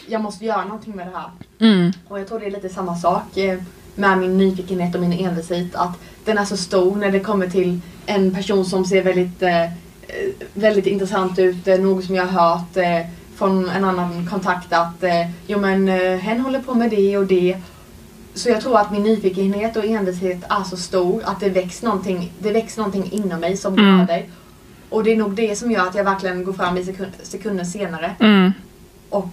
jag 0.07 0.21
måste 0.21 0.45
göra 0.45 0.63
någonting 0.63 0.95
med 0.95 1.07
det 1.07 1.17
här. 1.17 1.29
Mm. 1.59 1.91
Och 2.07 2.19
jag 2.19 2.27
tror 2.27 2.39
det 2.39 2.45
är 2.45 2.51
lite 2.51 2.69
samma 2.69 2.95
sak 2.95 3.37
eh, 3.37 3.59
med 3.95 4.17
min 4.17 4.37
nyfikenhet 4.37 4.95
och 4.95 5.01
min 5.01 5.13
envishet. 5.13 5.75
Att 5.75 5.99
den 6.25 6.37
är 6.37 6.45
så 6.45 6.57
stor 6.57 6.95
när 6.95 7.11
det 7.11 7.19
kommer 7.19 7.47
till 7.47 7.79
en 8.05 8.35
person 8.35 8.65
som 8.65 8.85
ser 8.85 9.03
väldigt 9.03 9.41
eh, 9.41 9.71
väldigt 10.53 10.85
intressant 10.85 11.39
ut. 11.39 11.67
Eh, 11.67 11.79
något 11.79 12.05
som 12.05 12.15
jag 12.15 12.25
har 12.25 12.49
hört 12.49 12.77
eh, 12.77 13.07
från 13.35 13.69
en 13.69 13.83
annan 13.85 14.27
kontakt 14.29 14.73
att 14.73 15.03
eh, 15.03 15.29
jo 15.47 15.59
men 15.59 15.89
eh, 15.89 16.17
hen 16.17 16.39
håller 16.41 16.59
på 16.59 16.73
med 16.73 16.89
det 16.89 17.17
och 17.17 17.25
det. 17.25 17.57
Så 18.33 18.49
jag 18.49 18.61
tror 18.61 18.79
att 18.79 18.91
min 18.91 19.03
nyfikenhet 19.03 19.77
och 19.77 19.85
envishet 19.85 20.43
är 20.49 20.63
så 20.63 20.77
stor 20.77 21.21
att 21.25 21.39
det 21.39 21.49
väcks 21.49 21.81
någonting, 21.81 22.31
det 22.39 22.51
väcks 22.51 22.77
någonting 22.77 23.09
inom 23.11 23.39
mig 23.39 23.57
som 23.57 23.73
Mm. 23.73 23.95
glöder. 23.95 24.25
Och 24.89 25.03
det 25.03 25.11
är 25.11 25.15
nog 25.17 25.33
det 25.35 25.55
som 25.55 25.71
gör 25.71 25.87
att 25.87 25.95
jag 25.95 26.03
verkligen 26.03 26.43
går 26.43 26.53
fram 26.53 26.77
i 26.77 26.85
sekund, 26.85 27.11
sekunder 27.23 27.63
senare 27.63 28.15
Mm. 28.19 28.51
och 29.09 29.29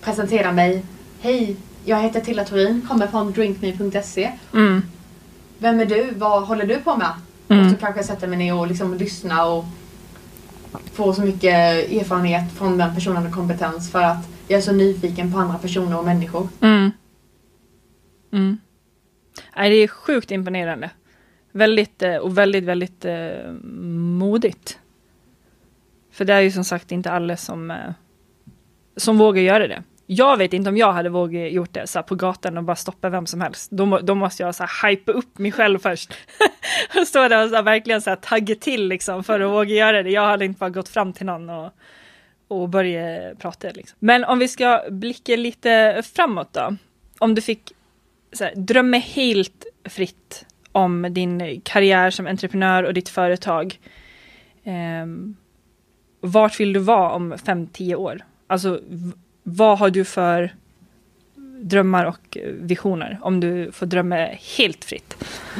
presenterar 0.00 0.52
mig. 0.52 0.84
Hej, 1.20 1.56
jag 1.84 2.02
heter 2.02 2.20
Tilla 2.20 2.44
Thorin, 2.44 2.86
kommer 2.88 3.06
från 3.06 3.32
drinkme.se. 3.32 4.32
Mm. 4.54 4.82
Vem 5.58 5.80
är 5.80 5.86
du? 5.86 6.10
Vad 6.16 6.42
håller 6.42 6.66
du 6.66 6.76
på 6.78 6.96
med? 6.96 7.12
Mm. 7.48 7.64
Och 7.66 7.70
så 7.72 7.76
kanske 7.78 7.98
jag 7.98 8.06
sätter 8.06 8.26
mig 8.26 8.38
ner 8.38 8.54
och 8.54 8.66
liksom 8.66 8.94
lyssnar 8.94 9.46
och 9.46 9.64
Få 10.92 11.12
så 11.12 11.22
mycket 11.22 11.54
erfarenhet 11.92 12.52
från 12.52 12.78
den 12.78 12.94
personen 12.94 13.26
och 13.26 13.32
kompetens 13.32 13.90
för 13.90 14.02
att 14.02 14.28
jag 14.48 14.58
är 14.58 14.62
så 14.62 14.72
nyfiken 14.72 15.32
på 15.32 15.38
andra 15.38 15.58
personer 15.58 15.98
och 15.98 16.04
människor. 16.04 16.48
Mm. 16.60 16.90
Mm. 18.32 18.58
Nej, 19.56 19.70
det 19.70 19.76
är 19.76 19.88
sjukt 19.88 20.30
imponerande. 20.30 20.90
Väldigt 21.52 22.02
eh, 22.02 22.16
och 22.16 22.38
väldigt, 22.38 22.64
väldigt 22.64 23.04
eh, 23.04 23.52
modigt. 23.62 24.78
För 26.10 26.24
det 26.24 26.32
är 26.32 26.40
ju 26.40 26.50
som 26.50 26.64
sagt 26.64 26.92
inte 26.92 27.10
alla 27.10 27.36
som, 27.36 27.70
eh, 27.70 27.92
som 28.96 29.18
vågar 29.18 29.42
göra 29.42 29.68
det. 29.68 29.82
Jag 30.14 30.36
vet 30.36 30.52
inte 30.52 30.70
om 30.70 30.76
jag 30.76 30.92
hade 30.92 31.08
vågat 31.08 31.52
gjort 31.52 31.72
det 31.72 31.86
så 31.86 31.98
här, 31.98 32.02
på 32.02 32.14
gatan 32.14 32.58
och 32.58 32.64
bara 32.64 32.76
stoppa 32.76 33.08
vem 33.08 33.26
som 33.26 33.40
helst. 33.40 33.70
Då, 33.70 33.98
då 33.98 34.14
måste 34.14 34.42
jag 34.42 34.54
så 34.54 34.64
här, 34.64 34.90
hypa 34.90 35.12
upp 35.12 35.38
mig 35.38 35.52
själv 35.52 35.78
först. 35.78 36.14
och 37.00 37.06
stå 37.06 37.28
där 37.28 37.44
och 37.44 37.50
så 37.50 37.56
här, 37.56 37.62
verkligen 37.62 38.02
så 38.02 38.10
här, 38.10 38.16
tagga 38.16 38.54
till 38.54 38.88
liksom, 38.88 39.24
för 39.24 39.40
att 39.40 39.50
våga 39.50 39.74
göra 39.74 40.02
det. 40.02 40.10
Jag 40.10 40.26
hade 40.26 40.44
inte 40.44 40.58
bara 40.58 40.70
gått 40.70 40.88
fram 40.88 41.12
till 41.12 41.26
någon 41.26 41.50
och, 41.50 41.70
och 42.48 42.68
börjat 42.68 43.38
prata. 43.38 43.70
Liksom. 43.70 43.96
Men 43.98 44.24
om 44.24 44.38
vi 44.38 44.48
ska 44.48 44.82
blicka 44.90 45.36
lite 45.36 46.02
framåt 46.14 46.52
då. 46.52 46.76
Om 47.18 47.34
du 47.34 47.42
fick 47.42 47.72
så 48.32 48.44
här, 48.44 48.54
drömma 48.56 48.96
helt 48.96 49.66
fritt 49.84 50.46
om 50.72 51.06
din 51.10 51.60
karriär 51.60 52.10
som 52.10 52.26
entreprenör 52.26 52.82
och 52.82 52.94
ditt 52.94 53.08
företag. 53.08 53.78
Eh, 54.64 55.06
vart 56.20 56.60
vill 56.60 56.72
du 56.72 56.80
vara 56.80 57.10
om 57.10 57.34
5-10 57.34 57.94
år? 57.94 58.24
Alltså, 58.46 58.80
vad 59.42 59.78
har 59.78 59.90
du 59.90 60.04
för 60.04 60.54
drömmar 61.60 62.04
och 62.04 62.38
visioner 62.60 63.18
om 63.22 63.40
du 63.40 63.72
får 63.72 63.86
drömma 63.86 64.16
helt 64.56 64.84
fritt? 64.84 65.14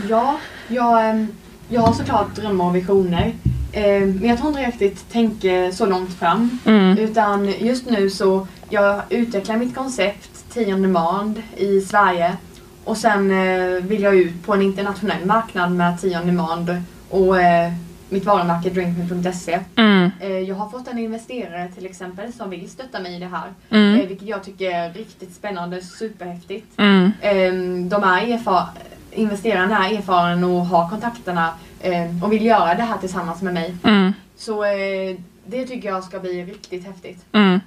Ja, 0.08 0.38
jag, 0.68 1.08
ehm, 1.10 1.26
jag 1.68 1.80
har 1.80 1.92
såklart 1.92 2.34
drömmar 2.36 2.66
och 2.66 2.76
visioner. 2.76 3.32
Ehm, 3.72 4.16
Men 4.16 4.28
jag 4.28 4.38
tror 4.38 4.50
inte 4.50 4.62
riktigt 4.62 5.12
tänker 5.12 5.70
så 5.70 5.86
långt 5.86 6.14
fram. 6.14 6.58
Mm. 6.64 6.98
Utan 6.98 7.52
just 7.58 7.90
nu 7.90 8.10
så 8.10 8.46
jag 8.70 9.02
utvecklar 9.08 9.56
mitt 9.56 9.74
koncept 9.74 10.44
10 10.52 10.74
on 10.74 10.82
demand 10.82 11.42
i 11.56 11.80
Sverige. 11.80 12.36
Och 12.84 12.96
sen 12.96 13.30
eh, 13.30 13.82
vill 13.82 14.02
jag 14.02 14.14
ut 14.16 14.46
på 14.46 14.54
en 14.54 14.62
internationell 14.62 15.26
marknad 15.26 15.72
med 15.72 16.00
10 16.00 16.20
on 16.20 16.26
demand 16.26 16.82
och 17.10 17.40
eh, 17.40 17.72
mitt 18.12 18.24
varumärke 18.24 18.70
drinkme.se. 18.70 19.60
Mm. 19.76 20.10
Eh, 20.20 20.28
jag 20.38 20.54
har 20.54 20.68
fått 20.68 20.88
en 20.88 20.98
investerare 20.98 21.68
till 21.74 21.86
exempel 21.86 22.32
som 22.32 22.50
vill 22.50 22.70
stötta 22.70 23.00
mig 23.00 23.16
i 23.16 23.18
det 23.18 23.26
här. 23.26 23.52
Mm. 23.70 24.00
Eh, 24.00 24.06
vilket 24.08 24.28
jag 24.28 24.44
tycker 24.44 24.70
är 24.70 24.92
riktigt 24.92 25.34
spännande, 25.34 25.82
superhäftigt. 25.82 26.66
Mm. 26.78 27.04
Eh, 27.20 27.52
de 27.88 28.04
är 28.04 28.20
erfar- 28.26 28.66
investeraren 29.10 29.72
är 29.72 29.94
erfaren 29.98 30.44
och 30.44 30.66
har 30.66 30.88
kontakterna 30.90 31.54
eh, 31.80 32.24
och 32.24 32.32
vill 32.32 32.44
göra 32.46 32.74
det 32.74 32.82
här 32.82 32.98
tillsammans 32.98 33.42
med 33.42 33.54
mig. 33.54 33.74
Mm. 33.84 34.12
Så 34.36 34.64
eh, 34.64 35.16
det 35.46 35.66
tycker 35.66 35.88
jag 35.88 36.04
ska 36.04 36.18
bli 36.18 36.44
riktigt 36.44 36.86
häftigt. 36.86 37.24
Mm. 37.32 37.60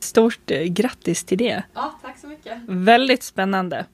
Stort 0.00 0.46
grattis 0.66 1.24
till 1.24 1.38
det. 1.38 1.62
Ja, 1.74 1.94
tack 2.02 2.18
så 2.18 2.26
mycket. 2.26 2.58
Väldigt 2.68 3.22
spännande. 3.22 3.84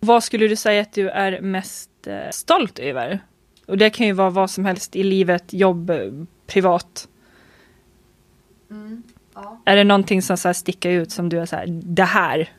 Vad 0.00 0.24
skulle 0.24 0.48
du 0.48 0.56
säga 0.56 0.82
att 0.82 0.92
du 0.92 1.08
är 1.10 1.40
mest 1.40 1.90
stolt 2.30 2.78
över? 2.78 3.20
Och 3.66 3.78
det 3.78 3.90
kan 3.90 4.06
ju 4.06 4.12
vara 4.12 4.30
vad 4.30 4.50
som 4.50 4.64
helst 4.64 4.96
i 4.96 5.02
livet, 5.02 5.52
jobb, 5.52 5.90
eh, 5.90 5.96
privat. 6.46 7.08
Mm, 8.70 9.02
ja. 9.34 9.60
Är 9.64 9.76
det 9.76 9.84
någonting 9.84 10.22
som 10.22 10.36
så 10.36 10.48
här 10.48 10.52
sticker 10.52 10.90
ut 10.90 11.12
som 11.12 11.28
du 11.28 11.38
är 11.38 11.46
så 11.46 11.56
här, 11.56 11.66
det 11.68 12.04
här? 12.04 12.50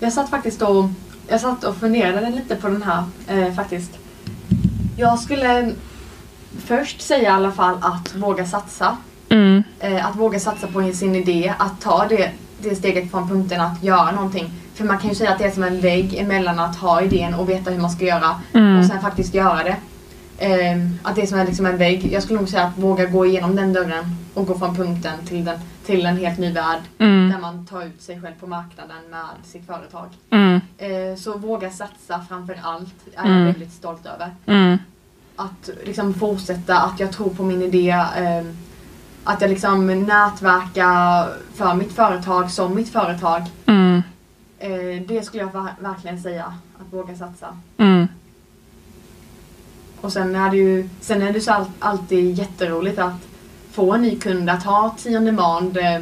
Jag 0.00 0.12
satt 0.12 0.30
faktiskt 0.30 0.62
och, 0.62 0.84
jag 1.28 1.40
satt 1.40 1.64
och 1.64 1.76
funderade 1.76 2.30
lite 2.30 2.56
på 2.56 2.68
den 2.68 2.82
här 2.82 3.04
eh, 3.28 3.54
faktiskt. 3.54 3.98
Jag 4.98 5.18
skulle 5.18 5.72
först 6.58 7.00
säga 7.00 7.22
i 7.22 7.26
alla 7.26 7.52
fall 7.52 7.76
att 7.80 8.14
våga 8.14 8.46
satsa. 8.46 8.96
Mm. 9.28 9.62
Eh, 9.80 10.06
att 10.06 10.16
våga 10.16 10.40
satsa 10.40 10.66
på 10.66 10.92
sin 10.92 11.16
idé, 11.16 11.54
att 11.58 11.80
ta 11.80 12.06
det, 12.08 12.30
det 12.58 12.76
steget 12.76 13.10
från 13.10 13.28
punkten 13.28 13.60
att 13.60 13.82
göra 13.82 14.10
någonting. 14.10 14.50
För 14.74 14.84
man 14.84 14.98
kan 14.98 15.08
ju 15.08 15.14
säga 15.14 15.30
att 15.30 15.38
det 15.38 15.44
är 15.44 15.50
som 15.50 15.62
en 15.62 15.80
vägg 15.80 16.14
emellan 16.14 16.58
att 16.58 16.76
ha 16.76 17.02
idén 17.02 17.34
och 17.34 17.48
veta 17.48 17.70
hur 17.70 17.80
man 17.80 17.90
ska 17.90 18.04
göra 18.04 18.40
Mm. 18.52 18.65
Och 18.86 18.92
sen 18.92 19.02
faktiskt 19.02 19.34
göra 19.34 19.62
det. 19.64 19.76
Eh, 20.38 20.78
att 21.02 21.14
det 21.16 21.22
är 21.22 21.26
som 21.26 21.38
en, 21.38 21.46
liksom 21.46 21.66
en 21.66 21.76
vägg. 21.76 22.12
Jag 22.12 22.22
skulle 22.22 22.38
nog 22.38 22.48
säga 22.48 22.62
att 22.64 22.78
våga 22.78 23.06
gå 23.06 23.26
igenom 23.26 23.56
den 23.56 23.72
dörren 23.72 24.04
och 24.34 24.46
gå 24.46 24.58
från 24.58 24.76
punkten 24.76 25.26
till, 25.26 25.44
den, 25.44 25.58
till 25.86 26.06
en 26.06 26.16
helt 26.16 26.38
ny 26.38 26.52
värld. 26.52 26.80
Mm. 26.98 27.30
Där 27.30 27.38
man 27.38 27.66
tar 27.66 27.82
ut 27.82 28.02
sig 28.02 28.20
själv 28.20 28.34
på 28.40 28.46
marknaden 28.46 28.96
med 29.10 29.26
sitt 29.44 29.66
företag. 29.66 30.06
Mm. 30.30 30.60
Eh, 30.78 31.16
så 31.18 31.38
våga 31.38 31.70
satsa 31.70 32.24
framför 32.28 32.58
allt 32.62 32.94
är 33.16 33.24
Mm. 33.24 33.38
jag 33.38 33.44
väldigt 33.46 33.72
stolt 33.72 34.06
över. 34.06 34.30
Mm. 34.46 34.78
Att 35.36 35.70
liksom 35.84 36.14
fortsätta, 36.14 36.78
att 36.80 37.00
jag 37.00 37.12
tror 37.12 37.30
på 37.30 37.42
min 37.42 37.62
idé. 37.62 37.88
Eh, 37.90 38.44
att 39.24 39.40
jag 39.40 39.50
liksom 39.50 39.86
nätverkar 39.86 41.28
för 41.54 41.74
mitt 41.74 41.92
företag 41.92 42.50
som 42.50 42.74
mitt 42.74 42.88
företag. 42.92 43.42
Mm. 43.66 44.02
Eh, 44.58 45.02
det 45.08 45.22
skulle 45.24 45.42
jag 45.42 45.52
ver- 45.52 45.74
verkligen 45.80 46.22
säga, 46.22 46.44
att 46.78 46.92
våga 46.92 47.16
satsa. 47.16 47.46
Och 50.06 50.12
sen 50.12 50.34
är 50.34 50.50
det 50.50 50.56
ju 50.56 50.88
sen 51.00 51.22
är 51.22 51.32
det 51.32 51.40
så 51.40 51.52
all, 51.52 51.64
alltid 51.78 52.38
jätteroligt 52.38 52.98
att 52.98 53.28
få 53.72 53.92
en 53.92 54.02
ny 54.02 54.18
kund, 54.18 54.50
att 54.50 54.64
ha 54.64 54.94
10 54.98 55.18
on 55.18 55.24
demand 55.24 55.76
eh, 55.76 56.00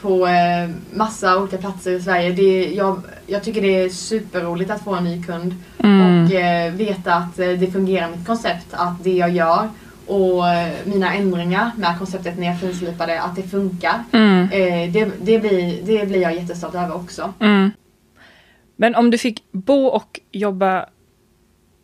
på 0.00 0.26
eh, 0.26 0.70
massa 0.92 1.38
olika 1.38 1.58
platser 1.58 1.90
i 1.90 2.02
Sverige. 2.02 2.32
Det, 2.32 2.74
jag, 2.74 3.02
jag 3.26 3.42
tycker 3.42 3.62
det 3.62 3.82
är 3.82 3.88
superroligt 3.88 4.70
att 4.70 4.84
få 4.84 4.94
en 4.94 5.04
ny 5.04 5.22
kund 5.22 5.54
Mm. 5.78 6.24
och 6.24 6.32
eh, 6.32 6.72
veta 6.72 7.14
att 7.14 7.36
det 7.36 7.72
fungerar 7.72 8.10
mitt 8.10 8.26
koncept, 8.26 8.66
att 8.70 9.04
det 9.04 9.12
jag 9.12 9.30
gör 9.30 9.68
och 10.06 10.42
mina 10.84 11.14
ändringar 11.14 11.70
med 11.76 11.98
konceptet 11.98 12.38
när 12.38 12.46
jag 12.46 12.60
finslipade, 12.60 13.22
att 13.22 13.36
det 13.36 13.42
funkar. 13.42 14.02
Mm. 14.12 14.48
Det, 14.92 15.10
det, 15.22 15.38
blir, 15.38 15.82
det 15.82 16.08
blir 16.08 16.20
jag 16.20 16.34
jättestolt 16.34 16.74
över 16.74 16.96
också. 16.96 17.32
Mm. 17.40 17.70
Men 18.76 18.94
om 18.94 19.10
du 19.10 19.18
fick 19.18 19.44
bo 19.52 19.86
och 19.86 20.20
jobba 20.32 20.86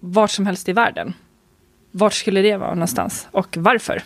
vart 0.00 0.30
som 0.30 0.46
helst 0.46 0.68
i 0.68 0.72
världen, 0.72 1.14
vart 1.90 2.14
skulle 2.14 2.42
det 2.42 2.56
vara 2.56 2.74
någonstans 2.74 3.26
och 3.30 3.56
varför? 3.56 4.02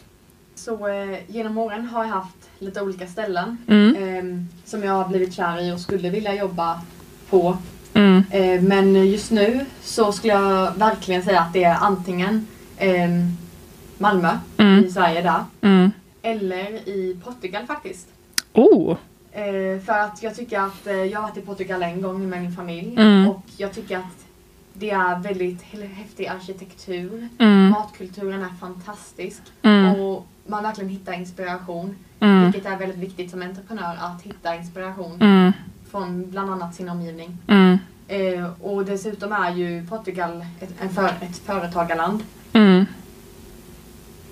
Så 0.55 0.89
eh, 0.89 1.18
genom 1.30 1.59
åren 1.59 1.87
har 1.87 2.05
jag 2.05 2.11
haft 2.12 2.37
lite 2.59 2.80
olika 2.82 3.07
ställen 3.07 3.59
Mm. 3.68 3.97
ehm, 3.97 4.49
som 4.64 4.82
jag 4.85 4.93
har 4.93 5.09
blivit 5.09 5.35
kär 5.35 5.61
i 5.62 5.72
och 5.72 5.80
skulle 5.80 6.11
vilja 6.11 6.35
jobba 6.35 6.80
på. 7.30 7.57
Mm. 7.95 8.22
Eh, 8.30 8.62
men 8.62 9.11
just 9.11 9.30
nu 9.30 9.66
så 9.82 10.12
skulle 10.12 10.32
jag 10.32 10.74
verkligen 10.74 11.22
säga 11.22 11.41
att 11.41 11.53
det 11.53 11.64
är 11.64 11.74
antingen 11.74 12.47
ehm, 12.78 13.37
Malmö 13.99 14.39
Mm. 14.57 14.85
i 14.85 14.91
Sverige 14.91 15.22
där 15.22 15.45
Mm. 15.61 15.91
eller 16.22 16.89
i 16.89 17.16
Portugal 17.24 17.66
faktiskt. 17.66 18.07
Oh. 18.53 18.97
Eh, 19.32 19.80
för 19.87 19.93
att 19.99 20.22
jag 20.22 20.37
tycker 20.37 20.61
att 20.61 20.87
eh, 20.87 20.95
jag 20.95 21.20
har 21.20 21.28
varit 21.28 21.37
i 21.37 21.41
Portugal 21.41 21.82
en 21.82 22.03
gång 22.03 22.28
med 22.28 22.43
min 22.43 22.53
familj 22.53 22.95
Mm. 22.97 23.28
och 23.28 23.43
jag 23.57 23.72
tycker 23.72 23.97
att 23.99 24.23
det 24.74 24.90
är 24.90 25.18
väldigt 25.18 25.62
hä- 25.62 25.86
häftig 25.94 26.26
arkitektur. 26.26 27.28
Mm. 27.38 27.70
Matkulturen 27.70 28.42
är 28.42 28.48
fantastisk 28.60 29.42
Mm. 29.62 30.00
och 30.00 30.26
man 30.46 30.62
verkligen 30.62 30.90
hittar 30.90 31.12
inspiration. 31.12 31.96
Mm. 32.20 32.44
Vilket 32.44 32.72
är 32.72 32.76
väldigt 32.76 32.98
viktigt 32.98 33.30
som 33.30 33.42
entreprenör 33.42 33.96
att 34.00 34.22
hitta 34.22 34.54
inspiration 34.56 35.16
Mm. 35.22 35.52
från 35.90 36.30
bland 36.30 36.50
annat 36.50 36.74
sin 36.74 36.88
omgivning. 36.88 37.38
Mm. 37.46 37.78
Eh, 38.08 38.50
och 38.62 38.84
dessutom 38.84 39.32
är 39.32 39.50
ju 39.54 39.86
Portugal 39.86 40.46
ett, 40.60 40.94
för, 40.94 41.04
ett 41.20 41.38
företagarland. 41.46 42.22
Mm. 42.52 42.86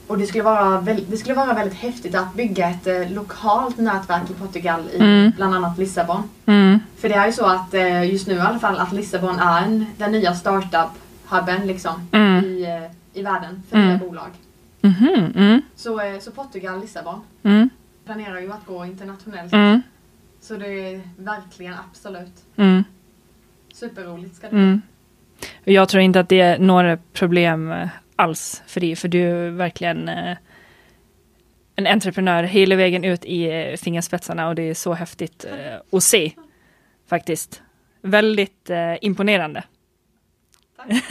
Och 0.07 0.18
det 0.18 0.26
skulle, 0.26 0.45
vara 0.45 0.80
det 1.09 1.16
skulle 1.16 1.34
vara 1.34 1.55
väldigt 1.55 1.78
häftigt 1.78 2.14
att 2.14 2.34
bygga 2.34 2.68
ett 2.70 2.86
eh, 2.86 3.11
lokalt 3.12 3.78
nätverk 3.78 4.30
i 4.30 4.34
Portugal 4.34 4.80
i 4.93 5.32
bland 5.36 5.55
annat 5.55 5.78
Lissabon. 5.78 6.22
För 7.03 7.09
det 7.09 7.15
är 7.15 7.27
ju 7.27 7.33
så 7.33 7.47
att 7.47 7.75
eh, 7.75 8.11
just 8.11 8.27
nu 8.27 8.35
i 8.35 8.39
alla 8.41 8.59
fall 8.59 8.79
att 8.79 8.93
Lissabon 8.93 9.39
är 9.39 9.63
en, 9.63 9.87
den 9.97 10.13
nya 10.13 10.33
startup-hubben 10.35 11.67
liksom 11.67 12.09
Mm. 12.13 12.45
i, 12.45 12.63
eh, 12.63 13.19
i 13.21 13.23
världen 13.23 13.63
för 13.71 13.77
Mm. 13.77 13.89
nya 13.89 13.99
bolag. 13.99 14.31
Mhm. 14.81 15.33
Mm. 15.37 15.63
Så, 15.77 16.01
eh, 16.01 16.19
så 16.21 16.31
Portugal, 16.31 16.81
Lissabon 16.81 17.21
Mm. 17.43 17.71
planerar 18.05 18.41
ju 18.41 18.53
att 18.53 18.67
gå 18.67 18.85
internationellt. 18.85 19.53
Mm. 19.53 19.83
Så 20.41 20.55
det 20.55 20.67
är 20.69 21.01
verkligen 21.17 21.75
absolut 21.91 22.43
Mm. 22.57 22.85
superroligt 23.75 24.37
ska 24.37 24.47
det 24.47 24.51
bli. 24.55 24.63
Mm. 24.63 24.83
Och 25.65 25.73
Jag 25.73 25.89
tror 25.89 26.03
inte 26.03 26.21
att 26.21 26.29
det 26.29 26.41
är 26.41 26.59
några 26.59 26.97
problem 27.13 27.75
alls 28.17 28.63
för 28.67 28.81
dig, 28.81 28.97
för 28.97 29.09
du 29.09 29.23
är 29.23 29.51
verkligen 29.51 30.09
en 31.77 31.87
entreprenör 31.87 32.43
hela 32.43 32.77
vägen 32.77 33.05
ut 33.05 33.25
i 33.25 33.75
fingerspetsarna 33.81 34.49
och 34.49 34.55
det 34.55 34.63
är 34.63 34.75
så 34.75 34.93
häftigt 34.95 35.45
att 35.93 36.03
se 36.03 36.33
faktiskt. 37.17 37.63
Väldigt 38.03 38.71
eh, 38.71 38.95
imponerande. 39.01 39.63
Tack. 40.77 40.89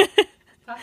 Tack. 0.66 0.80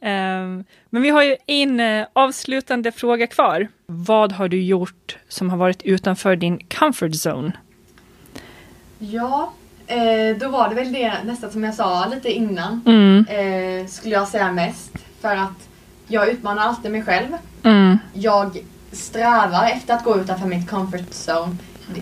Ehm, 0.00 0.64
men 0.90 1.02
vi 1.02 1.08
har 1.10 1.22
ju 1.22 1.36
en 1.46 1.80
eh, 1.80 2.06
avslutande 2.12 2.92
fråga 2.92 3.26
kvar. 3.26 3.68
Vad 3.86 4.32
har 4.32 4.48
du 4.48 4.62
gjort 4.62 5.16
som 5.28 5.50
har 5.50 5.56
varit 5.56 5.82
utanför 5.82 6.36
din 6.36 6.58
comfort 6.78 7.10
zone? 7.26 7.52
Ja, 8.98 9.52
eh, 9.86 10.36
då 10.40 10.48
var 10.48 10.68
det 10.68 10.74
väl 10.74 10.92
det 10.92 11.14
nästan 11.24 11.50
som 11.50 11.64
jag 11.64 11.74
sa 11.74 12.06
lite 12.06 12.32
innan. 12.32 12.82
Mm, 12.86 13.26
Eh, 13.28 13.86
skulle 13.86 14.14
jag 14.14 14.28
säga 14.28 14.52
mest. 14.52 14.92
För 15.20 15.36
att 15.36 15.68
jag 16.08 16.28
utmanar 16.28 16.62
alltid 16.62 16.90
mig 16.90 17.02
själv. 17.02 17.28
mm, 17.62 17.98
Jag 18.14 18.58
strävar 18.92 19.68
efter 19.70 19.94
att 19.94 20.04
gå 20.04 20.20
utanför 20.20 20.46
mitt 20.46 20.70
comfort 20.70 21.10
zone. 21.10 21.56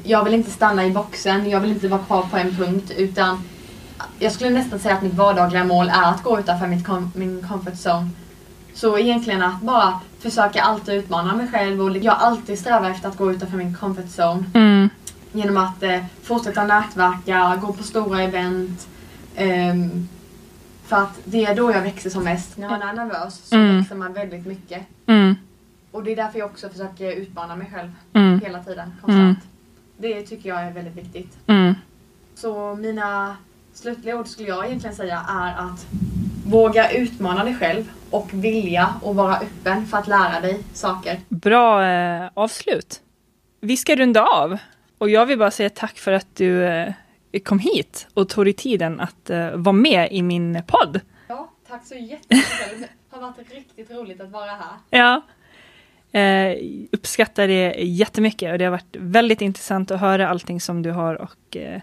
Jag 0.04 0.24
vill 0.24 0.34
inte 0.34 0.50
stanna 0.50 0.86
i 0.86 0.90
boxen, 0.90 1.50
jag 1.50 1.60
vill 1.60 1.70
inte 1.70 1.88
vara 1.88 2.00
kvar 2.02 2.22
på 2.30 2.36
en 2.36 2.56
punkt 2.56 2.90
utan 2.96 3.42
jag 4.18 4.32
skulle 4.32 4.50
nästan 4.50 4.78
säga 4.78 4.94
att 4.94 5.02
mitt 5.02 5.14
vardagliga 5.14 5.64
mål 5.64 5.88
är 5.88 6.02
att 6.10 6.22
gå 6.22 6.38
utanför 6.40 6.66
mitt 6.66 6.86
com- 6.86 7.10
min 7.14 7.46
comfort 7.48 7.74
zone. 7.86 8.08
Så 8.74 8.98
egentligen 8.98 9.42
att 9.42 9.60
bara 9.62 10.00
försöka 10.18 10.62
alltid 10.62 10.94
utmana 10.94 11.36
mig 11.36 11.48
själv 11.52 11.80
och 11.82 11.96
jag 11.96 12.14
alltid 12.18 12.58
strävar 12.58 12.90
efter 12.90 13.08
att 13.08 13.16
gå 13.16 13.32
utanför 13.32 13.56
min 13.56 13.76
comfort 13.76 14.04
zone. 14.18 14.44
mm, 14.54 14.88
Genom 15.32 15.56
att 15.56 15.82
eh, 15.82 16.04
fortsätta 16.22 16.64
nätverka, 16.64 17.58
gå 17.62 17.72
på 17.72 17.82
stora 17.82 18.22
event. 18.22 18.88
ehm, 19.36 20.08
för 20.86 20.96
att 20.96 21.18
det 21.24 21.44
är 21.44 21.54
då 21.54 21.72
jag 21.72 21.82
växer 21.82 22.10
som 22.10 22.24
mest. 22.24 22.56
När 22.56 22.68
man 22.70 22.82
är 22.82 22.92
nervös 22.92 23.40
så 23.48 23.56
Mm. 23.56 23.78
växer 23.78 23.94
man 23.96 24.12
väldigt 24.12 24.46
mycket. 24.46 24.82
mm, 25.06 25.34
Och 25.90 26.02
det 26.02 26.12
är 26.12 26.16
därför 26.16 26.38
jag 26.38 26.46
också 26.50 26.68
försöker 26.68 27.12
utmana 27.12 27.56
mig 27.56 27.70
själv 27.74 27.90
mm, 28.12 28.40
hela 28.40 28.58
tiden, 28.62 28.92
konstant. 29.00 29.38
Det 30.02 30.22
tycker 30.22 30.48
jag 30.48 30.62
är 30.62 30.72
väldigt 30.72 30.96
viktigt. 30.96 31.38
mm. 31.46 31.74
Så 32.34 32.74
mina 32.74 33.36
slutliga 33.72 34.16
ord 34.16 34.26
skulle 34.26 34.48
jag 34.48 34.66
egentligen 34.66 34.96
säga 34.96 35.26
är 35.28 35.56
att 35.58 35.86
våga 36.46 36.90
utmana 36.90 37.44
dig 37.44 37.54
själv 37.54 37.90
och 38.10 38.28
vilja 38.32 38.94
och 39.02 39.14
vara 39.16 39.36
öppen 39.36 39.86
för 39.86 39.98
att 39.98 40.08
lära 40.08 40.40
dig 40.40 40.60
saker. 40.72 41.20
Bra 41.28 41.86
eh, 41.86 42.30
avslut. 42.34 43.00
Vi 43.60 43.76
ska 43.76 43.96
runda 43.96 44.22
av 44.22 44.58
och 44.98 45.10
jag 45.10 45.26
vill 45.26 45.38
bara 45.38 45.50
säga 45.50 45.70
tack 45.70 45.98
för 45.98 46.12
att 46.12 46.36
du 46.36 46.64
eh, 46.64 46.92
kom 47.44 47.58
hit 47.58 48.06
och 48.14 48.28
tog 48.28 48.46
dig 48.46 48.52
tiden 48.52 49.00
att 49.00 49.30
eh, 49.30 49.50
vara 49.50 49.72
med 49.72 50.08
i 50.12 50.22
min 50.22 50.62
podd. 50.66 51.00
Ja, 51.28 51.50
tack 51.68 51.86
så 51.86 51.94
jättemycket. 51.94 52.80
Det 52.80 53.16
har 53.16 53.20
varit 53.20 53.52
riktigt 53.52 53.90
roligt 53.90 54.20
att 54.20 54.30
vara 54.30 54.50
här. 54.50 54.76
Ja. 54.90 55.22
Eh, 56.12 56.56
uppskattar 56.92 57.48
det 57.48 57.74
jättemycket 57.78 58.52
och 58.52 58.58
det 58.58 58.64
har 58.64 58.70
varit 58.70 58.96
väldigt 58.98 59.40
intressant 59.40 59.90
att 59.90 60.00
höra 60.00 60.28
allting 60.28 60.60
som 60.60 60.82
du 60.82 60.90
har 60.90 61.14
och, 61.14 61.56
eh, 61.56 61.80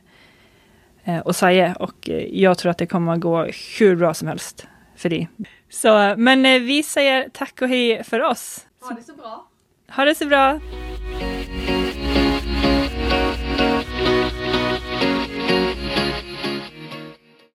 eh, 1.04 1.20
och 1.20 1.36
säga 1.36 1.76
och 1.80 2.10
eh, 2.10 2.42
jag 2.42 2.58
tror 2.58 2.70
att 2.70 2.78
det 2.78 2.86
kommer 2.86 3.14
att 3.14 3.20
gå 3.20 3.48
hur 3.80 3.96
bra 3.96 4.14
som 4.14 4.28
helst 4.28 4.68
för 4.96 5.10
dig. 5.10 5.30
Så, 5.70 6.16
men 6.18 6.46
eh, 6.46 6.60
vi 6.60 6.84
säger 6.84 7.30
tack 7.34 7.62
och 7.62 7.68
hej 7.68 8.04
för 8.04 8.22
oss. 8.22 8.66
Ha 8.82 8.96
det 8.96 9.04
så 9.04 9.14
bra. 9.14 9.48
Ha 9.96 10.06
det 10.06 10.16
så 10.16 10.26
bra! 10.26 10.60